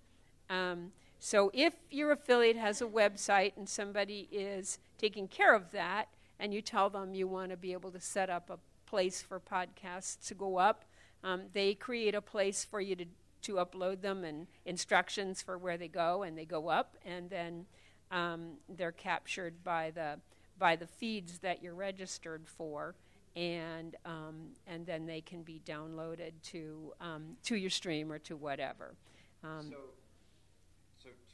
Um, 0.50 0.92
so 1.20 1.52
if 1.54 1.74
your 1.92 2.12
affiliate 2.12 2.58
has 2.58 2.82
a 2.82 2.86
website 2.86 3.58
and 3.58 3.68
somebody 3.68 4.28
is 4.32 4.80
taking 4.98 5.28
care 5.28 5.54
of 5.54 5.72
that, 5.72 6.08
and 6.40 6.54
you 6.54 6.62
tell 6.62 6.90
them 6.90 7.14
you 7.14 7.28
want 7.28 7.52
to 7.52 7.58
be 7.58 7.74
able 7.74 7.92
to 7.92 8.00
set 8.00 8.30
up 8.30 8.50
a 8.50 8.58
place 8.90 9.22
for 9.22 9.40
podcasts 9.40 10.28
to 10.28 10.34
go 10.34 10.58
up. 10.58 10.86
Um, 11.24 11.44
they 11.54 11.74
create 11.74 12.16
a 12.16 12.22
place 12.22 12.64
for 12.64 12.80
you 12.80 12.96
to, 12.96 13.06
to 13.44 13.56
upload 13.56 14.02
them 14.02 14.24
and 14.24 14.48
instructions 14.66 15.42
for 15.42 15.58
where 15.58 15.78
they 15.78 15.90
go, 15.90 16.24
and 16.24 16.38
they 16.38 16.46
go 16.46 16.70
up, 16.70 16.96
and 17.06 17.30
then 17.30 17.66
um, 18.10 18.54
they're 18.70 18.92
captured 18.92 19.64
by 19.64 19.92
the 19.92 20.20
by 20.58 20.76
the 20.76 20.88
feeds 20.88 21.40
that 21.40 21.64
you're 21.64 21.76
registered 21.76 22.42
for, 22.46 22.96
and 23.36 23.96
um, 24.06 24.50
and 24.66 24.86
then 24.86 25.06
they 25.06 25.22
can 25.22 25.44
be 25.44 25.62
downloaded 25.66 26.32
to 26.44 26.94
um, 27.00 27.38
to 27.44 27.56
your 27.56 27.70
stream 27.70 28.12
or 28.12 28.20
to 28.20 28.36
whatever. 28.36 28.96
Um, 29.44 29.68
so, 29.70 29.78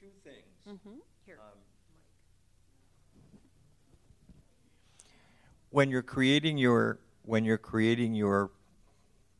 two 0.06 0.12
things. 0.24 0.80
mhm. 0.86 1.00
Here. 1.26 1.38
Um, 1.40 1.58
when 5.72 5.90
you're 5.90 6.04
creating 6.04 6.58
your 6.58 7.00
when 7.24 7.44
you're 7.44 7.58
creating 7.58 8.14
your 8.14 8.52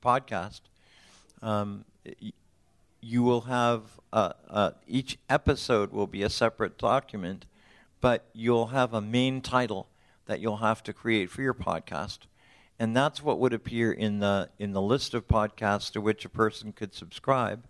podcast, 0.04 0.62
um, 1.44 1.86
y- 2.06 2.34
you 3.02 3.22
will 3.22 3.42
have 3.42 3.84
uh, 4.12 4.34
uh, 4.50 4.72
each 4.88 5.18
episode 5.30 5.92
will 5.92 6.08
be 6.08 6.24
a 6.24 6.30
separate 6.30 6.78
document, 6.80 7.46
but 8.02 8.26
you'll 8.34 8.68
have 8.68 8.94
a 8.94 9.02
main 9.02 9.42
title 9.42 9.88
that 10.26 10.40
you'll 10.40 10.58
have 10.58 10.82
to 10.84 10.94
create 10.94 11.30
for 11.30 11.44
your 11.44 11.54
podcast, 11.54 12.20
and 12.80 12.96
that's 12.96 13.22
what 13.22 13.40
would 13.40 13.54
appear 13.54 13.92
in 13.92 14.20
the 14.20 14.50
in 14.58 14.74
the 14.74 14.82
list 14.82 15.14
of 15.14 15.28
podcasts 15.28 15.92
to 15.92 16.02
which 16.02 16.26
a 16.26 16.30
person 16.30 16.72
could 16.72 16.94
subscribe. 16.96 17.66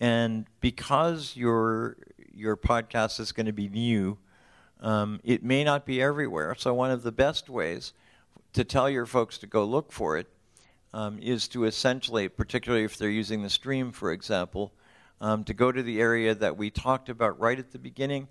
And 0.00 0.46
because 0.60 1.36
your 1.36 1.96
your 2.36 2.56
podcast 2.56 3.18
is 3.18 3.32
going 3.32 3.46
to 3.46 3.52
be 3.52 3.68
new, 3.68 4.18
um, 4.80 5.20
it 5.24 5.42
may 5.42 5.64
not 5.64 5.86
be 5.86 6.02
everywhere. 6.02 6.54
So 6.54 6.74
one 6.74 6.90
of 6.90 7.02
the 7.02 7.12
best 7.12 7.48
ways 7.48 7.92
to 8.52 8.62
tell 8.62 8.90
your 8.90 9.06
folks 9.06 9.38
to 9.38 9.46
go 9.46 9.64
look 9.64 9.90
for 9.90 10.16
it 10.16 10.26
um, 10.92 11.18
is 11.18 11.48
to 11.48 11.64
essentially, 11.64 12.28
particularly 12.28 12.84
if 12.84 12.96
they're 12.96 13.10
using 13.10 13.42
the 13.42 13.50
stream, 13.50 13.90
for 13.92 14.12
example, 14.12 14.72
um, 15.20 15.44
to 15.44 15.54
go 15.54 15.72
to 15.72 15.82
the 15.82 16.00
area 16.00 16.34
that 16.34 16.56
we 16.56 16.70
talked 16.70 17.08
about 17.08 17.40
right 17.40 17.58
at 17.58 17.72
the 17.72 17.78
beginning, 17.78 18.28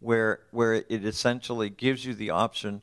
where 0.00 0.40
where 0.50 0.74
it 0.74 1.04
essentially 1.04 1.70
gives 1.70 2.04
you 2.04 2.14
the 2.14 2.30
option 2.30 2.82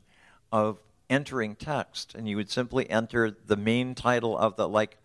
of 0.50 0.78
entering 1.08 1.54
text, 1.54 2.14
and 2.14 2.28
you 2.28 2.36
would 2.36 2.50
simply 2.50 2.88
enter 2.90 3.30
the 3.30 3.56
main 3.56 3.94
title 3.94 4.36
of 4.36 4.56
the 4.56 4.68
like 4.68 4.98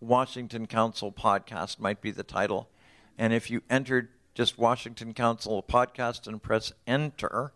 Washington 0.00 0.66
Council 0.66 1.12
podcast 1.12 1.78
might 1.78 2.00
be 2.00 2.10
the 2.10 2.24
title, 2.24 2.68
and 3.16 3.32
if 3.32 3.50
you 3.50 3.62
entered 3.70 4.08
just 4.34 4.58
Washington 4.58 5.12
Council 5.14 5.62
podcast 5.62 6.26
and 6.26 6.42
press 6.42 6.72
enter 6.86 7.52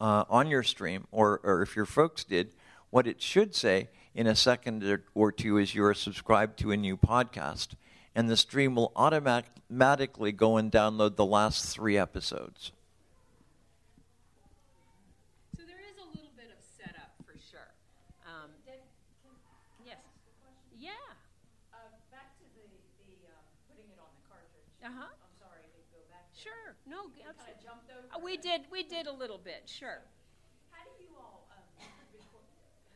uh, 0.00 0.24
on 0.28 0.48
your 0.48 0.62
stream, 0.62 1.06
or, 1.12 1.40
or 1.42 1.62
if 1.62 1.76
your 1.76 1.86
folks 1.86 2.24
did, 2.24 2.50
what 2.90 3.06
it 3.06 3.22
should 3.22 3.54
say 3.54 3.88
in 4.14 4.26
a 4.26 4.34
second 4.34 4.82
or, 5.14 5.32
two 5.32 5.58
is 5.58 5.74
you're 5.74 5.94
subscribed 5.94 6.58
to 6.58 6.70
a 6.72 6.76
new 6.76 6.96
podcast, 6.96 7.68
and 8.14 8.28
the 8.28 8.36
stream 8.36 8.74
will 8.74 8.92
automatically 8.96 10.32
go 10.32 10.56
and 10.56 10.72
download 10.72 11.16
the 11.16 11.24
last 11.24 11.66
three 11.74 11.96
episodes. 11.98 12.72
So 15.56 15.62
there 15.66 15.80
is 15.80 15.96
a 16.00 16.08
little 16.16 16.32
bit 16.36 16.48
of 16.48 16.60
setup 16.76 17.12
for 17.24 17.36
sure. 17.50 17.72
Um, 18.24 18.50
yes. 18.64 19.96
Yeah. 20.78 20.92
Uh, 21.72 21.92
back 22.12 22.36
to 22.40 22.44
the, 22.56 22.68
the, 23.08 23.16
uh, 23.28 23.32
putting 23.68 23.88
it 23.88 23.98
on 24.00 24.08
the 24.12 24.24
cartridge. 24.28 24.72
Uh-huh. 24.84 25.08
I'm 25.12 25.34
sorry 25.40 25.64
to 25.64 25.80
go 25.92 26.00
back. 26.12 26.28
there. 26.32 26.40
Sure. 26.52 26.76
No. 26.88 27.08
We 27.16 27.24
abso- 27.24 27.42
kinda 27.48 27.60
jumped 27.64 27.88
over 27.90 28.05
Uh, 28.05 28.05
we 28.22 28.36
did. 28.36 28.62
We 28.70 28.82
did 28.82 29.06
a 29.06 29.12
little 29.12 29.38
bit. 29.38 29.62
Sure. 29.66 30.02
How 30.70 30.82
do 30.84 31.02
you 31.02 31.10
all, 31.18 31.46
um, 31.52 31.62
record, 32.12 32.44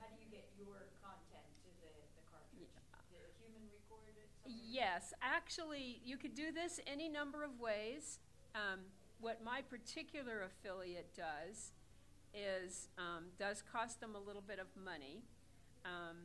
how 0.01 0.07
do 0.09 0.17
you 0.23 0.29
get 0.31 0.47
your 0.59 0.89
content 1.03 1.47
to 1.65 1.69
the, 1.83 1.91
the 1.93 2.23
cartridge? 2.31 2.73
The 3.13 3.21
human 3.43 3.65
record 3.73 4.15
it? 4.17 4.29
someone- 4.43 4.61
Yes, 4.71 5.13
actually, 5.23 6.01
you 6.05 6.17
could 6.17 6.35
do 6.35 6.53
this 6.53 6.81
any 6.87 7.09
number 7.09 7.45
of 7.45 7.59
ways. 7.61 8.19
Um, 8.55 8.81
what 9.21 9.45
my 9.45 9.61
particular 9.63 10.43
affiliate 10.49 11.15
does 11.15 11.73
is 12.33 12.89
um, 12.97 13.27
does 13.39 13.63
cost 13.63 14.01
them 14.01 14.15
a 14.15 14.19
little 14.23 14.43
bit 14.43 14.59
of 14.59 14.67
money, 14.79 15.23
um, 15.85 16.17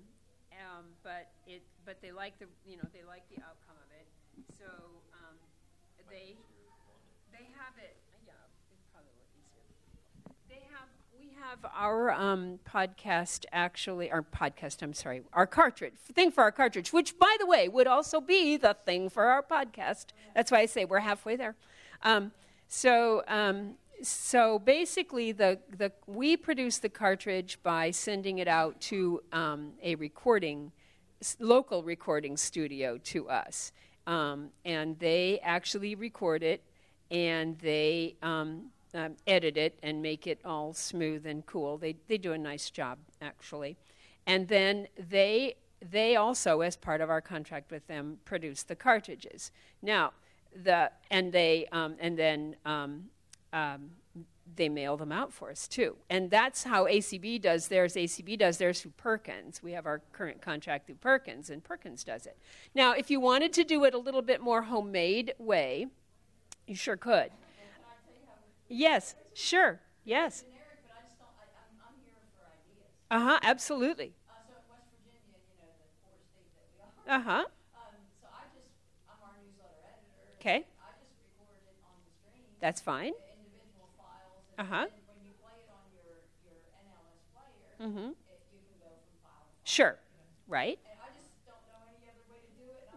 um, 0.54 0.86
but 1.04 1.28
it 1.46 1.62
but 1.84 2.02
they 2.02 2.12
like 2.14 2.38
the 2.39 2.46
you 2.66 2.78
know 2.78 2.88
they 2.93 3.04
like 3.04 3.28
the 3.30 3.41
outcome 3.43 3.76
of 3.82 3.89
it. 3.91 4.08
So 4.58 4.70
um, 5.18 5.36
they 6.10 6.38
they 7.34 7.46
have 7.60 7.76
it. 7.82 7.98
Yeah, 8.26 8.34
it's 8.72 8.86
probably 8.93 9.12
a 9.12 9.18
little 9.18 9.34
easier. 9.43 9.66
They 10.48 10.64
have 11.42 11.66
our 11.76 12.12
um, 12.12 12.60
podcast 12.70 13.44
actually 13.52 14.10
our 14.10 14.22
podcast 14.22 14.82
I'm 14.82 14.94
sorry 14.94 15.24
our 15.34 15.46
cartridge 15.46 15.94
thing 16.14 16.32
for 16.32 16.42
our 16.42 16.52
cartridge 16.52 16.94
which 16.94 17.20
by 17.20 17.36
the 17.40 17.46
way 17.46 17.68
would 17.68 17.88
also 17.88 18.22
be 18.22 18.56
the 18.56 18.76
thing 18.86 19.10
for 19.10 19.26
our 19.26 19.44
podcast. 19.44 20.08
That's 20.34 20.50
why 20.50 20.60
I 20.60 20.66
say 20.66 20.86
we're 20.86 21.00
halfway 21.00 21.36
there. 21.36 21.56
Um, 22.04 22.32
so 22.68 23.24
um, 23.28 23.76
so 24.02 24.60
basically 24.60 25.34
the 25.34 25.60
the 25.78 25.92
we 26.08 26.38
produce 26.38 26.78
the 26.78 26.90
cartridge 26.90 27.60
by 27.64 27.92
sending 27.92 28.38
it 28.38 28.48
out 28.48 28.80
to 28.82 29.22
um, 29.34 29.74
a 29.84 29.96
recording 29.96 30.72
local 31.40 31.84
recording 31.84 32.38
studio 32.38 32.98
to 33.00 33.30
us. 33.30 33.74
Um, 34.08 34.52
and 34.64 35.00
they 35.00 35.40
actually 35.44 35.96
record 35.96 36.44
it 36.44 36.64
and 37.12 37.58
they 37.60 38.16
um, 38.22 38.72
um, 38.96 39.16
edit 39.28 39.58
it 39.58 39.78
and 39.84 40.02
make 40.02 40.26
it 40.26 40.39
all 40.43 40.74
smooth 40.74 41.26
and 41.26 41.46
cool. 41.46 41.78
They 41.78 41.98
they 42.08 42.18
do 42.18 42.34
a 42.34 42.38
nice 42.38 42.70
job 42.70 42.98
actually, 43.22 43.78
and 44.26 44.48
then 44.48 44.88
they 44.98 45.56
they 45.82 46.16
also, 46.16 46.62
as 46.62 46.76
part 46.76 47.02
of 47.02 47.10
our 47.10 47.22
contract 47.22 47.72
with 47.72 47.86
them, 47.88 48.18
produce 48.26 48.64
the 48.64 48.76
cartridges. 48.76 49.52
Now 49.82 50.14
the 50.56 50.91
and 51.12 51.32
they 51.32 51.68
um, 51.72 51.96
and 52.00 52.18
then. 52.18 52.56
Um, 52.66 53.10
um, 53.54 53.91
they 54.56 54.70
mail 54.70 54.96
them 54.96 55.12
out 55.12 55.34
for 55.34 55.50
us 55.50 55.68
too. 55.68 55.96
And 56.10 56.30
that's 56.30 56.64
how 56.64 56.86
ACB 56.86 57.41
does 57.41 57.68
theirs. 57.68 57.96
ACB 57.96 58.38
does 58.38 58.58
theirs 58.58 58.82
through 58.82 58.93
Perkins. 58.98 59.64
We 59.64 59.72
have 59.72 59.86
our 59.86 60.02
current 60.12 60.41
contract 60.41 60.86
through 60.86 60.96
Perkins, 60.96 61.50
and 61.50 61.64
Perkins 61.64 62.04
does 62.04 62.26
it. 62.26 62.38
Now, 62.74 62.93
if 62.93 63.10
you 63.10 63.20
wanted 63.20 63.54
to 63.54 63.64
do 63.64 63.84
it 63.86 63.93
a 63.93 63.98
little 63.98 64.22
bit 64.22 64.41
more 64.41 64.64
homemade 64.64 65.34
way, 65.39 65.88
you 66.68 66.76
sure 66.76 66.98
could. 66.98 67.32
Yes, 68.68 69.16
sure, 69.34 69.82
yes. 70.03 70.43
Uh 73.09 73.20
huh, 73.20 73.39
absolutely. 73.41 74.13
Uh 77.07 77.20
huh. 77.22 77.45
Okay. 80.39 80.66
That's 82.59 82.82
fine. 82.82 83.13
Uh 84.57 84.63
huh. 84.63 84.86
Mm-hmm. 87.82 88.11
Sure. 89.63 89.99
Right. 90.47 90.80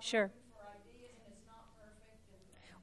Sure. 0.00 0.32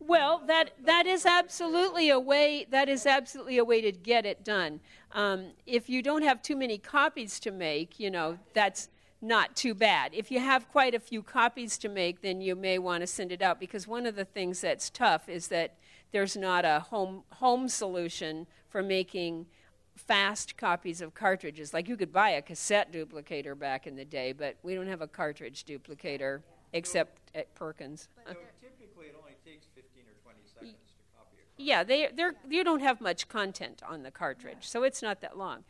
Well, 0.08 0.44
that 0.48 0.72
that 0.86 1.08
is 1.08 1.26
absolutely 1.26 2.10
a 2.10 2.20
way. 2.20 2.68
That 2.70 2.90
is 2.90 3.06
absolutely 3.06 3.58
a 3.58 3.66
way 3.66 3.82
to 3.82 3.92
get 3.92 4.26
it 4.26 4.44
done. 4.44 4.80
Um, 5.14 5.54
if 5.66 5.90
you 5.90 6.02
don't 6.02 6.22
have 6.22 6.42
too 6.42 6.56
many 6.56 6.78
copies 6.78 7.40
to 7.42 7.52
make, 7.52 8.00
you 8.00 8.12
know 8.12 8.38
that's 8.54 8.90
not 9.22 9.56
too 9.56 9.74
bad. 9.74 10.14
If 10.14 10.30
you 10.30 10.40
have 10.40 10.70
quite 10.70 10.94
a 10.94 11.00
few 11.00 11.24
copies 11.24 11.78
to 11.80 11.90
make, 11.90 12.22
then 12.22 12.42
you 12.42 12.56
may 12.56 12.78
want 12.78 13.02
to 13.02 13.08
send 13.08 13.32
it 13.32 13.42
out 13.42 13.60
because 13.60 13.88
one 13.88 14.06
of 14.06 14.16
the 14.16 14.26
things 14.26 14.62
that's 14.62 14.90
tough 14.92 15.28
is 15.28 15.48
that 15.48 15.76
there's 16.12 16.38
not 16.38 16.66
a 16.66 16.82
home 16.82 17.24
home 17.32 17.68
solution 17.68 18.46
for 18.70 18.84
making 18.84 19.48
fast 19.96 20.58
copies 20.58 21.02
of 21.02 21.14
cartridges. 21.14 21.74
Like 21.74 21.88
you 21.88 21.98
could 21.98 22.14
buy 22.14 22.32
a 22.32 22.42
cassette 22.42 22.92
duplicator 22.92 23.58
back 23.58 23.88
in 23.88 23.96
the 23.96 24.06
day, 24.06 24.34
but 24.34 24.58
we 24.62 24.76
don't 24.76 24.88
have 24.88 25.02
a 25.02 25.08
cartridge 25.08 25.66
duplicator 25.66 26.42
except 26.74 27.32
at 27.34 27.54
Perkins. 27.56 28.10
Uh, 28.28 28.34
typically, 28.62 29.08
it 29.08 29.16
only 29.18 29.36
takes 29.46 29.66
15 29.74 30.04
or 30.04 30.16
20 30.24 30.40
seconds 30.44 30.92
to 31.00 31.04
copy 31.16 31.40
a 31.40 31.45
yeah, 31.58 31.84
they 31.84 32.10
they're 32.16 32.36
you 32.50 32.64
don't 32.64 32.82
have 32.82 33.02
much 33.02 33.28
content 33.28 33.82
on 33.88 34.04
the 34.04 34.12
cartridge, 34.12 34.62
so 34.62 34.84
it's 34.84 35.02
not 35.02 35.22
that 35.22 35.38
long. 35.38 35.64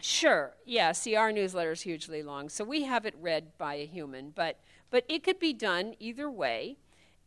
Sure. 0.00 0.54
Yeah. 0.64 0.92
See, 0.92 1.16
our 1.16 1.32
newsletter 1.32 1.72
is 1.72 1.82
hugely 1.82 2.22
long, 2.22 2.48
so 2.48 2.64
we 2.64 2.84
have 2.84 3.04
it 3.04 3.14
read 3.20 3.58
by 3.58 3.74
a 3.74 3.86
human, 3.86 4.30
but 4.30 4.58
but 4.90 5.04
it 5.08 5.24
could 5.24 5.40
be 5.40 5.52
done 5.52 5.94
either 5.98 6.30
way. 6.30 6.76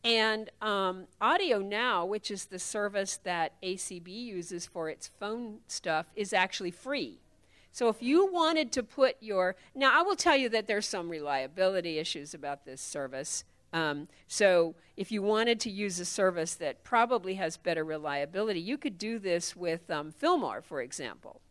And 0.04 0.50
um, 0.62 1.06
Audio 1.20 1.60
Now, 1.60 2.06
which 2.06 2.32
is 2.32 2.46
the 2.46 2.58
service 2.58 3.20
that 3.24 3.54
ACB 3.62 4.08
uses 4.08 4.66
for 4.66 4.90
its 4.90 5.08
phone 5.08 5.60
stuff, 5.68 6.08
is 6.16 6.34
actually 6.34 6.72
free. 6.72 7.20
So 7.72 7.88
if 7.88 8.02
you 8.02 8.32
wanted 8.32 8.72
to 8.74 8.84
put 8.84 9.18
your 9.20 9.56
now, 9.76 9.98
I 9.98 10.02
will 10.02 10.16
tell 10.16 10.36
you 10.36 10.50
that 10.50 10.68
there's 10.68 10.88
some 10.88 11.10
reliability 11.10 12.00
issues 12.00 12.34
about 12.34 12.66
this 12.66 12.82
service. 12.82 13.44
Um, 13.74 14.08
so 14.28 14.76
if 14.98 15.12
you 15.12 15.22
wanted 15.22 15.60
to 15.62 15.70
use 15.70 16.00
a 16.00 16.06
service 16.06 16.56
that 16.56 16.84
probably 16.84 17.36
has 17.36 17.58
better 17.58 17.84
reliability, 17.84 18.60
you 18.60 18.78
could 18.78 18.98
do 18.98 19.18
this 19.20 19.56
with 19.56 19.90
um, 19.90 20.12
Fillmore, 20.12 20.62
for 20.62 20.82
example. 20.82 21.42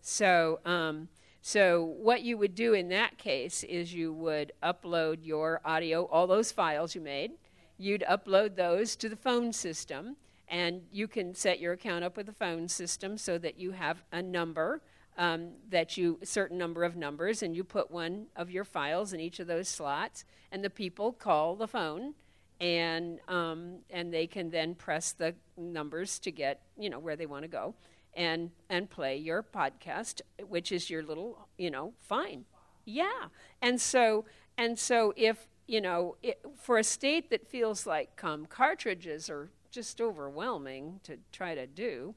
So, 0.00 0.60
um, 0.64 1.08
so 1.40 1.84
what 1.84 2.22
you 2.22 2.36
would 2.38 2.54
do 2.54 2.74
in 2.74 2.88
that 2.88 3.18
case 3.18 3.62
is 3.64 3.94
you 3.94 4.12
would 4.12 4.52
upload 4.62 5.18
your 5.22 5.60
audio, 5.64 6.04
all 6.06 6.26
those 6.26 6.50
files 6.50 6.94
you 6.94 7.00
made. 7.00 7.32
You'd 7.78 8.04
upload 8.08 8.56
those 8.56 8.96
to 8.96 9.08
the 9.08 9.16
phone 9.16 9.52
system, 9.52 10.16
and 10.48 10.82
you 10.90 11.06
can 11.06 11.34
set 11.34 11.60
your 11.60 11.74
account 11.74 12.04
up 12.04 12.16
with 12.16 12.26
the 12.26 12.32
phone 12.32 12.68
system 12.68 13.18
so 13.18 13.38
that 13.38 13.58
you 13.58 13.72
have 13.72 14.02
a 14.10 14.22
number 14.22 14.80
um, 15.16 15.50
that 15.70 15.96
you 15.96 16.18
certain 16.22 16.58
number 16.58 16.84
of 16.84 16.96
numbers, 16.96 17.42
and 17.42 17.56
you 17.56 17.64
put 17.64 17.90
one 17.90 18.26
of 18.36 18.50
your 18.50 18.64
files 18.64 19.12
in 19.12 19.20
each 19.20 19.40
of 19.40 19.46
those 19.46 19.68
slots, 19.68 20.24
and 20.52 20.62
the 20.62 20.70
people 20.70 21.12
call 21.12 21.56
the 21.56 21.68
phone, 21.68 22.14
and 22.60 23.20
um, 23.28 23.78
and 23.90 24.12
they 24.12 24.26
can 24.26 24.50
then 24.50 24.74
press 24.74 25.12
the 25.12 25.34
numbers 25.56 26.18
to 26.20 26.30
get 26.30 26.60
you 26.78 26.90
know 26.90 26.98
where 26.98 27.16
they 27.16 27.26
want 27.26 27.42
to 27.42 27.48
go 27.48 27.74
and 28.16 28.50
and 28.68 28.90
play 28.90 29.16
your 29.16 29.42
podcast, 29.42 30.22
which 30.48 30.72
is 30.72 30.90
your 30.90 31.02
little, 31.02 31.48
you 31.58 31.70
know, 31.70 31.92
fine. 32.00 32.44
Yeah. 32.84 33.26
And 33.60 33.80
so 33.80 34.24
and 34.58 34.78
so 34.78 35.12
if, 35.16 35.46
you 35.66 35.80
know, 35.80 36.16
it, 36.22 36.40
for 36.56 36.78
a 36.78 36.84
state 36.84 37.30
that 37.30 37.46
feels 37.46 37.86
like 37.86 38.18
um, 38.24 38.46
cartridges 38.46 39.28
are 39.28 39.50
just 39.70 40.00
overwhelming 40.00 41.00
to 41.04 41.18
try 41.30 41.54
to 41.54 41.66
do 41.66 42.14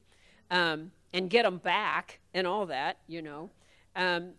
um, 0.50 0.92
and 1.12 1.30
get 1.30 1.42
them 1.44 1.58
back 1.58 2.20
and 2.34 2.46
all 2.46 2.66
that, 2.66 2.98
you 3.06 3.22
know, 3.22 3.50
um, 3.96 4.32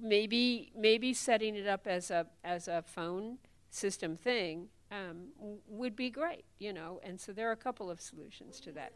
maybe 0.00 0.72
maybe 0.76 1.12
setting 1.12 1.56
it 1.56 1.66
up 1.66 1.86
as 1.86 2.10
a 2.10 2.26
as 2.44 2.68
a 2.68 2.82
phone 2.82 3.38
system 3.70 4.16
thing 4.16 4.68
um, 4.90 5.28
would 5.68 5.94
be 5.96 6.10
great, 6.10 6.44
you 6.58 6.72
know. 6.72 7.00
And 7.02 7.20
so 7.20 7.32
there 7.32 7.48
are 7.48 7.52
a 7.52 7.56
couple 7.56 7.90
of 7.90 8.00
solutions 8.00 8.60
to 8.60 8.72
that. 8.72 8.92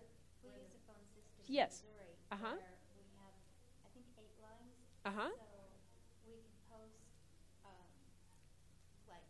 Yes. 1.49 1.83
Uh 2.31 2.37
huh. 2.41 2.57
We 2.57 3.05
have, 3.21 3.35
I 3.85 3.89
think, 3.93 4.07
eight 4.17 4.33
lines. 4.41 4.73
Uh 5.05 5.13
huh. 5.13 5.29
So 5.37 5.45
we 6.25 6.39
can 6.41 6.57
post, 6.73 7.05
um, 7.67 7.93
like, 9.11 9.27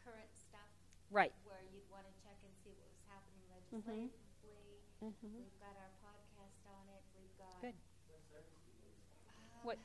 current 0.00 0.32
stuff. 0.32 0.70
Right. 1.10 1.34
Where 1.44 1.60
you'd 1.68 1.84
want 1.92 2.08
to 2.08 2.14
check 2.24 2.38
and 2.40 2.52
see 2.64 2.72
what 2.72 2.88
was 2.88 3.04
happening 3.10 3.44
legislatively. 3.52 4.08
Mhm. 5.04 5.30
We've 5.44 5.60
got 5.60 5.76
our 5.76 5.92
podcast 6.00 6.58
on 6.72 6.88
it. 6.88 7.02
We've 7.20 7.36
got. 7.36 7.60
Good. 7.60 7.76
Um, 7.76 9.66
What? 9.66 9.78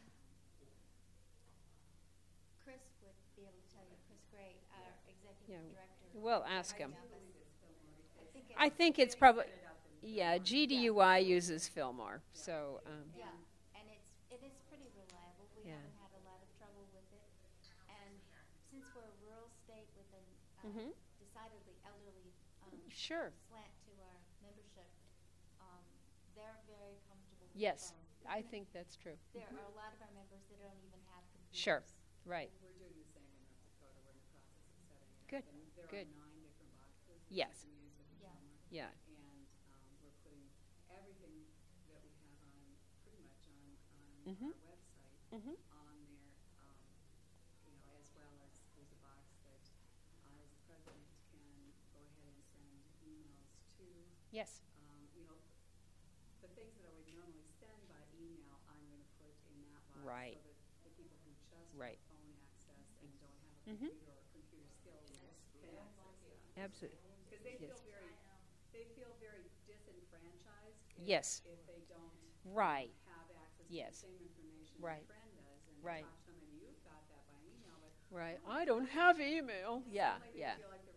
Chris 2.64 2.80
would 3.04 3.18
be 3.36 3.44
able 3.44 3.60
to 3.60 3.68
tell 3.76 3.84
you, 3.92 3.98
Chris 4.08 4.24
Gray, 4.32 4.56
our 4.72 4.96
executive 5.10 5.52
Yeah. 5.52 5.68
director. 5.76 6.08
We'll 6.24 6.46
ask 6.48 6.78
him. 6.78 6.96
I 6.96 8.24
think 8.32 8.50
it- 8.50 8.56
I 8.58 8.70
think 8.70 8.98
it's 8.98 9.14
probably, 9.14 9.44
yeah, 10.02 10.38
GDUI 10.38 11.20
uses 11.20 11.68
Fillmore, 11.68 12.24
so, 12.32 12.80
um, 12.86 13.12
Yeah, 13.14 13.28
and 13.76 13.84
it's, 13.92 14.08
it 14.32 14.42
is 14.42 14.56
pretty 14.70 14.88
reliable. 14.96 15.52
We 15.54 15.68
Yeah. 15.68 15.76
haven't 15.76 16.00
had 16.00 16.12
a 16.16 16.24
lot 16.24 16.40
of 16.42 16.48
trouble 16.58 16.88
with 16.96 17.04
it. 17.12 17.28
And 17.90 18.22
since 18.72 18.86
we're 18.96 19.04
a 19.04 19.16
rural 19.28 19.50
state 19.68 19.90
with 19.98 20.08
a 20.16 20.68
Mhm. 20.68 20.96
decidedly 21.20 21.76
elderly 21.84 22.32
um, 22.72 22.90
Sure. 22.90 23.34
slant 23.50 23.74
to 23.84 23.92
our 24.02 24.20
membership, 24.42 24.88
um, 25.60 25.84
they're 26.36 26.56
very 26.68 26.96
comfortable 27.10 27.48
with 27.52 27.56
yes, 27.60 27.92
the 27.92 27.96
phone. 28.24 28.32
I 28.32 28.42
think 28.44 28.72
that's 28.72 28.96
true. 28.96 29.18
There 29.34 29.44
are 29.44 29.66
a 29.66 29.76
lot 29.76 29.92
of 29.92 30.02
our 30.02 30.12
members 30.12 30.48
that 30.48 30.60
don't 30.62 30.80
even 30.88 31.02
have 31.12 31.24
computers. 31.34 31.60
Sure, 31.60 31.84
right. 32.24 32.50
We're 32.62 32.72
doing 32.80 32.96
the 32.96 33.04
same 33.12 33.28
in 33.28 33.44
North 33.44 33.60
Dakota. 33.68 34.00
We're 34.06 34.12
in 34.12 34.20
the 34.20 34.28
process 34.32 34.64
of 34.72 34.88
setting 34.88 35.12
it 35.20 35.28
Good, 35.28 35.44
up. 35.44 35.54
And 35.54 35.63
there 35.90 36.04
good. 36.04 36.08
are 36.08 36.20
nine 36.20 36.40
different 36.44 36.74
boxes. 36.78 37.20
Yes. 37.30 37.66
you 37.66 37.72
can 37.72 37.84
use 37.84 37.96
with 37.98 38.08
the 38.10 38.18
Yeah. 38.24 38.38
Yeah. 38.70 38.92
And 39.06 39.48
um, 39.70 39.88
we're 40.02 40.16
putting 40.24 40.46
everything 40.90 41.36
that 41.92 42.00
we 42.02 42.12
have 42.24 42.40
on, 42.48 42.58
pretty 43.04 43.22
much 43.24 43.44
on, 43.52 43.64
on 43.94 44.34
Mhm. 44.34 44.52
our 44.54 44.64
website, 44.74 45.20
Mhm. 45.32 45.56
on 45.72 45.96
there, 46.08 46.32
um, 46.58 46.80
you 47.68 47.74
know, 47.76 47.92
as 48.00 48.10
well 48.16 48.34
as 48.48 48.54
there's 48.76 48.92
a 48.92 49.02
box 49.04 49.22
that 49.46 49.62
I, 50.26 50.32
as 50.42 50.50
the 50.50 50.62
president, 50.66 51.06
can 51.30 51.74
go 51.94 52.02
ahead 52.02 52.26
and 52.34 52.42
send 52.54 52.74
emails 53.06 53.54
to. 53.78 53.86
Yes. 54.32 54.62
Um, 54.80 55.10
you 55.14 55.22
know, 55.28 55.38
the 56.42 56.48
things 56.56 56.74
that 56.80 56.86
I 56.88 56.94
would 56.98 57.08
normally 57.14 57.48
send 57.60 57.88
by 57.88 58.02
email, 58.18 58.60
I'm 58.68 58.82
gonna 58.90 59.06
put 59.20 59.34
in 59.52 59.62
that 59.70 59.82
box. 59.88 60.02
Right. 60.04 60.38
So 60.42 60.50
that 60.50 60.58
the 60.84 60.90
people 60.92 61.18
who 61.24 61.32
just 61.34 61.54
Right. 61.78 61.98
have 61.98 62.08
phone 62.10 62.34
access 62.44 62.88
and 63.02 63.10
don't 63.20 63.38
have 63.44 63.56
a 63.56 63.64
Mhm. 63.70 63.90
computer 63.90 64.12
or 64.12 64.24
computer 64.34 64.68
skills 64.68 65.08
can 65.62 65.78
access 65.78 66.42
that. 66.42 66.43
Absolutely. 66.58 67.00
Because 67.30 67.44
they 67.44 67.58
Yes. 67.60 67.60
feel 67.60 67.82
very, 67.90 68.14
they 68.72 68.86
feel 68.96 69.14
very 69.20 69.50
disenfranchised 69.68 70.80
if, 70.98 71.08
Yes. 71.08 71.42
if 71.46 71.66
they 71.68 71.82
don't 71.90 72.14
Right. 72.46 72.94
have 73.06 73.30
access 73.32 73.66
Yes. 73.70 74.02
to 74.02 74.08
the 74.08 74.14
same 74.14 74.28
information 74.28 74.82
Right. 74.82 75.06
friend 75.06 75.22
does. 75.36 75.68
And 75.68 75.84
Right. 75.84 76.04
talk 76.06 76.26
to 76.26 76.32
them, 76.32 76.42
and 76.42 76.62
you've 76.62 76.84
got 76.84 77.08
that 77.10 77.28
by 77.28 77.40
email, 77.42 77.78
but 77.82 78.16
Right. 78.16 78.40
I 78.46 78.66
don't 78.66 78.88
have 78.88 79.20
email. 79.20 79.84
Yeah, 79.88 80.20
yeah. 80.34 80.58
like 80.70 80.86
the. 80.86 80.94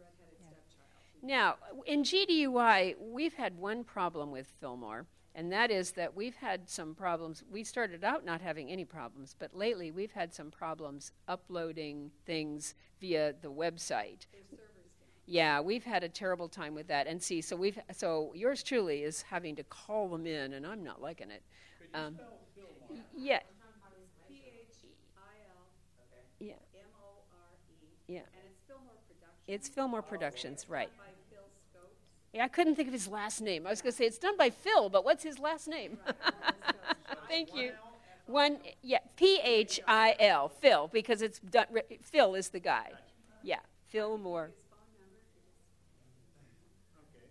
Now, 1.23 1.59
in 1.87 2.05
GDUI, 2.05 2.95
we've 2.99 3.35
had 3.35 3.57
one 3.57 3.83
problem 3.85 4.31
with 4.31 4.47
Fillmore, 4.61 5.07
and 5.35 5.51
that 5.51 5.71
is 5.73 5.93
that 5.93 6.15
we've 6.15 6.37
had 6.37 6.69
some 6.69 6.95
problems. 6.95 7.43
We 7.51 7.65
started 7.65 8.05
out 8.05 8.25
not 8.25 8.41
having 8.41 8.71
any 8.71 8.85
problems, 8.85 9.35
but 9.35 9.55
lately 9.55 9.91
we've 9.91 10.13
had 10.13 10.33
some 10.33 10.51
problems 10.51 11.13
uploading 11.27 12.13
things 12.25 12.75
via 13.01 13.33
the 13.33 13.51
website. 13.51 14.27
Yeah, 15.27 15.61
we've 15.61 15.85
had 15.85 16.05
a 16.05 16.09
terrible 16.09 16.49
time 16.49 16.75
with 16.75 16.87
that. 16.89 17.07
And 17.07 17.21
see, 17.21 17.41
so 17.41 17.57
we've 17.57 17.79
so 17.93 18.33
yours 18.35 18.63
truly 18.63 19.03
is 19.03 19.23
having 19.23 19.57
to 19.57 19.65
call 19.65 20.09
them 20.09 20.27
in, 20.27 20.53
and 20.53 20.65
I'm 20.67 20.85
not 20.85 21.03
liking 21.03 21.31
it. 21.31 21.43
Um, 21.95 22.17
yeah, 23.17 23.41
P-H-I-L 24.29 25.67
yeah, 26.39 26.53
M-O-R-E. 26.53 27.89
yeah. 28.07 28.21
It's 28.21 28.59
Fillmore 28.67 28.93
Productions. 29.09 29.45
It's 29.49 29.69
Fillmore 29.69 30.03
Productions, 30.03 30.67
right? 30.69 30.91
By 30.97 31.05
Phil 31.31 31.43
Scopes. 31.73 31.97
Yeah, 32.33 32.45
I 32.45 32.49
couldn't 32.49 32.77
think 32.77 32.89
of 32.89 32.93
his 32.93 33.09
last 33.09 33.41
name. 33.41 33.67
I 33.67 33.71
was 33.71 33.83
going 33.83 33.93
to 33.93 33.97
say 33.97 34.05
it's 34.05 34.19
done 34.19 34.37
by 34.37 34.51
Phil, 34.51 34.89
but 34.89 35.05
what's 35.05 35.25
his 35.25 35.39
last 35.39 35.67
name? 35.67 35.99
Thank 37.29 37.55
you. 37.55 37.73
One, 38.27 38.59
yeah, 38.83 38.99
P 39.17 39.41
H 39.43 39.81
I 39.87 40.17
L, 40.19 40.49
Phil, 40.49 40.89
because 40.93 41.23
it's 41.23 41.39
done. 41.39 41.67
Phil 42.03 42.35
is 42.35 42.49
the 42.49 42.61
guy. 42.61 42.91
Yeah, 43.43 43.61
Phil 43.87 44.19
Moore. 44.19 44.51
His 44.51 44.65
phone 44.69 44.79
number 44.99 45.15
is 45.15 45.37
Okay. 47.15 47.27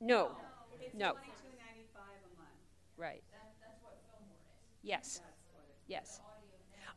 No, 0.00 0.32
It's 0.80 0.94
no, 0.94 1.12
twenty-two 1.12 1.56
ninety-five 1.58 2.20
a 2.24 2.36
month. 2.38 2.50
right. 2.96 3.22
That's 3.32 3.82
what 3.82 3.96
Fillmore 4.10 4.34
is. 4.34 4.78
Yes, 4.82 5.20
That's 5.24 5.36
what 5.54 5.64
it 5.68 5.74
yes. 5.88 6.20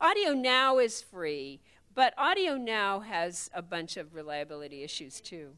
Audio 0.00 0.32
Now 0.34 0.78
is 0.78 1.02
free, 1.02 1.60
but 1.94 2.14
Audio 2.18 2.56
Now 2.56 3.00
has 3.00 3.50
a 3.54 3.62
bunch 3.62 3.96
of 3.96 4.14
reliability 4.14 4.82
issues 4.82 5.20
too. 5.20 5.50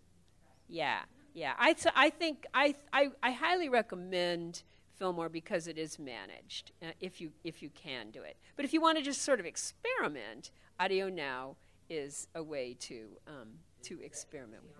Yeah, 0.68 1.00
yeah. 1.34 1.54
I, 1.58 1.72
th- 1.74 1.94
I 1.96 2.10
think 2.10 2.46
I, 2.54 2.74
I, 2.92 3.10
I 3.22 3.32
highly 3.32 3.68
recommend 3.68 4.62
Fillmore 4.96 5.28
because 5.28 5.66
it 5.66 5.78
is 5.78 5.98
managed, 5.98 6.72
uh, 6.82 6.86
if 7.00 7.20
you 7.20 7.32
if 7.44 7.62
you 7.62 7.70
can 7.70 8.10
do 8.10 8.22
it. 8.22 8.36
But 8.56 8.64
if 8.64 8.72
you 8.72 8.80
want 8.80 8.98
to 8.98 9.04
just 9.04 9.22
sort 9.22 9.40
of 9.40 9.46
experiment, 9.46 10.50
Audio 10.80 11.08
Now 11.08 11.56
is 11.90 12.28
a 12.34 12.42
way 12.42 12.74
to 12.80 13.08
um, 13.26 13.48
to 13.82 14.00
experiment 14.00 14.62
with 14.62 14.70
it. 14.72 14.78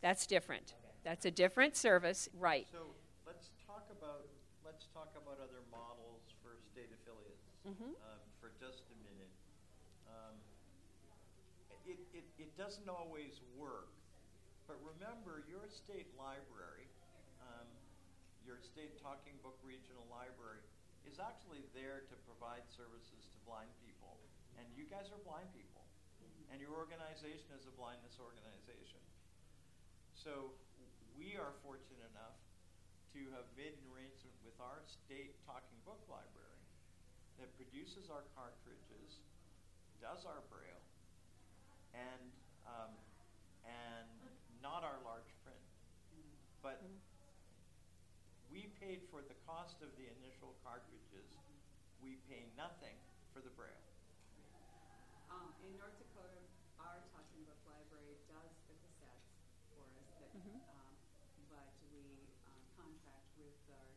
That's 0.00 0.26
different. 0.26 0.74
That's 1.04 1.24
a 1.26 1.30
different 1.30 1.74
service, 1.76 2.28
right? 2.38 2.66
So 2.70 2.94
let's 3.26 3.50
talk 3.66 3.86
about 3.90 4.26
let's 4.62 4.86
talk 4.94 5.10
about 5.18 5.42
other 5.42 5.58
models 5.74 6.22
for 6.40 6.54
state 6.70 6.88
affiliates 6.94 7.50
Mhm. 7.66 7.98
um, 8.06 8.20
for 8.40 8.54
just 8.62 8.86
a 8.90 8.96
minute. 9.02 9.30
Um, 10.06 10.38
it, 11.84 11.98
it, 12.14 12.24
it 12.38 12.56
doesn't 12.56 12.88
always 12.88 13.42
work, 13.58 13.90
but 14.68 14.78
remember 14.86 15.42
your 15.50 15.66
state 15.68 16.06
library, 16.16 16.86
um, 17.42 17.66
your 18.46 18.60
state 18.62 19.02
talking 19.02 19.34
book 19.42 19.58
regional 19.66 20.06
library, 20.06 20.62
is 21.04 21.18
actually 21.18 21.66
there 21.74 22.06
to 22.06 22.14
provide 22.22 22.62
services 22.70 23.26
to 23.34 23.38
blind 23.44 23.70
people, 23.82 24.16
and 24.56 24.64
you 24.78 24.86
guys 24.86 25.10
are 25.10 25.18
blind 25.26 25.50
people, 25.52 25.82
and 26.54 26.60
your 26.60 26.70
organization 26.78 27.50
is 27.58 27.66
a 27.66 27.74
blindness 27.74 28.14
organization. 28.22 29.02
So 30.14 30.54
we 31.22 31.38
are 31.38 31.54
fortunate 31.62 32.02
enough 32.10 32.34
to 33.14 33.30
have 33.30 33.46
made 33.54 33.78
an 33.78 33.84
arrangement 33.94 34.34
with 34.42 34.58
our 34.58 34.82
state 34.82 35.30
talking 35.46 35.78
book 35.86 36.02
library 36.10 36.58
that 37.38 37.46
produces 37.54 38.10
our 38.10 38.26
cartridges, 38.34 39.22
does 40.02 40.26
our 40.26 40.42
braille, 40.50 40.82
and 41.94 42.26
um, 42.66 42.90
and 43.62 44.10
not 44.58 44.82
our 44.82 44.98
large 45.06 45.30
print, 45.46 45.62
but 46.58 46.82
we 48.50 48.66
paid 48.82 49.06
for 49.10 49.22
the 49.22 49.38
cost 49.46 49.78
of 49.82 49.94
the 49.94 50.06
initial 50.18 50.50
cartridges. 50.66 51.30
We 52.02 52.18
pay 52.26 52.50
nothing 52.58 52.98
for 53.30 53.38
the 53.38 53.54
braille. 53.54 53.86
Um, 55.30 55.54
in 55.62 55.78
North 55.78 55.94
Dakota, 56.02 56.42
our 56.82 56.98
talking 57.14 57.46
book 57.46 57.62
library 57.70 58.18
does 58.26 58.50
the 58.66 58.74
cassettes 58.74 59.30
for 59.70 59.86
us, 59.86 60.06
but, 60.18 60.30
Mhm. 60.34 60.58
um, 60.74 60.92
but 61.50 61.70
we, 61.94 62.26
um, 62.46 62.62
contract 62.76 63.26
with 63.38 63.54
our 63.70 63.90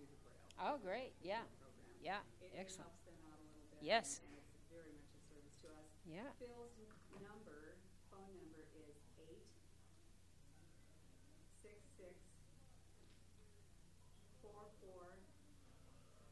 do 0.00 0.06
the 0.08 0.16
braille. 0.24 0.48
Oh, 0.56 0.78
great, 0.80 1.12
yeah, 1.20 1.44
program. 1.60 1.92
yeah, 2.00 2.20
It- 2.40 2.52
it 2.56 2.64
excellent. 2.64 2.88
helps 2.88 3.04
them 3.04 3.14
out 3.28 3.36
a 3.36 3.44
little 3.44 3.68
bit. 3.76 3.84
Yes. 3.84 4.20
It's 4.24 4.64
very 4.72 4.88
much 4.96 5.12
a 5.12 5.20
service 5.28 5.56
to 5.60 5.68
us. 5.76 5.88
Yeah. 6.08 6.32
Phil's 6.40 6.72
number, 7.20 7.76
phone 8.08 8.32
number 8.40 8.64
is 8.80 8.96
eight 9.20 9.44
six 11.60 11.84
six 12.00 12.16
four 14.40 14.64
four 14.80 15.04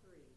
three. 0.00 0.32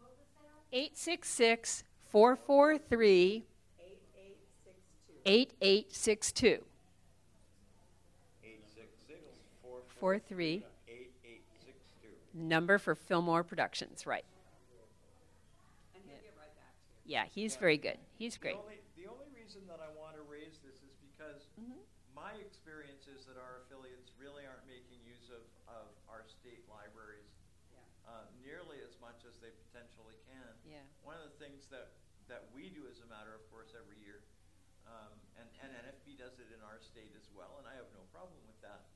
What 0.00 0.16
was 0.16 0.28
that? 0.40 0.72
866 0.72 1.84
443 2.08 3.44
Eight 3.80 4.00
eight 4.16 4.40
six 4.64 4.80
two. 5.06 5.20
8862. 5.24 6.64
866 8.42 9.20
43. 10.00 10.64
8862. 12.38 12.48
Number 12.48 12.78
for 12.78 12.94
Fillmore 12.94 13.42
Productions, 13.42 14.06
right. 14.06 14.24
And 15.94 16.02
he'll 16.06 16.22
get 16.22 16.34
right 16.38 16.54
back 16.54 16.72
to 16.78 16.86
you. 17.02 17.18
Yeah, 17.18 17.24
he's 17.26 17.56
very 17.56 17.78
good. 17.78 17.98
He's 18.14 18.36
great. 18.38 18.54
The 18.54 18.62
only, 18.62 18.80
the 18.94 19.06
only 19.10 19.28
reason 19.34 19.66
that 19.66 19.82
I 19.82 19.90
want 19.98 20.14
to 20.14 20.22
raise 20.30 20.62
this 20.62 20.78
is 20.86 20.94
because 21.02 21.50
Mm-hmm. 21.58 21.82
my 22.14 22.38
experience 22.38 23.10
is 23.10 23.26
that 23.26 23.34
our 23.34 23.66
affiliates 23.66 24.14
really 24.14 24.46
aren't 24.46 24.62
making 24.70 25.02
use 25.02 25.26
of, 25.34 25.42
of 25.66 25.90
our 26.06 26.22
state 26.22 26.62
libraries 26.70 27.26
Yeah. 27.74 27.82
uh, 28.06 28.24
nearly 28.46 28.78
as 28.86 28.94
much 29.02 29.26
as 29.26 29.34
they 29.42 29.50
potentially 29.68 30.14
can. 30.30 30.46
Yeah. 30.62 30.86
One 31.02 31.18
of 31.18 31.26
the 31.26 31.36
things 31.42 31.66
that, 31.74 31.90
that 32.30 32.46
we 32.54 32.70
do 32.70 32.86
as 32.86 33.02
a 33.02 33.08
matter 33.10 33.34
of 33.34 33.42
course 33.50 33.74
every 33.74 33.98
year, 34.06 34.22
um, 34.86 35.10
and, 35.42 35.46
and 35.66 35.70
NFB 35.90 36.16
does 36.22 36.38
it 36.38 36.48
in 36.54 36.62
our 36.62 36.78
state 36.78 37.10
as 37.18 37.26
well, 37.34 37.58
and 37.58 37.66
I 37.66 37.74
have 37.74 37.90
no 37.92 38.06
problem 38.14 38.38
with 38.46 38.56
that, 38.62 38.86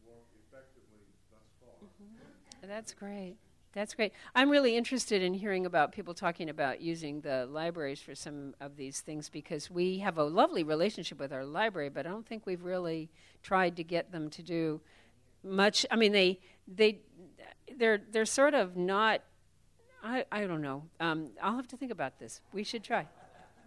work 0.06 0.26
effectively 0.46 1.02
thus 1.30 1.42
far. 1.60 1.74
Mm-hmm. 1.82 2.68
That's 2.68 2.94
great. 2.94 3.36
That's 3.72 3.94
great. 3.94 4.12
I'm 4.34 4.48
really 4.48 4.76
interested 4.76 5.22
in 5.22 5.34
hearing 5.34 5.66
about 5.66 5.92
people 5.92 6.14
talking 6.14 6.48
about 6.48 6.80
using 6.80 7.20
the 7.20 7.46
libraries 7.46 8.00
for 8.00 8.14
some 8.14 8.54
of 8.60 8.76
these 8.76 9.00
things 9.00 9.28
because 9.28 9.70
we 9.70 9.98
have 9.98 10.16
a 10.16 10.24
lovely 10.24 10.62
relationship 10.62 11.18
with 11.18 11.32
our 11.32 11.44
library, 11.44 11.90
but 11.90 12.06
I 12.06 12.10
don't 12.10 12.26
think 12.26 12.46
we've 12.46 12.64
really 12.64 13.10
tried 13.42 13.76
to 13.76 13.84
get 13.84 14.12
them 14.12 14.30
to 14.30 14.42
do 14.42 14.80
much. 15.42 15.84
I 15.90 15.96
mean, 15.96 16.12
they 16.12 16.40
they 16.68 17.00
they're 17.76 18.00
they're 18.10 18.24
sort 18.24 18.54
of 18.54 18.76
not. 18.76 19.22
I 20.02 20.24
I 20.30 20.46
don't 20.46 20.62
know. 20.62 20.84
Um, 21.00 21.30
I'll 21.42 21.56
have 21.56 21.68
to 21.68 21.76
think 21.76 21.92
about 21.92 22.18
this. 22.18 22.40
We 22.52 22.64
should 22.64 22.84
try. 22.84 23.06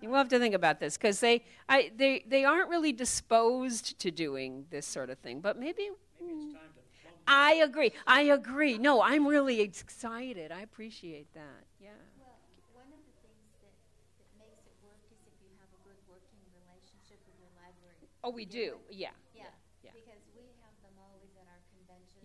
We'll 0.02 0.16
have 0.16 0.30
to 0.30 0.40
think 0.40 0.56
about 0.56 0.80
this 0.80 0.98
because 0.98 1.20
they 1.20 1.44
I 1.68 1.92
they 1.96 2.24
they 2.28 2.46
aren't 2.46 2.70
really 2.70 2.94
disposed 2.94 4.00
to 4.00 4.12
doing 4.12 4.66
this 4.70 4.86
sort 4.86 5.10
of 5.10 5.18
thing, 5.20 5.42
but 5.42 5.60
maybe. 5.60 5.90
Maybe 6.22 6.34
it's 6.34 6.54
time 6.54 6.62
to 6.76 6.80
I 7.32 7.54
agree. 7.56 7.92
I 8.08 8.22
agree. 8.22 8.80
No, 8.80 9.04
I'm 9.04 9.28
really 9.28 9.62
excited. 9.62 10.52
I 10.52 10.62
appreciate 10.62 11.32
that. 11.36 11.64
Yeah. 11.80 11.90
Well, 12.18 12.34
one 12.74 12.88
of 12.88 13.06
the 13.06 13.14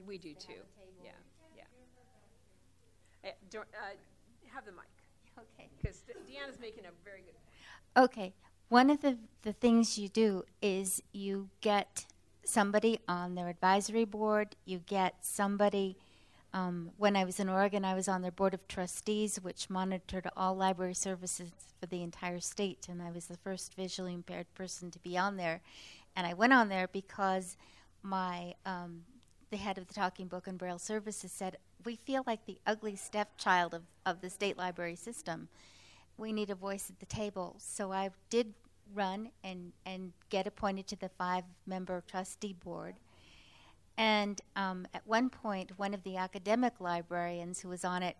We 0.06 0.18
do 0.18 0.34
too. 0.34 0.52
Yeah. 1.02 1.10
Yeah. 1.56 1.64
Uh, 3.24 3.32
Dor- 3.50 3.66
uh, 3.74 3.94
have 4.52 4.64
the 4.64 4.72
mic 4.72 4.84
Okay. 5.38 5.68
because 5.80 6.02
Deanna's 6.28 6.60
making 6.60 6.84
a 6.84 6.92
very 7.04 7.22
good. 7.22 8.02
Okay. 8.02 8.34
One 8.68 8.90
of 8.90 9.00
the, 9.02 9.18
the 9.42 9.52
things 9.52 9.98
you 9.98 10.08
do 10.08 10.44
is 10.62 11.02
you 11.12 11.48
get 11.60 12.06
somebody 12.44 12.98
on 13.08 13.34
their 13.34 13.48
advisory 13.48 14.04
board, 14.04 14.56
you 14.64 14.80
get 14.86 15.14
somebody. 15.22 15.96
Um, 16.52 16.92
when 16.98 17.16
I 17.16 17.24
was 17.24 17.40
in 17.40 17.48
Oregon, 17.48 17.84
I 17.84 17.94
was 17.94 18.06
on 18.06 18.22
their 18.22 18.30
board 18.30 18.54
of 18.54 18.68
trustees, 18.68 19.40
which 19.42 19.68
monitored 19.68 20.28
all 20.36 20.54
library 20.54 20.94
services 20.94 21.50
for 21.80 21.86
the 21.86 22.02
entire 22.02 22.38
state, 22.38 22.86
and 22.88 23.02
I 23.02 23.10
was 23.10 23.26
the 23.26 23.36
first 23.36 23.74
visually 23.74 24.14
impaired 24.14 24.46
person 24.54 24.90
to 24.92 24.98
be 25.00 25.18
on 25.18 25.36
there. 25.36 25.62
And 26.14 26.26
I 26.28 26.34
went 26.34 26.52
on 26.52 26.68
there 26.68 26.86
because 26.86 27.56
my 28.04 28.54
um, 28.64 29.02
the 29.54 29.60
head 29.60 29.78
of 29.78 29.86
the 29.86 29.94
Talking 29.94 30.26
Book 30.26 30.48
and 30.48 30.58
Braille 30.58 30.80
Services 30.80 31.30
said, 31.30 31.58
"We 31.84 31.94
feel 31.94 32.24
like 32.26 32.44
the 32.44 32.58
ugly 32.66 32.96
stepchild 32.96 33.72
of, 33.72 33.82
of 34.04 34.20
the 34.20 34.28
state 34.28 34.58
library 34.58 34.96
system. 34.96 35.46
We 36.16 36.32
need 36.32 36.50
a 36.50 36.56
voice 36.56 36.90
at 36.90 36.98
the 36.98 37.06
table." 37.06 37.54
So 37.58 37.92
I 37.92 38.10
did 38.30 38.52
run 38.92 39.30
and 39.44 39.72
and 39.86 40.12
get 40.28 40.48
appointed 40.48 40.88
to 40.88 40.96
the 40.96 41.08
five 41.08 41.44
member 41.68 42.02
trustee 42.04 42.52
board. 42.52 42.96
And 43.96 44.40
um, 44.56 44.88
at 44.92 45.06
one 45.06 45.30
point, 45.30 45.78
one 45.78 45.94
of 45.94 46.02
the 46.02 46.16
academic 46.16 46.80
librarians 46.80 47.60
who 47.60 47.68
was 47.68 47.84
on 47.84 48.02
it, 48.02 48.16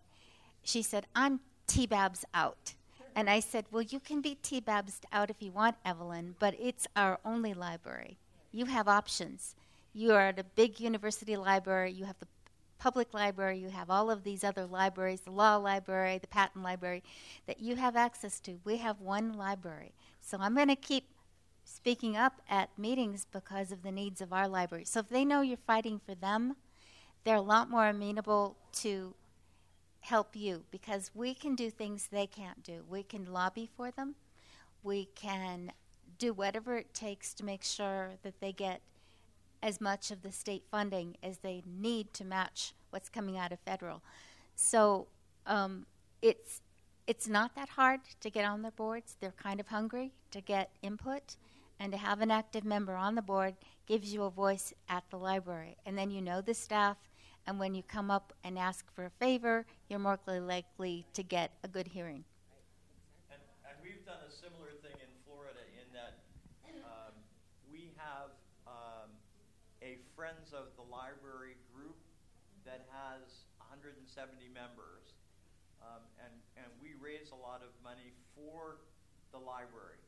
she 0.63 0.83
said, 0.83 1.05
"I'm 1.17 1.41
T-Babs 1.67 2.25
out." 2.33 2.75
And 3.17 3.29
I 3.29 3.41
said, 3.41 3.65
"Well, 3.73 3.83
you 3.83 3.99
can 3.99 4.21
be 4.21 4.37
T-Babs 4.37 5.01
out 5.11 5.31
if 5.31 5.43
you 5.43 5.51
want, 5.51 5.75
Evelyn, 5.85 6.37
but 6.39 6.55
it's 6.61 6.87
our 6.95 7.19
only 7.25 7.55
library. 7.55 8.19
You 8.53 8.67
have 8.67 8.87
options. 8.87 9.57
You 9.95 10.13
are 10.13 10.29
at 10.29 10.39
a 10.41 10.45
big 10.45 10.81
university 10.81 11.37
library. 11.37 11.93
You 11.93 12.05
have 12.05 12.19
the 12.19 12.27
public 12.79 13.15
library. 13.15 13.59
You 13.59 13.69
have 13.69 13.89
all 13.89 14.11
of 14.11 14.25
these 14.25 14.43
other 14.43 14.67
libraries, 14.67 15.21
the 15.21 15.31
law 15.31 15.57
library, 15.57 16.19
the 16.19 16.27
patent 16.27 16.65
library, 16.65 17.03
that 17.47 17.61
you 17.61 17.77
have 17.77 17.95
access 17.95 18.41
to. 18.41 18.59
We 18.65 18.79
have 18.79 19.01
one 19.01 19.33
library. 19.33 19.93
So 20.21 20.37
I'm 20.41 20.55
going 20.55 20.69
to 20.69 20.77
keep 20.77 21.05
speaking 21.65 22.17
up 22.17 22.43
at 22.51 22.77
meetings 22.77 23.27
because 23.31 23.73
of 23.73 23.83
the 23.83 23.93
needs 23.93 24.21
of 24.21 24.33
our 24.33 24.49
library. 24.49 24.85
So 24.85 25.01
if 25.01 25.09
they 25.09 25.25
know 25.25 25.41
you're 25.41 25.57
fighting 25.57 26.01
for 26.05 26.15
them, 26.15 26.57
they're 27.23 27.37
a 27.37 27.41
lot 27.41 27.71
more 27.71 27.89
amenable 27.89 28.57
to 28.73 29.15
help 30.01 30.37
you 30.37 30.65
because 30.71 31.11
we 31.15 31.35
can 31.35 31.55
do 31.55 31.71
things 31.71 32.09
they 32.11 32.27
can't 32.27 32.63
do. 32.63 32.85
We 32.89 33.03
can 33.03 33.33
lobby 33.33 33.71
for 33.77 33.91
them. 33.91 34.17
We 34.83 35.07
can 35.15 35.73
do 36.19 36.35
whatever 36.35 36.77
it 36.77 36.93
takes 36.93 37.33
to 37.35 37.45
make 37.45 37.63
sure 37.63 38.11
that 38.23 38.41
they 38.41 38.53
get 38.53 38.83
as 39.65 39.81
much 39.81 40.11
of 40.11 40.21
the 40.21 40.31
state 40.31 40.63
funding 40.71 41.17
as 41.23 41.39
they 41.39 41.63
need 41.67 42.13
to 42.13 42.23
match 42.23 42.75
what's 42.91 43.09
coming 43.09 43.39
out 43.39 43.51
of 43.51 43.59
federal. 43.61 44.03
So 44.55 45.07
um, 45.47 45.87
it's 46.21 46.61
it's 47.07 47.29
not 47.29 47.55
that 47.55 47.71
hard 47.71 48.01
to 48.21 48.31
get 48.31 48.45
on 48.45 48.63
their 48.63 48.71
boards. 48.71 49.17
They're 49.21 49.33
kind 49.33 49.61
of 49.61 49.69
hungry 49.69 50.13
to 50.31 50.41
get 50.41 50.71
input, 50.83 51.37
and 51.81 51.93
to 51.93 51.99
have 51.99 52.21
an 52.21 52.31
active 52.31 52.65
member 52.65 52.95
on 52.95 53.15
the 53.15 53.23
board 53.23 53.55
gives 53.87 54.13
you 54.13 54.23
a 54.23 54.31
voice 54.31 54.73
at 54.89 55.05
the 55.11 55.19
library. 55.19 55.77
And 55.85 55.99
then 55.99 56.11
you 56.11 56.23
know 56.23 56.41
the 56.41 56.55
staff, 56.55 56.97
and 57.47 57.59
when 57.59 57.75
you 57.75 57.83
come 57.83 58.11
up 58.11 58.33
and 58.45 58.59
ask 58.59 58.91
for 58.95 59.07
a 59.07 59.11
favor, 59.11 59.67
you're 59.89 59.99
more 59.99 60.19
likely 60.27 61.07
to 61.15 61.23
get 61.23 61.53
a 61.63 61.69
good 61.69 61.89
hearing. 61.89 62.25
And, 63.31 63.41
and 63.69 63.77
we've 63.83 64.05
done 64.07 64.21
a 64.27 64.33
similar 64.33 64.73
thing 64.83 64.97
in 65.01 65.13
Florida 65.27 65.61
in 65.81 65.93
that 65.93 66.21
um, 66.85 67.13
we 67.71 67.93
have 67.97 68.31
um, 68.67 69.11
a 69.85 70.01
Friends 70.17 70.57
of 70.57 70.73
the 70.81 70.87
Library 70.89 71.61
group 71.69 72.01
that 72.65 72.89
has 72.89 73.45
170 73.61 74.01
members. 74.49 75.13
Um, 75.85 76.01
and, 76.25 76.33
and 76.57 76.73
we 76.81 76.97
raise 76.97 77.29
a 77.29 77.37
lot 77.37 77.61
of 77.61 77.69
money 77.85 78.17
for 78.33 78.81
the 79.37 79.39
library. 79.39 80.01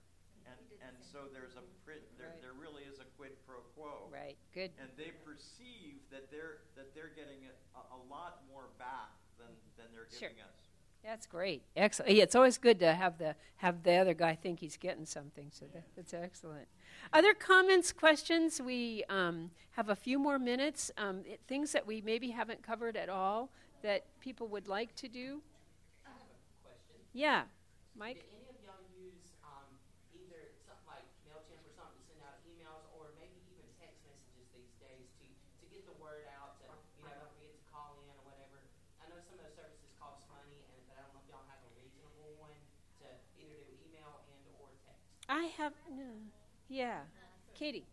And, 0.48 0.56
and 0.80 0.96
so 1.04 1.28
there's 1.28 1.52
a, 1.60 1.64
pri- 1.84 2.00
there, 2.16 2.32
Right. 2.32 2.40
there 2.40 2.56
really 2.56 2.86
is 2.88 2.96
a 3.02 3.08
quid 3.20 3.36
pro 3.44 3.60
quo. 3.76 4.08
Right. 4.08 4.38
Good. 4.56 4.72
And 4.80 4.88
they 4.96 5.12
perceive 5.26 6.00
that 6.08 6.30
they're 6.32 6.64
that 6.78 6.94
they're 6.94 7.12
getting 7.12 7.50
a, 7.50 7.82
a 7.92 8.00
lot 8.08 8.46
more 8.48 8.70
back 8.78 9.10
than, 9.36 9.50
than 9.76 9.90
they're 9.92 10.06
Sure. 10.08 10.30
giving 10.32 10.40
us. 10.46 10.65
That's 11.06 11.26
great. 11.26 11.62
Excellent. 11.76 12.12
Yeah, 12.12 12.24
it's 12.24 12.34
always 12.34 12.58
good 12.58 12.80
to 12.80 12.92
have 12.92 13.18
the 13.18 13.36
have 13.58 13.84
the 13.84 13.94
other 13.94 14.12
guy 14.12 14.34
think 14.34 14.58
he's 14.58 14.76
getting 14.76 15.06
something. 15.06 15.46
So 15.52 15.66
that, 15.72 15.84
that's 15.94 16.12
excellent. 16.12 16.66
Other 17.12 17.32
comments, 17.32 17.92
questions? 17.92 18.60
We 18.60 19.04
um, 19.08 19.50
have 19.72 19.88
a 19.88 19.94
few 19.94 20.18
more 20.18 20.38
minutes. 20.38 20.90
Um, 20.98 21.20
it, 21.24 21.40
things 21.46 21.70
that 21.72 21.86
we 21.86 22.00
maybe 22.00 22.30
haven't 22.30 22.62
covered 22.62 22.96
at 22.96 23.08
all 23.08 23.50
that 23.82 24.04
people 24.20 24.48
would 24.48 24.66
like 24.66 24.96
to 24.96 25.08
do. 25.08 25.42
Yeah, 27.14 27.48
Mike. 27.96 28.20
Do 28.20 28.28
any 28.36 28.50
of 28.50 28.58
y'all 28.66 28.84
use 28.92 29.30
um, 29.46 29.64
either 30.12 30.52
something 30.68 30.84
like 30.90 31.06
MailChimp 31.24 31.64
or 31.64 31.72
something 31.72 31.96
to 31.96 32.04
send 32.12 32.20
out 32.26 32.36
emails 32.44 32.84
or 32.98 33.14
maybe 33.16 33.40
even 33.56 33.64
text 33.80 34.04
messages 34.04 34.44
these 34.52 34.74
days 34.82 35.06
to, 35.22 35.24
to 35.24 35.64
get 35.72 35.86
the 35.88 35.96
word 35.96 36.28
out 36.36 36.60
to, 36.60 36.68
you 37.00 37.08
know, 37.08 37.14
don't 37.16 37.32
forget 37.40 37.56
to 37.56 37.64
call 37.72 37.96
in 38.04 38.10
or 38.10 38.20
whatever? 38.28 38.60
I 39.00 39.08
know 39.08 39.16
some 39.24 39.40
of 39.40 39.48
those 39.48 39.56
services 39.56 39.88
cost 39.96 40.28
money, 40.28 40.60
and 40.60 40.80
but 40.92 41.00
I 41.00 41.08
don't 41.08 41.16
know 41.16 41.24
if 41.24 41.28
y'all 41.32 41.48
have 41.48 41.62
a 41.64 41.72
reasonable 41.80 42.36
one 42.36 42.60
to 43.00 43.08
either 43.40 43.64
do 43.64 43.72
email 43.88 44.20
and 44.28 44.44
or 44.60 44.68
text. 44.84 45.15
I 45.28 45.44
have 45.58 45.72
no. 45.90 46.04
Yeah, 46.68 47.00
Katie. 47.54 47.84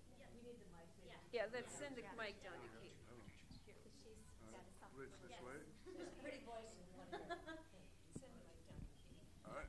Yeah, 1.32 1.44
let's 1.54 1.74
send 1.74 1.96
the 1.96 2.02
mic 2.18 2.38
down 2.44 2.54
to 2.54 2.68
Katie. 2.80 2.94
Which 4.96 5.10
this 5.22 5.32
way? 5.42 5.58
Pretty 6.22 6.38
voice. 6.46 6.78
All 9.48 9.56
right. 9.56 9.66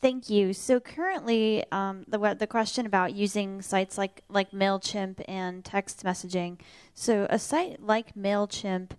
Thank 0.00 0.30
you. 0.30 0.54
So 0.54 0.80
currently, 0.80 1.64
um, 1.70 2.04
the 2.08 2.18
we- 2.18 2.34
the 2.34 2.46
question 2.46 2.86
about 2.86 3.14
using 3.14 3.60
sites 3.60 3.98
like 3.98 4.22
like 4.30 4.50
Mailchimp 4.50 5.22
and 5.28 5.62
text 5.64 6.02
messaging. 6.04 6.58
So 6.94 7.26
a 7.28 7.38
site 7.38 7.82
like 7.82 8.14
Mailchimp 8.14 8.92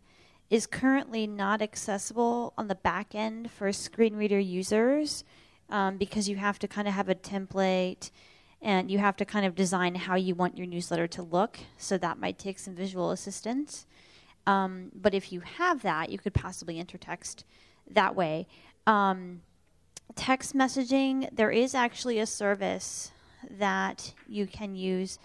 is 0.49 0.67
currently 0.67 1.25
not 1.25 1.61
accessible 1.61 2.53
on 2.57 2.67
the 2.67 2.75
back 2.75 3.15
end 3.15 3.49
for 3.51 3.71
screen 3.71 4.15
reader 4.15 4.39
users 4.39 5.23
um, 5.71 5.97
because 5.97 6.29
you 6.29 6.35
have 6.35 6.59
to 6.59 6.67
kind 6.67 6.87
of 6.87 6.93
have 6.93 7.09
a 7.09 7.15
template 7.15 8.11
and 8.61 8.91
you 8.91 8.99
have 8.99 9.17
to 9.17 9.25
kind 9.25 9.45
of 9.45 9.55
design 9.55 9.95
how 9.95 10.15
you 10.15 10.35
want 10.35 10.57
your 10.57 10.67
newsletter 10.67 11.07
to 11.07 11.23
look. 11.23 11.59
So 11.77 11.97
that 11.97 12.19
might 12.19 12.37
take 12.37 12.59
some 12.59 12.75
visual 12.75 13.11
assistance. 13.11 13.87
Um, 14.45 14.91
but 14.93 15.13
if 15.13 15.31
you 15.31 15.39
have 15.39 15.81
that, 15.81 16.09
you 16.09 16.19
could 16.19 16.33
possibly 16.33 16.77
enter 16.77 16.97
text 16.97 17.45
that 17.89 18.15
way. 18.15 18.47
Um, 18.85 19.41
text 20.15 20.55
messaging, 20.55 21.27
there 21.31 21.51
is 21.51 21.73
actually 21.73 22.19
a 22.19 22.25
service 22.25 23.11
that 23.49 24.13
you 24.27 24.45
can 24.45 24.75
use. 24.75 25.17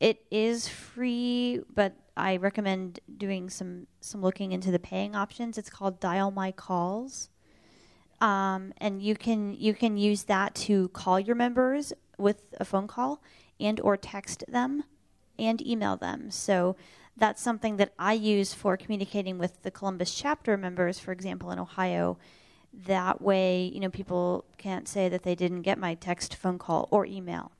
It 0.00 0.24
is 0.30 0.66
free, 0.66 1.60
but 1.72 1.94
I 2.16 2.36
recommend 2.36 3.00
doing 3.18 3.50
some 3.50 3.86
some 4.00 4.22
looking 4.22 4.52
into 4.52 4.70
the 4.70 4.78
paying 4.78 5.14
options. 5.14 5.58
It's 5.58 5.70
called 5.70 6.00
Dial 6.00 6.30
My 6.30 6.52
Calls, 6.52 7.28
um, 8.20 8.72
and 8.78 9.02
you 9.02 9.14
can 9.14 9.54
you 9.54 9.74
can 9.74 9.96
use 9.96 10.24
that 10.24 10.54
to 10.54 10.88
call 10.88 11.18
your 11.18 11.36
members 11.36 11.92
with 12.18 12.42
a 12.58 12.64
phone 12.64 12.86
call 12.86 13.22
and 13.58 13.80
or 13.80 13.96
text 13.96 14.44
them 14.48 14.84
and 15.38 15.66
email 15.66 15.96
them. 15.96 16.30
So 16.30 16.76
that's 17.16 17.42
something 17.42 17.76
that 17.76 17.92
I 17.98 18.12
use 18.14 18.54
for 18.54 18.76
communicating 18.76 19.38
with 19.38 19.62
the 19.62 19.70
Columbus 19.70 20.14
chapter 20.14 20.56
members, 20.56 20.98
for 20.98 21.12
example, 21.12 21.50
in 21.50 21.58
Ohio. 21.58 22.18
That 22.72 23.20
way, 23.20 23.70
you 23.74 23.80
know, 23.80 23.90
people 23.90 24.44
can't 24.58 24.86
say 24.86 25.08
that 25.08 25.22
they 25.22 25.34
didn't 25.34 25.62
get 25.62 25.78
my 25.78 25.94
text, 25.94 26.34
phone 26.36 26.58
call, 26.58 26.88
or 26.90 27.04
email. 27.04 27.52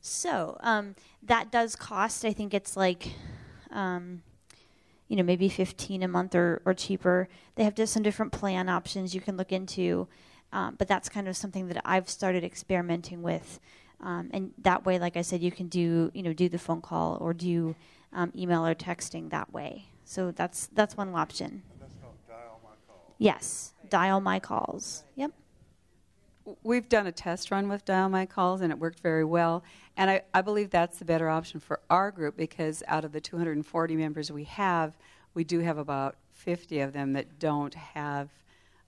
So 0.00 0.56
um, 0.60 0.94
that 1.22 1.50
does 1.50 1.74
cost. 1.74 2.24
I 2.24 2.32
think 2.32 2.54
it's 2.54 2.76
like, 2.76 3.14
um, 3.70 4.22
you 5.08 5.16
know, 5.16 5.22
maybe 5.22 5.48
fifteen 5.48 6.02
a 6.02 6.08
month 6.08 6.34
or, 6.34 6.62
or 6.64 6.74
cheaper. 6.74 7.28
They 7.56 7.64
have 7.64 7.74
just 7.74 7.92
some 7.92 8.02
different 8.02 8.32
plan 8.32 8.68
options 8.68 9.14
you 9.14 9.20
can 9.20 9.36
look 9.36 9.52
into, 9.52 10.06
um, 10.52 10.76
but 10.78 10.86
that's 10.88 11.08
kind 11.08 11.28
of 11.28 11.36
something 11.36 11.68
that 11.68 11.82
I've 11.84 12.08
started 12.08 12.44
experimenting 12.44 13.22
with. 13.22 13.58
Um, 14.00 14.30
and 14.32 14.52
that 14.58 14.86
way, 14.86 14.98
like 14.98 15.16
I 15.16 15.22
said, 15.22 15.42
you 15.42 15.50
can 15.50 15.68
do 15.68 16.10
you 16.14 16.22
know 16.22 16.32
do 16.32 16.48
the 16.48 16.58
phone 16.58 16.80
call 16.80 17.18
or 17.20 17.34
do 17.34 17.74
um, 18.12 18.32
email 18.36 18.64
or 18.64 18.74
texting 18.74 19.30
that 19.30 19.52
way. 19.52 19.86
So 20.04 20.30
that's 20.30 20.66
that's 20.68 20.96
one 20.96 21.14
option. 21.14 21.62
That's 21.80 21.94
called 21.94 22.14
dial. 22.28 22.60
Yes, 23.18 23.72
dial 23.88 24.20
my 24.20 24.38
calls. 24.38 25.04
Yep. 25.16 25.32
We've 26.62 26.88
done 26.88 27.06
a 27.06 27.12
test 27.12 27.50
run 27.50 27.68
with 27.68 27.84
Dial 27.84 28.08
My 28.08 28.26
Calls 28.26 28.60
and 28.60 28.72
it 28.72 28.78
worked 28.78 29.00
very 29.00 29.24
well. 29.24 29.62
And 29.96 30.10
I, 30.10 30.22
I 30.32 30.42
believe 30.42 30.70
that's 30.70 30.98
the 30.98 31.04
better 31.04 31.28
option 31.28 31.60
for 31.60 31.80
our 31.90 32.10
group 32.10 32.36
because 32.36 32.82
out 32.86 33.04
of 33.04 33.12
the 33.12 33.20
240 33.20 33.96
members 33.96 34.30
we 34.30 34.44
have, 34.44 34.96
we 35.34 35.44
do 35.44 35.60
have 35.60 35.78
about 35.78 36.16
50 36.32 36.80
of 36.80 36.92
them 36.92 37.12
that 37.14 37.38
don't 37.38 37.74
have. 37.74 38.30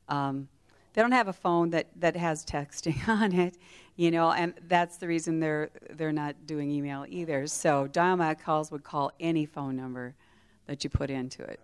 Um, 0.09 0.49
they 0.93 1.03
don't 1.03 1.13
have 1.13 1.29
a 1.29 1.33
phone 1.33 1.71
that, 1.71 1.87
that 1.97 2.17
has 2.17 2.45
texting 2.45 3.09
on 3.09 3.33
it, 3.33 3.57
you 3.97 4.11
know, 4.11 4.33
and 4.33 4.55
that's 4.67 4.97
the 4.97 5.07
reason 5.07 5.39
they're 5.39 5.71
they're 5.91 6.13
not 6.13 6.47
doing 6.47 6.71
email 6.71 7.07
either. 7.09 7.47
So 7.47 7.87
dial 7.87 8.17
my 8.17 8.35
calls 8.35 8.71
would 8.73 8.83
call 8.83 9.13
any 9.21 9.47
phone 9.47 9.77
number 9.77 10.15
that 10.67 10.83
you 10.83 10.91
put 10.91 11.11
into 11.11 11.43
it. 11.43 11.61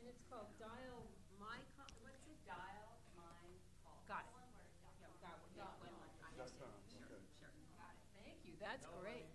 And 0.00 0.08
it's 0.08 0.22
called 0.30 0.50
Dial 0.58 1.06
My 1.38 1.62
Call. 1.78 1.86
What's 2.02 2.26
it? 2.26 2.38
Dial 2.46 2.90
My 3.14 3.30
Call. 3.86 4.02
Got 4.08 4.26
it. 4.26 4.34
Yeah, 4.98 5.06
got 5.22 5.38
it. 5.38 5.46
Yeah, 5.54 5.70
one 5.78 5.94
word. 5.94 6.10
I 6.22 6.34
understand. 6.34 6.74
Sure, 6.90 7.22
sure. 7.38 7.54
Got 7.78 7.94
it. 7.94 8.02
Thank 8.18 8.42
you. 8.42 8.58
That's 8.58 8.86
great. 8.98 9.30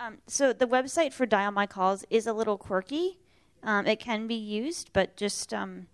Um, 0.00 0.18
so 0.26 0.54
the 0.54 0.66
website 0.66 1.12
for 1.12 1.26
Dial 1.26 1.52
My 1.52 1.66
Calls 1.66 2.06
is 2.08 2.26
a 2.26 2.32
little 2.32 2.56
quirky. 2.56 3.18
Um, 3.62 3.86
it 3.86 4.00
can 4.00 4.26
be 4.26 4.34
used, 4.34 4.90
but 4.94 5.14
just 5.14 5.52
um, 5.52 5.88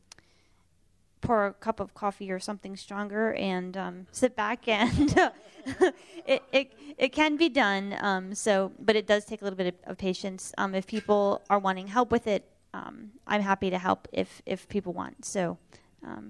pour 1.21 1.47
a 1.47 1.53
cup 1.53 1.81
of 1.81 1.93
coffee 1.93 2.31
or 2.31 2.39
something 2.39 2.77
stronger 2.77 3.35
and 3.35 3.77
um, 3.77 4.07
sit 4.13 4.37
back 4.37 4.69
and 4.69 5.13
it, 6.25 6.43
it, 6.53 6.73
it 6.97 7.09
can 7.09 7.37
be 7.37 7.49
done. 7.49 7.97
Um, 8.01 8.33
so, 8.33 8.71
but 8.79 8.95
it 8.95 9.09
does 9.09 9.25
take 9.25 9.41
a 9.41 9.45
little 9.45 9.57
bit 9.57 9.75
of, 9.75 9.91
of 9.91 9.99
patience. 9.99 10.53
Um, 10.57 10.77
if 10.77 10.87
people 10.87 11.43
are 11.51 11.59
wanting 11.59 11.89
help 11.89 12.13
with 12.13 12.29
it, 12.29 12.49
I'm 13.27 13.41
happy 13.41 13.71
to 13.71 13.79
help 13.79 14.07
if, 14.13 14.43
if 14.45 14.69
people 14.69 14.93
want. 14.93 15.25
So 15.25 15.57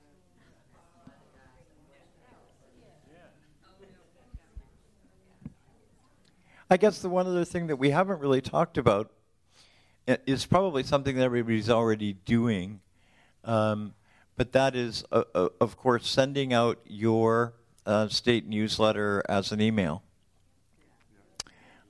I 6.72 6.78
guess 6.78 7.00
the 7.02 7.10
one 7.10 7.28
other 7.28 7.44
thing 7.44 7.68
that 7.68 7.76
we 7.76 7.90
haven't 7.90 8.22
really 8.22 8.40
talked 8.40 8.78
about 8.78 9.12
is 10.08 10.46
probably 10.46 10.84
something 10.84 11.18
that 11.18 11.24
everybody's 11.24 11.70
already 11.70 12.14
doing, 12.14 12.80
um, 13.44 13.94
but 14.38 14.54
that 14.54 14.74
is, 14.74 15.04
uh, 15.12 15.24
uh, 15.36 15.50
of 15.60 15.76
course, 15.76 16.08
sending 16.08 16.54
out 16.54 16.80
your 16.86 17.56
uh, 17.86 18.08
state 18.08 18.48
newsletter 18.48 19.22
as 19.28 19.52
an 19.52 19.60
email. 19.60 20.02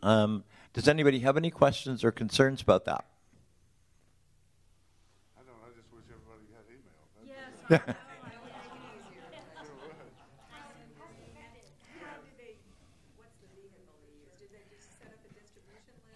Um, 0.01 0.43
does 0.73 0.87
anybody 0.87 1.19
have 1.19 1.37
any 1.37 1.51
questions 1.51 2.03
or 2.03 2.11
concerns 2.11 2.59
about 2.63 2.85
that? 2.85 3.05
I 5.37 5.41
don't, 5.43 5.57
I 5.63 5.69
just 5.79 5.93
wish 5.93 6.05
everybody 6.09 6.47
had 6.57 6.65
email. 6.73 7.85
That's- 7.85 7.85
Yes, 7.87 7.95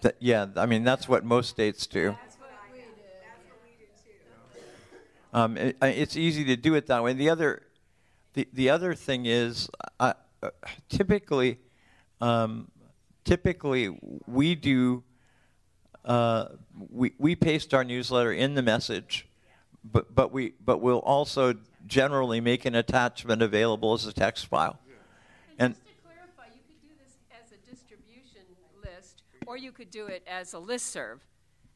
That- 0.06 0.18
yeah, 0.20 0.46
I 0.56 0.68
mean 0.68 0.84
that's 0.84 1.10
what 1.10 1.26
most 1.26 1.50
states 1.50 1.88
do. 1.88 2.10
Um, 2.10 2.18
it, 2.18 2.18
I- 2.22 2.78
do. 2.78 2.92
That's 3.24 3.42
what 3.50 3.60
we 3.66 5.58
do 5.58 5.74
too. 5.74 5.90
Um 5.90 5.92
it's 5.98 6.16
easy 6.16 6.46
to 6.46 6.56
do 6.56 6.76
it 6.76 6.86
that 6.86 7.04
way. 7.04 7.14
The 7.14 7.32
other, 7.32 7.64
the, 8.36 8.48
the 8.54 8.70
other 8.70 8.94
thing 8.94 9.26
is, 9.26 9.68
uh, 10.00 10.14
uh, 10.44 10.52
typically, 10.90 11.58
um, 12.22 12.70
typically 13.24 13.98
we 14.28 14.54
do, 14.54 15.04
uh, 16.04 16.50
we, 16.92 17.14
we 17.18 17.36
paste 17.36 17.74
our 17.74 17.84
newsletter 17.84 18.32
in 18.32 18.54
the 18.54 18.62
message, 18.62 19.28
but, 19.84 20.14
but 20.14 20.32
we, 20.32 20.54
but 20.64 20.82
we'll 20.82 21.00
also 21.00 21.56
generally 21.88 22.40
make 22.40 22.66
an 22.66 22.76
attachment 22.76 23.42
available 23.42 23.96
as 23.96 24.06
a 24.06 24.14
text 24.14 24.46
file. 24.46 24.78
And 25.58 25.74
Just 25.74 25.86
to 25.88 25.94
clarify, 26.04 26.54
you 26.54 26.62
could 26.68 26.82
do 26.84 26.94
this 27.04 27.16
as 27.32 27.52
a 27.52 27.58
distribution 27.70 28.44
list, 28.84 29.24
or 29.46 29.58
you 29.58 29.72
could 29.72 29.92
do 29.92 30.08
it 30.08 30.24
as 30.28 30.54
a 30.54 30.58
listserv. 30.58 31.20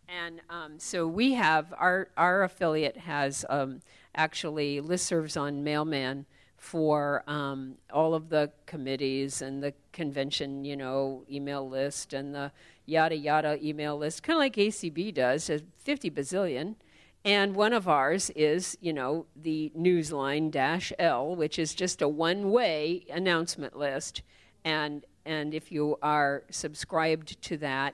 And 0.07 0.41
um, 0.49 0.80
so 0.80 1.05
we 1.07 1.34
have, 1.34 1.74
our, 1.78 2.09
our 2.17 2.43
affiliate 2.43 2.97
has 2.97 3.45
um, 3.47 3.82
actually 4.15 4.82
listservs 4.82 5.39
on 5.39 5.63
Mailman 5.63 6.26
for 6.57 7.24
um, 7.28 7.76
all 7.91 8.13
of 8.13 8.30
the 8.30 8.51
committees 8.65 9.41
and 9.41 9.63
the 9.63 9.74
convention, 9.93 10.65
you 10.65 10.76
know, 10.76 11.24
email 11.32 11.67
list 11.67 12.13
and 12.13 12.36
the 12.36 12.51
yada 12.86 13.15
yada 13.15 13.57
email 13.65 13.97
list, 13.97 14.24
kind 14.24 14.36
of 14.36 14.41
like 14.41 14.55
ACB 14.55 15.13
does, 15.13 15.47
has 15.47 15.61
50 15.78 16.11
bazillion. 16.11 16.76
And 17.24 17.55
one 17.55 17.74
of 17.74 17.88
ours 17.88 18.30
is, 18.32 18.78
you 18.82 18.93
know, 18.93 19.26
the 19.36 19.72
Newsline 19.78 20.55
L, 20.97 21.36
which 21.36 21.59
is 21.59 21.74
just 21.74 22.01
a 22.01 22.07
one-way 22.07 23.05
announcement 23.11 23.78
list. 23.78 24.22
And 24.63 25.05
and 25.30 25.53
if 25.53 25.71
you 25.71 25.95
are 26.01 26.41
subscribed 26.49 27.39
to 27.43 27.57
that, 27.57 27.93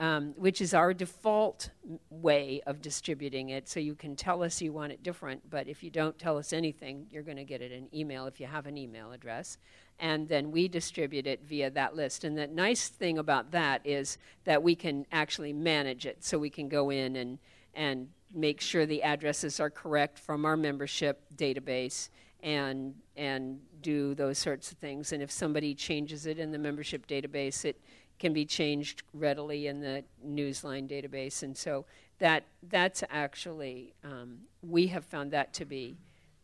um, 0.00 0.34
which 0.36 0.60
is 0.60 0.74
our 0.74 0.92
default 0.92 1.70
way 2.10 2.60
of 2.66 2.82
distributing 2.82 3.48
it. 3.48 3.66
So 3.70 3.80
you 3.80 3.94
can 3.94 4.14
tell 4.14 4.42
us 4.42 4.60
you 4.60 4.74
want 4.74 4.92
it 4.92 5.02
different, 5.02 5.48
but 5.48 5.66
if 5.66 5.82
you 5.82 5.90
don't 5.90 6.18
tell 6.18 6.36
us 6.36 6.52
anything, 6.52 7.06
you're 7.10 7.22
going 7.22 7.38
to 7.38 7.44
get 7.44 7.62
it 7.62 7.72
in 7.72 7.88
email 7.98 8.26
if 8.26 8.38
you 8.38 8.46
have 8.46 8.66
an 8.66 8.76
email 8.76 9.12
address. 9.12 9.56
And 9.98 10.28
then 10.28 10.52
we 10.52 10.68
distribute 10.68 11.26
it 11.26 11.40
via 11.42 11.70
that 11.70 11.96
list. 11.96 12.24
And 12.24 12.36
the 12.36 12.46
nice 12.46 12.88
thing 12.88 13.16
about 13.16 13.50
that 13.52 13.80
is 13.86 14.18
that 14.44 14.62
we 14.62 14.76
can 14.76 15.06
actually 15.10 15.54
manage 15.54 16.04
it. 16.04 16.22
So 16.22 16.38
we 16.38 16.50
can 16.50 16.68
go 16.68 16.90
in 16.90 17.16
and, 17.16 17.38
and 17.74 18.08
make 18.34 18.60
sure 18.60 18.84
the 18.84 19.02
addresses 19.02 19.58
are 19.58 19.70
correct 19.70 20.18
from 20.18 20.44
our 20.44 20.56
membership 20.56 21.24
database 21.34 22.10
and, 22.42 22.94
and 23.16 23.60
do 23.82 24.14
those 24.14 24.38
sorts 24.38 24.72
of 24.72 24.78
things. 24.78 25.12
And 25.12 25.22
if 25.22 25.30
somebody 25.30 25.74
changes 25.74 26.26
it 26.26 26.38
in 26.38 26.52
the 26.52 26.58
membership 26.58 27.06
database, 27.06 27.64
it 27.64 27.80
can 28.18 28.32
be 28.32 28.44
changed 28.44 29.02
readily 29.12 29.66
in 29.66 29.80
the 29.80 30.04
Newsline 30.26 30.88
database, 30.88 31.42
and 31.42 31.56
so 31.56 31.84
that 32.18 32.44
that's 32.68 33.04
actually 33.10 33.94
um, 34.04 34.38
we 34.62 34.88
have 34.88 35.04
found 35.04 35.30
that 35.30 35.52
to 35.54 35.64
be 35.64 35.96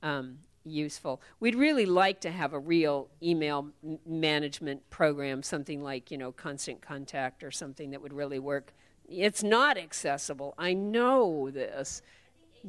um, 0.03 0.39
useful. 0.65 1.21
We'd 1.41 1.57
really 1.57 1.87
like 1.87 2.21
to 2.21 2.31
have 2.31 2.53
a 2.53 2.59
real 2.59 3.09
email 3.23 3.71
m- 3.85 3.99
management 4.07 4.89
program, 4.91 5.43
something 5.43 5.83
like 5.83 6.11
you 6.11 6.19
know 6.19 6.33
Constant 6.33 6.81
Contact 6.81 7.43
or 7.43 7.51
something 7.51 7.91
that 7.91 8.01
would 8.01 8.13
really 8.13 8.39
work. 8.39 8.73
It's 9.09 9.43
not 9.43 9.77
accessible. 9.77 10.55
I 10.57 10.73
know 10.73 11.51
this. 11.51 12.03
I 12.65 12.69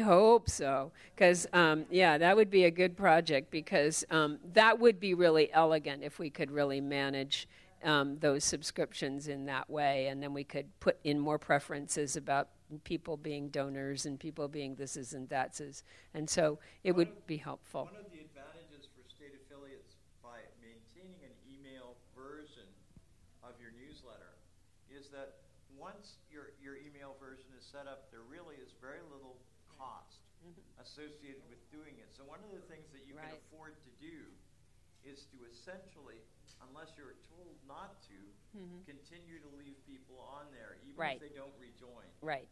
hope 0.00 0.50
so, 0.50 0.90
because 1.14 1.46
um, 1.52 1.86
yeah, 1.88 2.18
that 2.18 2.36
would 2.36 2.50
be 2.50 2.64
a 2.64 2.70
good 2.70 2.96
project 2.96 3.50
because 3.50 4.04
um, 4.10 4.38
that 4.52 4.78
would 4.80 4.98
be 4.98 5.14
really 5.14 5.52
elegant 5.52 6.02
if 6.02 6.18
we 6.18 6.30
could 6.30 6.50
really 6.50 6.80
manage 6.80 7.46
um, 7.84 8.18
those 8.18 8.42
subscriptions 8.42 9.28
in 9.28 9.46
that 9.46 9.70
way, 9.70 10.08
and 10.08 10.20
then 10.20 10.34
we 10.34 10.42
could 10.42 10.66
put 10.80 10.98
in 11.04 11.18
more 11.18 11.38
preferences 11.38 12.16
about 12.16 12.48
people 12.82 13.16
being 13.16 13.48
donors 13.50 14.04
and 14.04 14.18
people 14.18 14.48
being 14.48 14.74
thises 14.74 15.14
and 15.14 15.30
thatses, 15.30 15.84
and 16.12 16.28
so 16.28 16.58
it 16.82 16.90
would 16.90 17.26
be 17.28 17.36
helpful. 17.36 17.84
One 17.84 17.94
of 18.04 18.10
the 18.10 18.18
advantages 18.18 18.90
for 18.90 19.06
state 19.08 19.30
affiliates 19.46 19.94
by 20.20 20.42
maintaining 20.58 21.22
an 21.22 21.30
email 21.46 21.94
version 22.18 22.66
of 23.46 23.54
your 23.62 23.70
newsletter 23.78 24.34
is 24.90 25.06
that 25.14 25.38
once 25.78 26.18
your, 26.26 26.50
your 26.58 26.74
email 26.74 27.14
version 27.22 27.46
is 27.56 27.62
set 27.62 27.86
up, 27.86 28.10
there 28.10 28.26
really 28.26 28.58
is 28.58 28.74
very 28.82 29.00
little 29.14 29.37
associated 30.80 31.42
with 31.48 31.58
doing 31.70 31.98
it. 31.98 32.10
So 32.14 32.24
one 32.24 32.40
of 32.44 32.50
the 32.54 32.62
things 32.70 32.86
that 32.92 33.04
you 33.06 33.14
can 33.14 33.30
afford 33.34 33.76
to 33.84 33.90
do 34.00 34.30
is 35.04 35.26
to 35.30 35.38
essentially, 35.50 36.22
unless 36.68 36.90
you're 36.98 37.14
told 37.30 37.54
not 37.66 38.02
to, 38.10 38.18
Mhm. 38.56 38.84
continue 38.86 39.40
to 39.40 39.48
leave 39.48 39.76
people 39.86 40.18
on 40.18 40.50
there, 40.50 40.78
even 40.82 40.96
Right. 40.96 41.20
if 41.20 41.28
they 41.28 41.34
don't 41.34 41.56
rejoin. 41.58 42.10
Right. 42.20 42.48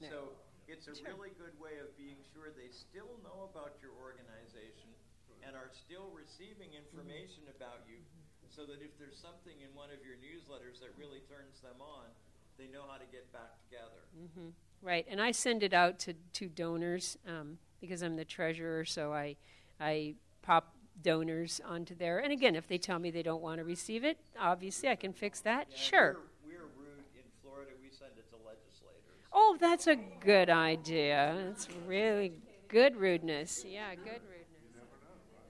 So 0.00 0.36
it's 0.66 0.88
a 0.88 0.94
Sure. 0.96 1.14
really 1.14 1.30
good 1.30 1.58
way 1.60 1.78
of 1.78 1.96
being 1.96 2.22
sure 2.32 2.50
they 2.50 2.70
still 2.70 3.18
know 3.18 3.44
about 3.44 3.80
your 3.80 3.92
organization 3.92 4.94
and 5.42 5.56
are 5.56 5.70
still 5.70 6.10
receiving 6.10 6.74
information 6.74 7.48
about 7.48 7.86
you 7.88 8.04
so 8.48 8.66
that 8.66 8.82
if 8.82 8.96
there's 8.98 9.18
something 9.18 9.60
in 9.60 9.72
one 9.74 9.90
of 9.90 10.04
your 10.04 10.16
newsletters 10.16 10.78
that 10.80 10.96
really 10.96 11.20
turns 11.22 11.60
them 11.60 11.80
on, 11.80 12.14
they 12.56 12.68
know 12.68 12.86
how 12.86 12.98
to 12.98 13.06
get 13.06 13.30
back 13.32 13.58
together. 13.62 14.04
hmm 14.12 14.50
Right, 14.82 15.06
and 15.08 15.20
I 15.20 15.30
send 15.30 15.62
it 15.62 15.72
out 15.72 16.00
to, 16.00 16.14
to 16.34 16.48
donors 16.48 17.16
um, 17.28 17.58
because 17.80 18.02
I'm 18.02 18.16
the 18.16 18.24
treasurer, 18.24 18.84
so 18.84 19.12
I, 19.12 19.36
I 19.80 20.14
pop 20.42 20.74
donors 21.02 21.60
onto 21.64 21.94
there. 21.94 22.18
And 22.18 22.32
again, 22.32 22.54
if 22.54 22.66
they 22.66 22.78
tell 22.78 22.98
me 22.98 23.10
they 23.10 23.22
don't 23.22 23.42
want 23.42 23.58
to 23.58 23.64
receive 23.64 24.04
it, 24.04 24.18
obviously 24.38 24.88
I 24.88 24.96
can 24.96 25.12
fix 25.12 25.40
that. 25.40 25.68
Yeah, 25.70 25.76
sure. 25.76 26.16
We're, 26.44 26.52
we're 26.52 26.84
rude 26.84 27.14
in 27.14 27.26
Florida. 27.42 27.70
We 27.82 27.90
send 27.90 28.12
it 28.18 28.28
to 28.30 28.36
legislators. 28.44 29.02
Oh, 29.32 29.56
that's 29.60 29.86
a 29.86 29.96
good 29.96 30.50
idea. 30.50 31.34
That's 31.46 31.68
really 31.86 32.32
good 32.68 32.96
rudeness. 32.96 33.64
Yeah, 33.66 33.94
good 33.94 34.22
rudeness. 34.22 34.48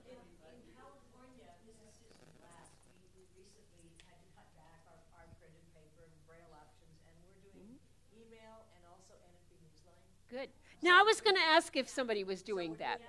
In, 0.09 0.17
in 0.17 0.59
California, 0.79 1.49
this 1.69 1.77
is 1.85 1.93
Susan 2.01 2.31
last, 2.41 2.73
we, 2.89 2.97
we 3.13 3.45
recently 3.45 3.93
had 4.09 4.17
to 4.17 4.29
cut 4.33 4.49
back 4.57 4.81
our, 4.89 4.99
our 5.21 5.29
printed 5.37 5.67
paper 5.77 6.09
and 6.09 6.17
braille 6.25 6.53
options, 6.57 6.97
and 7.05 7.15
we're 7.29 7.39
doing 7.45 7.77
email 8.17 8.65
and 8.73 8.83
also 8.89 9.15
NFB 9.21 9.53
Newsline. 9.61 10.03
Good. 10.33 10.51
Now, 10.83 11.01
I 11.01 11.03
was 11.03 11.21
going 11.21 11.37
to 11.37 11.43
ask 11.43 11.77
if 11.77 11.89
somebody 11.89 12.25
was 12.25 12.43
doing 12.43 12.75
that 12.79 13.01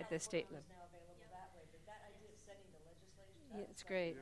at 0.00 0.10
the 0.10 0.18
state 0.18 0.46
level. 0.50 0.66
Now 0.68 0.82
available 0.90 1.14
that 1.30 1.50
way, 1.54 1.62
but 1.70 1.86
that 1.86 2.02
idea 2.10 2.28
of 2.34 2.38
sending 2.44 2.66
the 2.74 2.82
legislature. 2.82 3.32
Yeah, 3.54 3.70
it's 3.70 3.82
great. 3.82 4.16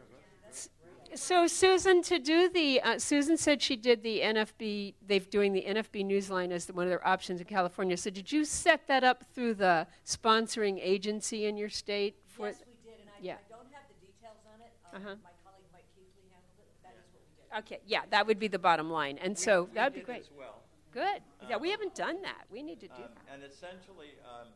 So 1.14 1.48
Susan, 1.48 2.02
to 2.02 2.20
do 2.20 2.48
the 2.48 2.80
uh, 2.82 2.98
Susan 2.98 3.36
said 3.36 3.60
she 3.60 3.74
did 3.74 4.04
the 4.04 4.20
NFB. 4.20 4.94
They've 5.04 5.28
doing 5.28 5.52
the 5.52 5.62
NFB 5.62 6.04
Newsline 6.06 6.52
as 6.52 6.68
one 6.68 6.84
of 6.84 6.90
their 6.90 7.04
options 7.06 7.40
in 7.40 7.46
California. 7.46 7.96
So 7.96 8.10
did 8.10 8.30
you 8.30 8.44
set 8.44 8.86
that 8.86 9.02
up 9.02 9.24
through 9.34 9.54
the 9.54 9.88
sponsoring 10.06 10.78
agency 10.80 11.46
in 11.46 11.56
your 11.56 11.68
state? 11.68 12.14
For 12.28 12.46
Yes, 12.46 12.62
we 12.64 12.90
did, 12.90 13.00
and 13.00 13.10
I, 13.10 13.22
Yeah. 13.22 13.34
I 13.34 13.50
don't 13.50 13.66
have 13.72 13.82
the 13.88 14.06
details 14.06 14.38
on 14.46 14.60
it. 14.60 14.72
Um, 14.94 15.02
Uh-huh. 15.02 15.16
My 15.24 15.30
colleague 15.42 15.66
Mike 15.72 15.82
Keithley 15.96 16.30
handled 16.30 16.58
it, 16.60 16.68
but 16.70 16.82
that 16.84 16.94
is 16.94 17.06
what 17.10 17.22
we 17.26 17.66
did. 17.66 17.76
Okay, 17.76 17.80
yeah, 17.86 18.02
that 18.10 18.26
would 18.28 18.38
be 18.38 18.46
the 18.46 18.60
bottom 18.60 18.88
line, 18.88 19.18
and 19.18 19.36
so 19.36 19.68
that'd 19.74 19.94
be 19.94 20.02
great. 20.02 20.20
As 20.20 20.30
well. 20.38 20.59
Good. 20.90 21.22
Yeah, 21.48 21.56
Um, 21.56 21.62
we 21.62 21.70
haven't 21.70 21.94
done 21.94 22.22
that. 22.22 22.46
We 22.50 22.62
need 22.62 22.80
to 22.80 22.88
do 22.88 22.94
Um, 22.94 23.14
that. 23.14 23.26
And 23.32 23.42
essentially, 23.44 24.18
um, 24.26 24.48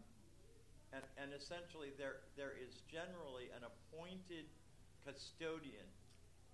and, 0.92 1.04
and 1.16 1.32
essentially, 1.32 1.90
there 1.96 2.22
there 2.36 2.52
is 2.52 2.82
generally 2.90 3.50
an 3.50 3.62
appointed 3.64 4.46
custodian 5.04 5.86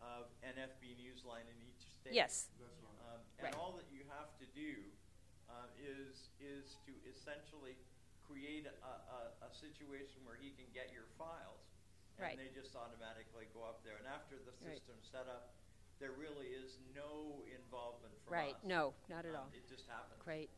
of 0.00 0.28
NFB 0.42 0.96
Newsline 0.96 1.48
in 1.48 1.56
each 1.60 1.80
state. 2.00 2.14
Yes. 2.14 2.48
Um, 2.60 3.20
and 3.38 3.44
Right. 3.44 3.54
all 3.54 3.72
that 3.76 3.90
you 3.92 4.04
have 4.08 4.36
to 4.38 4.46
do 4.46 4.84
uh, 5.48 5.66
is 5.78 6.28
is 6.40 6.76
to 6.86 6.92
essentially 7.08 7.76
create 8.26 8.66
a, 8.66 8.72
a, 8.86 9.46
a 9.46 9.50
situation 9.50 10.24
where 10.24 10.36
he 10.36 10.50
can 10.52 10.66
get 10.72 10.92
your 10.92 11.06
files, 11.18 11.64
and 12.16 12.24
Right. 12.24 12.36
they 12.38 12.48
just 12.48 12.76
automatically 12.76 13.46
go 13.52 13.64
up 13.64 13.82
there. 13.82 13.96
And 13.96 14.06
after 14.06 14.38
the 14.38 14.52
Right. 14.64 14.76
system's 14.78 15.08
set 15.10 15.26
up, 15.26 15.54
there 16.00 16.12
really 16.12 16.46
is 16.46 16.78
no 16.94 17.42
involvement 17.54 18.12
from 18.24 18.32
Right. 18.32 18.54
us. 18.54 18.64
No, 18.64 18.94
not 19.08 19.24
at 19.26 19.34
Um, 19.34 19.42
all. 19.42 19.48
It 19.54 19.68
just 19.68 19.86
happens. 19.86 20.20
Great. 20.24 20.50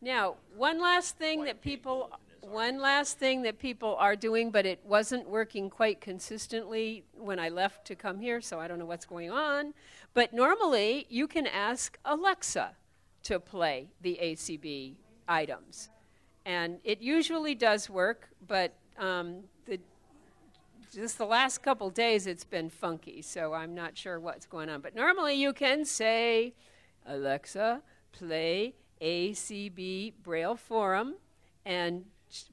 Now, 0.00 0.36
one 0.54 0.78
last 0.80 1.16
thing 1.16 1.44
that 1.44 1.60
people 1.60 2.10
one 2.42 2.78
last 2.78 3.16
thing 3.18 3.40
that 3.40 3.58
people 3.58 3.96
are 3.96 4.14
doing, 4.14 4.50
but 4.50 4.66
it 4.66 4.84
wasn't 4.84 5.26
working 5.26 5.70
quite 5.70 6.02
consistently 6.02 7.02
when 7.14 7.38
I 7.38 7.48
left 7.48 7.86
to 7.86 7.96
come 7.96 8.20
here, 8.20 8.42
so 8.42 8.60
I 8.60 8.68
don't 8.68 8.78
know 8.78 8.84
what's 8.84 9.06
going 9.06 9.30
on. 9.30 9.72
But 10.12 10.34
normally, 10.34 11.06
you 11.08 11.26
can 11.26 11.46
ask 11.46 11.98
Alexa 12.04 12.76
to 13.22 13.40
play 13.40 13.88
the 14.02 14.18
ACB 14.20 14.96
items, 15.26 15.88
and 16.44 16.80
it 16.84 17.00
usually 17.00 17.54
does 17.54 17.88
work. 17.88 18.28
But 18.46 18.74
um, 18.98 19.44
just 20.94 21.18
the 21.18 21.26
last 21.26 21.58
couple 21.62 21.90
days, 21.90 22.26
it's 22.26 22.44
been 22.44 22.70
funky, 22.70 23.20
so 23.22 23.52
I'm 23.52 23.74
not 23.74 23.98
sure 23.98 24.20
what's 24.20 24.46
going 24.46 24.68
on. 24.68 24.80
But 24.80 24.94
normally, 24.94 25.34
you 25.34 25.52
can 25.52 25.84
say, 25.84 26.54
Alexa, 27.06 27.82
play 28.12 28.74
ACB 29.00 30.14
Braille 30.22 30.56
Forum 30.56 31.16
and 31.64 32.04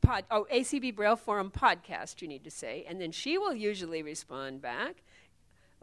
pod, 0.02 0.26
oh 0.32 0.48
ACB 0.52 0.96
Braille 0.96 1.16
Forum 1.16 1.52
podcast. 1.52 2.22
You 2.22 2.28
need 2.28 2.44
to 2.44 2.52
say, 2.52 2.86
and 2.88 3.00
then 3.00 3.12
she 3.12 3.38
will 3.38 3.54
usually 3.54 4.04
respond 4.04 4.62
back. 4.62 5.04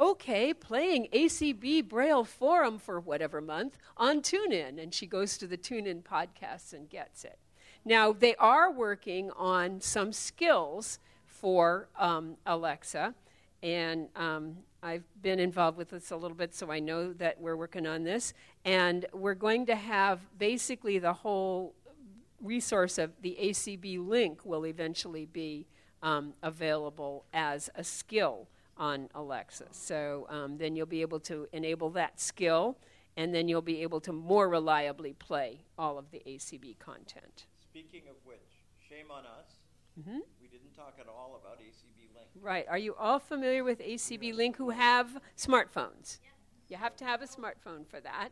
Okay, 0.01 0.55
playing 0.55 1.09
ACB 1.13 1.89
Braille 1.89 2.25
Forum 2.25 2.79
for 2.79 3.01
whatever 3.01 3.41
month 3.41 3.79
on 3.97 4.21
TuneIn, 4.21 4.81
and 4.81 4.95
she 4.95 5.07
goes 5.07 5.37
to 5.39 5.47
the 5.47 5.59
TuneIn 5.59 6.03
podcasts 6.03 6.73
and 6.73 6.89
gets 6.89 7.25
it. 7.25 7.39
Now 7.85 8.13
they 8.13 8.37
are 8.37 8.71
working 8.71 9.31
on 9.33 9.81
some 9.81 10.13
skills 10.13 10.99
for 11.41 11.89
um, 11.97 12.37
Alexa, 12.47 13.15
and 13.63 14.09
um, 14.17 14.57
I've 14.83 15.05
been 15.23 15.41
involved 15.41 15.77
with 15.77 15.91
this 15.91 16.11
a 16.11 16.17
little 16.17 16.37
bit, 16.37 16.55
so 16.55 16.71
I 16.71 16.79
know 16.79 17.13
that 17.15 17.41
we're 17.41 17.57
working 17.57 17.87
on 17.87 18.05
this. 18.05 18.33
And 18.65 19.07
we're 19.13 19.35
going 19.35 19.67
to 19.67 19.75
have 19.75 20.21
basically 20.39 20.99
the 20.99 21.13
whole 21.13 21.75
resource 22.41 22.99
of 22.99 23.11
the 23.23 23.37
ACB 23.41 24.07
link 24.07 24.45
will 24.45 24.65
eventually 24.65 25.27
be 25.27 25.67
um, 26.03 26.35
available 26.43 27.25
as 27.33 27.69
a 27.75 27.83
skill 27.83 28.49
on 28.77 29.09
Alexa. 29.15 29.67
So 29.73 30.27
um, 30.31 30.59
then 30.59 30.77
you'll 30.77 30.87
be 30.87 31.03
able 31.03 31.19
to 31.21 31.49
enable 31.53 31.91
that 31.91 32.21
skill, 32.21 32.79
and 33.17 33.35
then 33.35 33.49
you'll 33.49 33.61
be 33.63 33.83
able 33.83 34.01
to 34.03 34.13
more 34.13 34.49
reliably 34.49 35.15
play 35.15 35.59
all 35.77 35.99
of 35.99 36.13
the 36.13 36.23
ACB 36.25 36.79
content. 36.79 37.47
Speaking 37.61 38.03
of 38.09 38.15
which, 38.25 38.39
shame 38.89 39.11
on 39.11 39.25
us. 39.27 39.51
Mhm. 40.01 40.21
We 40.79 40.85
didn't 40.85 40.97
talk 40.97 41.01
at 41.01 41.09
all 41.09 41.41
about 41.43 41.59
ACB 41.59 42.15
Link. 42.15 42.29
Right. 42.41 42.67
Are 42.69 42.79
you 42.79 42.95
all 42.95 43.19
familiar 43.19 43.65
with 43.65 43.81
ACB 43.81 44.35
Link 44.35 44.57
who 44.57 44.71
have 44.71 45.19
smartphones? 45.37 46.19
You 46.69 46.77
have 46.77 46.95
to 46.97 47.05
have 47.05 47.23
a 47.23 47.27
smartphone 47.27 47.87
for 47.89 48.01
that. 48.01 48.29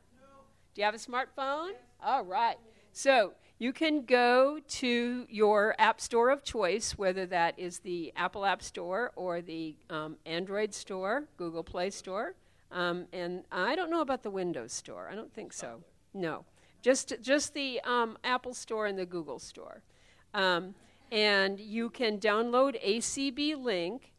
Do 0.75 0.81
you 0.81 0.85
have 0.85 0.95
a 0.95 0.99
smartphone? 0.99 1.71
All 2.03 2.25
right. 2.25 2.57
So 2.93 3.33
you 3.59 3.73
can 3.73 4.05
go 4.05 4.61
to 4.69 5.27
your 5.29 5.75
app 5.79 6.01
store 6.01 6.31
of 6.31 6.45
choice, 6.45 6.93
whether 6.97 7.27
that 7.27 7.59
is 7.59 7.81
the 7.81 8.13
Apple 8.17 8.45
App 8.45 8.63
Store 8.63 9.13
or 9.17 9.41
the 9.41 9.77
um, 9.91 10.17
Android 10.27 10.75
Store, 10.75 11.25
Google 11.37 11.65
Play 11.65 11.91
Store. 11.91 12.35
Um, 12.71 13.07
and 13.13 13.45
I 13.51 13.75
don't 13.75 13.91
know 13.91 14.03
about 14.03 14.23
the 14.23 14.31
Windows 14.31 14.73
Store. 14.73 15.09
I 15.11 15.15
don't 15.15 15.33
think 15.33 15.53
so. 15.53 15.83
No. 16.15 16.45
Just, 16.83 17.15
just 17.23 17.55
the 17.55 17.81
um, 17.81 18.19
Apple 18.23 18.55
Store 18.55 18.87
and 18.87 18.99
the 18.99 19.07
Google 19.07 19.39
Store. 19.39 19.83
And 21.11 21.61
you 21.61 21.91
can 21.91 22.19
download 22.19 22.83
ACB 22.85 23.63
Link. 23.63 24.13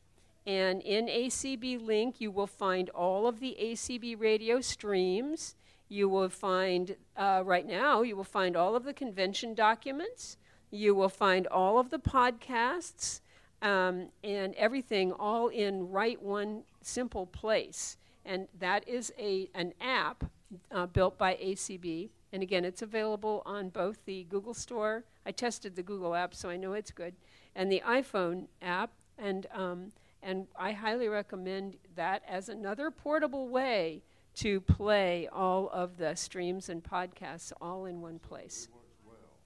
And 0.46 0.82
in 0.82 1.08
ACB 1.08 1.86
Link, 1.86 2.22
you 2.22 2.32
will 2.32 2.48
find 2.48 2.90
all 2.92 3.28
of 3.28 3.40
the 3.40 3.58
ACB 3.62 4.20
radio 4.20 4.62
streams. 4.62 5.56
You 5.90 6.08
will 6.10 6.30
find, 6.30 6.96
uh, 7.16 7.44
right 7.46 7.66
now, 7.66 8.02
you 8.02 8.16
will 8.16 8.24
find 8.24 8.56
all 8.56 8.76
of 8.76 8.84
the 8.84 8.94
convention 8.94 9.54
documents. 9.54 10.38
You 10.72 10.96
will 10.96 11.10
find 11.10 11.48
all 11.48 11.80
of 11.80 11.90
the 11.90 12.00
podcasts 12.00 13.22
um, 13.62 14.10
and 14.24 14.54
everything 14.56 15.12
all 15.12 15.48
in 15.48 15.90
right 15.90 16.22
one 16.22 16.64
simple 16.82 17.26
place. 17.26 17.98
And 18.26 18.48
that 18.60 18.88
is 18.88 19.14
a, 19.18 19.50
an 19.54 19.74
app 19.82 20.26
uh, 20.72 20.86
built 20.86 21.18
by 21.18 21.36
ACB. 21.36 22.10
And 22.34 22.44
again, 22.44 22.66
it's 22.66 22.82
available 22.82 23.42
on 23.46 23.70
both 23.70 24.04
the 24.06 24.26
Google 24.26 24.54
Store. 24.54 25.04
I 25.26 25.32
tested 25.32 25.76
the 25.76 25.84
Google 25.84 26.14
app, 26.14 26.36
so 26.36 26.50
I 26.50 26.58
know 26.58 26.74
it's 26.74 26.92
good, 26.92 27.16
and 27.56 27.72
the 27.72 27.82
iPhone 27.86 28.48
app. 28.62 28.92
And 29.18 29.48
um, 29.54 29.92
and 30.22 30.48
I 30.60 30.74
highly 30.74 31.08
recommend 31.08 31.78
that 31.96 32.24
as 32.28 32.50
another 32.50 32.92
portable 32.92 33.48
way 33.48 34.04
to 34.36 34.62
play 34.62 35.28
all 35.32 35.70
of 35.70 35.98
the 35.98 36.16
streams 36.16 36.70
and 36.70 36.84
podcasts 36.84 37.52
all 37.62 37.86
in 37.86 38.02
one 38.02 38.20
place. 38.20 38.68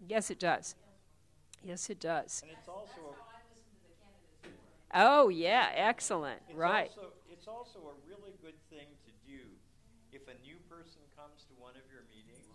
Yes, 0.08 0.32
it 0.32 0.40
does. 0.40 0.76
Yes, 1.64 1.90
it 1.90 2.00
does. 2.00 2.42
And 2.44 2.52
it's 2.52 2.68
also 2.68 3.16
Oh, 4.94 5.30
yeah, 5.30 5.72
excellent. 5.76 6.42
It's 6.50 6.58
right. 6.58 6.92
Also, 6.92 7.14
it's 7.32 7.48
also 7.48 7.80
a 7.80 7.96
really 8.04 8.36
good 8.44 8.60
thing 8.70 8.92
to 9.08 9.12
do 9.24 9.40
if 10.12 10.28
a 10.28 10.36
new 10.44 10.60
person 10.68 11.00
comes 11.16 11.48
to 11.48 11.54
one 11.56 11.72
of 11.80 11.86
your 11.88 12.04
meetings 12.12 12.51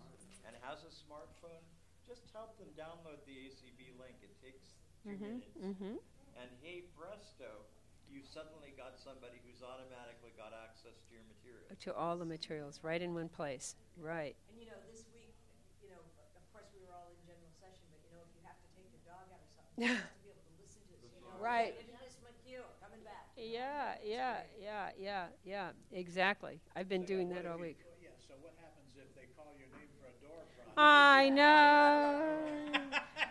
has 0.67 0.83
a 0.83 0.91
smartphone. 0.91 1.63
Just 2.03 2.27
help 2.35 2.59
them 2.59 2.67
download 2.75 3.23
the 3.23 3.35
ACB 3.47 3.95
link. 3.95 4.19
It 4.19 4.35
takes 4.43 4.75
2 5.03 5.15
Mhm, 5.15 5.39
minutes. 5.39 5.57
mhm. 5.63 5.99
And 6.35 6.49
hey, 6.61 6.83
presto, 6.95 7.63
you've 8.11 8.27
suddenly 8.27 8.71
got 8.75 8.99
somebody 8.99 9.39
who's 9.47 9.63
automatically 9.63 10.31
got 10.35 10.51
access 10.53 10.99
to 11.07 11.13
your 11.15 11.23
material. 11.23 11.63
To 11.75 11.95
all 11.95 12.17
the 12.17 12.25
materials, 12.25 12.83
right 12.83 13.01
in 13.01 13.13
one 13.15 13.29
place. 13.29 13.75
Right. 13.95 14.35
And 14.49 14.59
you 14.59 14.67
know, 14.67 14.79
this 14.91 15.07
week, 15.13 15.35
you 15.81 15.89
know, 15.89 15.99
of 16.35 16.43
course, 16.51 16.67
we 16.75 16.83
were 16.83 16.93
all 16.93 17.07
in 17.15 17.19
general 17.25 17.51
session, 17.59 17.87
but 17.91 17.99
you 18.03 18.11
know, 18.15 18.21
if 18.23 18.31
you 18.35 18.43
have 18.43 18.59
to 18.59 18.67
take 18.75 18.87
your 18.91 19.03
dog 19.07 19.23
out 19.31 19.39
or 19.39 19.49
something, 19.55 19.75
you 19.83 19.87
have 19.87 20.03
to 20.03 20.23
be 20.23 20.29
able 20.29 20.43
to 20.43 20.55
listen 20.59 20.81
to 20.91 20.95
this, 21.01 21.11
you 21.15 21.21
know. 21.23 21.39
Right. 21.39 21.75
It 21.79 21.89
is 22.07 22.15
McHugh 22.23 22.67
coming 22.79 23.03
back. 23.03 23.31
Yeah, 23.35 23.97
yeah, 24.03 24.43
yeah, 24.59 24.91
yeah, 24.99 25.27
yeah, 25.43 25.71
exactly. 25.91 26.59
I've 26.75 26.87
been 26.89 27.03
doing 27.05 27.29
that 27.29 27.45
all 27.45 27.57
week. 27.57 27.79
Yeah, 28.01 28.09
so 28.17 28.33
what 28.41 28.53
happens 28.61 28.95
if 28.97 29.09
they 29.15 29.27
call 29.35 29.53
your 29.57 29.67
name 29.77 29.89
for 30.01 30.07
a 30.09 30.15
door 30.21 30.45
prize? 30.55 30.65
I 30.77 31.29
know. 31.29 32.21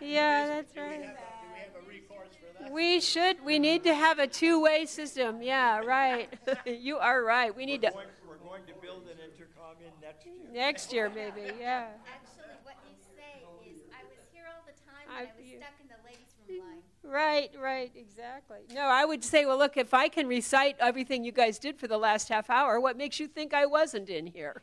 Yeah, 0.01 0.47
that's 0.47 0.75
right. 0.75 1.01
have 1.01 1.01
a, 1.01 1.05
do 1.05 1.13
we 1.53 1.59
have 1.59 1.83
a 1.85 1.89
recourse 1.89 2.29
for 2.35 2.63
that? 2.63 2.71
We 2.71 2.99
should, 2.99 3.43
we 3.45 3.57
need 3.59 3.83
to 3.85 3.93
have 3.93 4.19
a 4.19 4.27
two 4.27 4.61
way 4.61 4.85
system. 4.85 5.41
Yeah, 5.41 5.79
right. 5.79 6.29
you 6.65 6.97
are 6.97 7.23
right. 7.23 7.55
We 7.55 7.65
need 7.65 7.81
we're 7.83 7.89
to. 7.89 7.95
Going, 7.95 8.07
we're 8.27 8.35
going 8.49 8.61
to 8.67 8.73
build 8.81 9.03
an 9.07 9.17
intercom 9.23 9.75
in 9.79 9.91
next 10.01 10.25
year. 10.25 10.35
Next 10.53 10.93
year, 10.93 11.09
maybe, 11.09 11.53
yeah. 11.59 11.87
Actually, 12.13 12.53
what 12.63 12.75
you 12.85 12.95
say 13.15 13.41
is, 13.71 13.81
I 13.91 14.03
was 14.03 14.19
here 14.33 14.43
all 14.49 14.63
the 14.65 14.73
time, 14.85 15.07
I- 15.09 15.25
but 15.25 15.33
I 15.33 15.41
was 15.41 15.49
stuck 15.57 15.79
in 15.81 15.87
the 15.87 16.01
ladies' 16.05 16.33
room 16.47 16.59
line. 16.67 16.81
Right, 17.09 17.49
right, 17.57 17.91
exactly. 17.95 18.57
No, 18.73 18.81
I 18.81 19.05
would 19.05 19.23
say, 19.23 19.45
well, 19.45 19.57
look, 19.57 19.77
if 19.77 19.93
I 19.93 20.09
can 20.09 20.27
recite 20.27 20.75
everything 20.79 21.23
you 21.23 21.31
guys 21.31 21.57
did 21.57 21.79
for 21.79 21.87
the 21.87 21.97
last 21.97 22.27
half 22.27 22.49
hour, 22.49 22.81
what 22.81 22.97
makes 22.97 23.17
you 23.19 23.27
think 23.27 23.53
I 23.53 23.65
wasn't 23.65 24.09
in 24.09 24.27
here? 24.27 24.61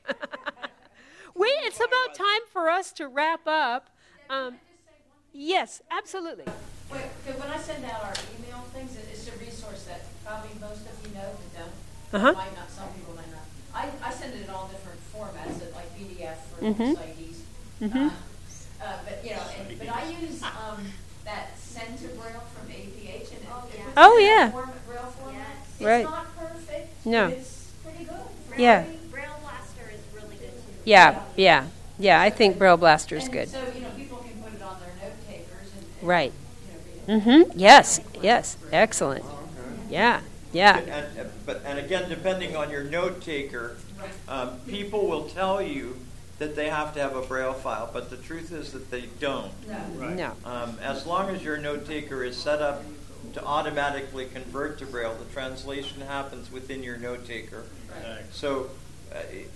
We, 1.35 1.49
it's 1.65 1.79
about 1.79 2.15
time 2.15 2.41
for 2.53 2.69
us 2.71 2.93
to 2.93 3.09
wrap 3.09 3.47
up. 3.47 3.91
Um, 4.31 4.57
yes, 5.33 5.83
absolutely. 5.91 6.45
Wait, 6.93 7.03
okay, 7.27 7.39
when 7.39 7.49
I 7.51 7.59
send 7.59 7.85
out 7.85 8.03
our 8.05 8.15
email 8.39 8.61
things, 8.73 8.97
it's 8.97 9.27
a 9.29 9.33
resource 9.39 9.85
that 9.85 10.03
probably 10.25 10.51
most 10.61 10.83
of 10.87 10.95
you 11.07 11.15
know 11.15 11.31
but 11.35 11.59
don't. 11.59 11.73
Uh-huh. 12.23 12.33
Might 12.33 12.55
not, 12.57 12.71
some 12.71 12.89
people 12.95 13.15
might 13.15 13.31
not. 13.33 13.45
I, 13.75 13.91
I 14.07 14.13
send 14.13 14.35
it 14.35 14.43
in 14.45 14.51
all 14.51 14.69
different 14.69 15.01
formats, 15.13 15.61
like 15.75 15.91
PDF 15.99 16.37
for 16.55 16.65
Mhm. 16.65 16.95
CIDs. 16.97 17.37
Mhm. 17.83 18.11
Uh, 18.11 18.85
uh, 18.85 18.99
but, 19.05 19.25
you 19.25 19.31
know, 19.31 19.43
and, 19.59 19.79
but 19.79 19.89
I 19.89 20.05
use, 20.11 20.43
um, 20.43 20.87
that 21.25 21.59
send 21.59 21.99
to 21.99 22.09
Braille 22.09 22.43
from 22.55 22.69
APH 22.71 23.33
and 23.33 23.43
it- 23.43 23.75
it 23.75 23.85
puts 23.85 23.95
Oh, 23.97 24.19
yeah. 24.19 24.51
form- 24.53 24.71
Braille 24.87 25.13
format. 25.19 25.57
Right. 25.81 26.03
It's 26.03 26.11
not 26.11 26.37
perfect, 26.37 27.07
No. 27.07 27.29
but 27.31 27.39
it's 27.39 27.71
pretty 27.83 28.05
good. 28.05 28.21
Yeah. 28.59 28.85
Braille 29.11 29.39
Blaster 29.41 29.91
is 29.91 30.01
really 30.15 30.37
good 30.37 30.53
too. 30.53 30.73
Yeah, 30.85 31.23
yeah, 31.37 31.67
yeah. 31.99 32.21
I 32.21 32.31
think 32.31 32.59
Braille 32.59 32.77
Blaster 32.77 33.17
is 33.17 33.29
good. 33.29 33.49
So, 33.49 33.61
you 33.75 33.81
know, 33.81 33.91
people 33.97 34.19
can 34.19 34.43
put 34.43 34.53
it 34.55 34.63
on 34.63 34.77
their 34.81 35.09
note 35.09 35.17
takers 35.29 35.73
and. 35.77 35.85
and, 36.01 36.09
Right. 36.09 36.33
you 37.09 37.15
know. 37.15 37.21
Mm-hmm. 37.21 37.59
Yes, 37.59 38.01
yes. 38.23 38.57
Excellent. 38.73 39.25
Yeah, 39.89 40.21
yeah. 40.53 40.79
And, 40.79 40.91
and, 41.19 41.31
but, 41.47 41.63
and 41.65 41.79
again, 41.79 42.09
depending 42.09 42.57
on 42.57 42.71
your 42.71 42.85
note 42.85 43.21
taker, 43.23 43.77
um, 44.29 44.59
people 44.67 45.07
will 45.07 45.25
tell 45.29 45.63
you 45.63 45.97
that 46.39 46.57
they 46.57 46.69
have 46.69 46.93
to 46.95 47.01
have 47.01 47.15
a 47.15 47.23
braille 47.23 47.53
file, 47.55 47.89
but 47.93 48.11
the 48.11 48.17
truth 48.17 48.53
is 48.53 48.73
that 48.73 48.91
they 48.91 49.05
don't. 49.21 49.53
Right. 49.97 50.17
No. 50.17 50.33
Um, 50.45 50.79
as 50.83 51.07
long 51.07 51.31
as 51.31 51.43
your 51.45 51.57
note 51.59 51.87
taker 51.87 52.25
is 52.25 52.37
set 52.37 52.61
up 52.61 52.83
to 53.35 53.45
automatically 53.45 54.27
convert 54.27 54.79
to 54.81 54.87
braille, 54.87 55.15
the 55.15 55.33
translation 55.33 56.01
happens 56.03 56.51
within 56.51 56.83
your 56.83 56.97
note 56.97 57.27
taker. 57.27 57.65
Right. 57.91 58.23
So, 58.33 58.71
uh, 59.15 59.19
it- 59.31 59.51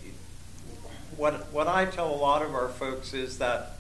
what 1.19 1.53
what 1.53 1.67
I 1.69 1.85
tell 1.85 2.11
a 2.13 2.17
lot 2.17 2.43
of 2.43 2.55
our 2.55 2.69
folks 2.69 3.13
is 3.13 3.39
that 3.39 3.73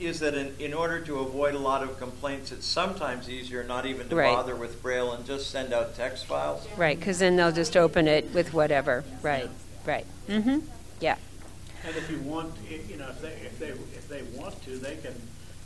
is 0.00 0.20
that 0.20 0.34
in, 0.34 0.54
in 0.60 0.72
order 0.74 1.00
to 1.00 1.18
avoid 1.18 1.54
a 1.54 1.58
lot 1.58 1.82
of 1.82 1.98
complaints, 1.98 2.52
it's 2.52 2.66
sometimes 2.66 3.28
easier 3.28 3.64
not 3.64 3.84
even 3.84 4.08
to 4.08 4.14
Right. 4.14 4.32
bother 4.34 4.54
with 4.54 4.80
braille 4.80 5.12
and 5.12 5.26
just 5.26 5.50
send 5.50 5.72
out 5.72 5.96
text 5.96 6.26
files. 6.26 6.66
Right, 6.76 6.96
because 6.98 7.18
then 7.18 7.34
they'll 7.36 7.50
just 7.52 7.76
open 7.76 8.06
it 8.06 8.32
with 8.32 8.54
whatever. 8.54 9.02
Right, 9.22 9.48
right. 9.84 10.06
Mm-hmm. 10.28 10.58
Yeah. 11.00 11.16
And 11.84 11.96
if 11.96 12.08
you 12.10 12.18
want, 12.20 12.54
i- 12.70 12.80
you 12.88 12.96
know, 12.96 13.08
if 13.08 13.20
they, 13.20 13.32
if 13.44 13.58
they, 13.58 13.68
if 13.70 14.08
they 14.08 14.22
want 14.38 14.62
to, 14.66 14.76
they 14.78 14.96
can, 14.96 15.14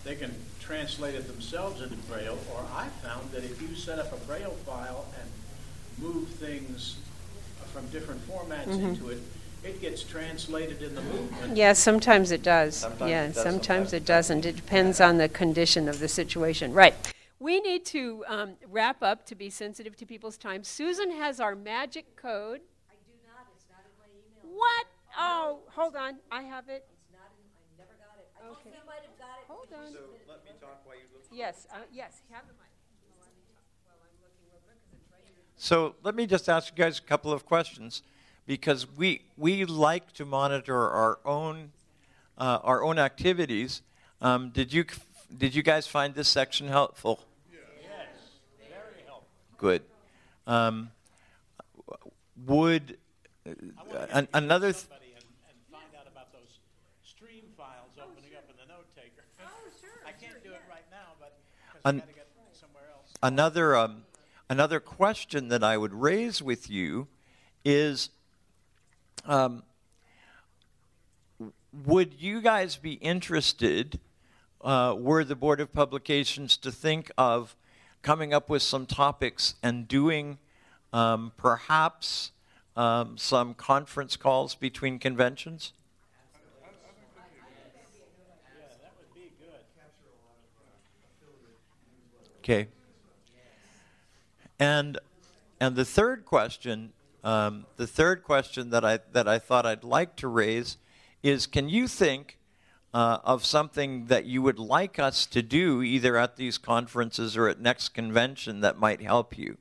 they 0.05 0.15
can 0.15 0.35
translate 0.61 1.15
it 1.15 1.27
themselves 1.27 1.83
into 1.83 1.97
Braille. 1.97 2.39
Or 2.55 2.65
I 2.75 2.89
found 3.07 3.31
that 3.33 3.45
if 3.45 3.61
you 3.61 3.75
set 3.77 3.99
up 3.99 4.13
a 4.15 4.17
Braille 4.25 4.57
file 4.65 5.05
and 5.21 5.29
move 6.03 6.29
things 6.29 6.97
from 7.75 7.85
different 7.89 8.27
formats 8.27 8.67
Mhm. 8.69 8.85
into 8.95 9.11
it, 9.11 9.19
it 9.65 9.81
gets 9.81 10.03
translated 10.03 10.83
in 10.83 10.95
the 10.95 11.03
movement. 11.03 11.57
Yeah, 11.57 11.73
sometimes 11.73 12.31
it 12.31 12.43
does. 12.43 12.77
Sometimes 12.77 13.11
yeah, 13.11 13.25
it 13.25 13.27
does, 13.29 13.35
sometimes, 13.37 13.67
sometimes 13.67 13.93
it 13.93 14.05
doesn't. 14.05 14.45
It 14.45 14.57
depends 14.57 15.01
on 15.01 15.19
the 15.19 15.29
condition 15.29 15.89
of 15.89 15.99
the 15.99 16.09
situation. 16.09 16.73
Right. 16.73 16.95
We 17.39 17.61
need 17.61 17.85
to 17.87 18.25
um, 18.29 18.55
wrap 18.69 19.03
up 19.03 19.27
to 19.27 19.35
be 19.35 19.51
sensitive 19.51 19.97
to 19.97 20.07
people's 20.07 20.37
time. 20.37 20.63
Susan 20.65 21.11
has 21.13 21.41
our 21.41 21.55
magic 21.57 22.17
code. 22.17 22.61
I 22.91 22.95
do 23.07 23.13
not, 23.27 23.47
it's 23.55 23.67
not 23.71 23.83
in 23.83 23.95
my 23.99 24.07
email. 24.11 24.59
What? 24.59 24.87
Oh, 25.19 25.59
hold 25.71 25.97
on. 25.97 26.19
I 26.31 26.43
have 26.43 26.69
it. 26.69 26.87
It's 26.93 27.11
not 27.13 27.31
in, 27.35 27.45
I 27.51 27.83
never 27.83 27.95
got 27.99 28.19
it. 28.19 28.31
I 28.37 28.49
Okay. 28.51 28.71
think 28.71 28.77
you 28.77 28.87
might 28.87 29.03
have 29.03 29.19
got 29.19 29.39
it. 29.39 29.47
Hold 29.49 29.69
on. 29.75 29.93
So 29.93 29.99
let 30.29 30.45
me 30.45 30.51
talk 30.61 30.87
while 30.87 30.97
you 30.97 31.03
look. 31.13 31.23
Yes, 31.33 31.67
uh, 31.73 31.79
yes, 31.93 32.23
have 32.31 32.47
the 32.47 32.55
mic. 32.55 32.73
So 35.63 35.95
let 36.03 36.17
me 36.17 36.27
just 36.27 36.49
ask 36.49 36.77
you 36.77 36.85
guys 36.85 36.99
a 36.99 37.03
couple 37.03 37.33
of 37.33 37.47
questions, 37.47 38.03
because 38.47 38.87
we 38.97 39.23
we 39.37 39.65
like 39.65 40.13
to 40.15 40.25
monitor 40.25 40.89
our 40.91 41.19
own 41.25 41.73
uh, 42.39 42.59
our 42.63 42.83
own 42.83 42.99
activities. 42.99 43.83
Um, 44.21 44.51
did 44.51 44.73
you 44.73 44.85
did 45.37 45.55
you 45.55 45.63
guys 45.63 45.87
find 45.87 46.15
this 46.15 46.29
section 46.29 46.69
helpful? 46.69 47.21
Yes, 47.53 47.61
very 48.69 49.03
helpful. 49.07 49.29
Good. 49.59 49.83
Um, 50.47 50.91
would 52.47 52.99
uh, 53.47 53.51
I 53.51 53.83
want 53.83 54.11
to 54.11 54.17
an, 54.17 54.29
another 54.35 54.73
th- 54.73 54.85
somebody 54.85 55.13
and, 55.15 55.25
and 55.49 55.57
find 55.71 55.95
out 55.99 56.07
about 56.11 56.33
those 56.33 56.59
stream 57.05 57.45
files 57.57 57.93
opening 57.99 58.37
up 58.37 58.45
in 58.51 58.57
the 58.57 58.73
note 58.73 58.87
taker. 58.97 59.25
Oh, 59.41 59.47
sure. 59.81 59.91
I 60.07 60.13
can't 60.13 60.43
do 60.43 60.51
it 60.51 60.63
right 60.69 60.85
now, 60.91 61.15
but 61.21 61.39
because 61.73 61.83
An- 61.85 61.97
I 61.97 61.99
got 62.01 62.09
to 62.09 62.15
get 62.15 62.29
somewhere 62.53 62.85
else. 62.93 63.13
another 63.23 63.77
um, 63.77 64.05
another 64.49 64.81
question 64.81 65.49
that 65.49 65.63
I 65.63 65.77
would 65.77 65.95
raise 65.95 66.43
with 66.43 66.69
you 66.69 67.07
is 67.65 68.11
um, 69.25 69.63
would 71.87 72.15
you 72.19 72.41
guys 72.41 72.77
be 72.77 72.95
interested 72.95 73.99
uh, 74.63 74.95
were 74.97 75.25
the 75.25 75.35
Board 75.35 75.61
of 75.61 75.73
Publications 75.73 76.57
to 76.59 76.71
think 76.71 77.11
of 77.17 77.57
coming 78.03 78.35
up 78.35 78.49
with 78.49 78.63
some 78.63 78.87
topics 78.87 79.55
and 79.63 79.89
doing 79.89 80.39
um, 80.93 81.33
perhaps 81.37 82.33
um, 82.77 83.17
some 83.17 83.55
conference 83.55 84.17
calls 84.17 84.55
between 84.55 84.99
conventions? 84.99 85.73
Okay. 92.39 92.67
And 94.59 94.99
and 95.61 95.77
the 95.77 95.85
third 95.85 96.25
question, 96.25 96.93
um, 97.25 97.67
the 97.77 97.87
third 97.87 98.25
question 98.25 98.71
that 98.71 98.85
I, 98.85 98.99
that 99.13 99.29
I 99.29 99.39
thought 99.39 99.65
I'd 99.65 99.85
like 99.85 100.17
to 100.17 100.27
raise 100.29 100.77
is 101.23 101.47
can 101.47 101.69
you 101.69 101.87
think 101.87 102.39
uh, 102.93 103.19
of 103.25 103.45
something 103.45 104.07
that 104.07 104.25
you 104.25 104.43
would 104.43 104.59
like 104.59 104.99
us 104.99 105.25
to 105.27 105.41
do 105.41 105.83
either 105.83 106.17
at 106.17 106.35
these 106.37 106.59
conferences 106.59 107.37
or 107.37 107.47
at 107.49 107.61
next 107.61 107.91
convention 107.91 108.59
that 108.61 108.77
might 108.79 109.01
help 109.01 109.39
you? 109.39 109.57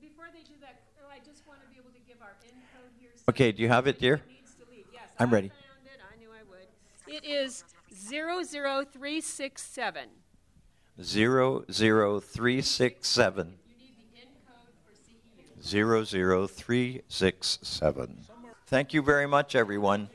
Before 0.00 0.28
they 0.32 0.42
do 0.42 0.54
that, 0.60 0.80
oh, 1.02 1.06
I 1.10 1.20
just 1.24 1.46
want 1.46 1.60
to 1.62 1.68
be 1.68 1.76
able 1.78 1.90
to 1.90 2.00
give 2.06 2.20
our 2.20 2.34
here. 2.98 3.10
So 3.14 3.22
okay, 3.28 3.52
do 3.52 3.62
you 3.62 3.68
have 3.68 3.86
it, 3.86 4.00
dear? 4.00 4.20
Yes, 4.92 5.04
I'm 5.18 5.28
I 5.28 5.32
ready. 5.32 5.46
It. 5.46 5.52
I 6.12 6.16
knew 6.18 6.30
I 6.30 6.42
would. 6.50 6.66
It 7.06 7.24
is 7.24 7.62
00367. 7.92 10.08
00367. 10.98 13.59
00367. 15.62 18.18
Thank 18.66 18.94
you 18.94 19.02
very 19.02 19.26
much, 19.26 19.56
everyone. 19.56 20.08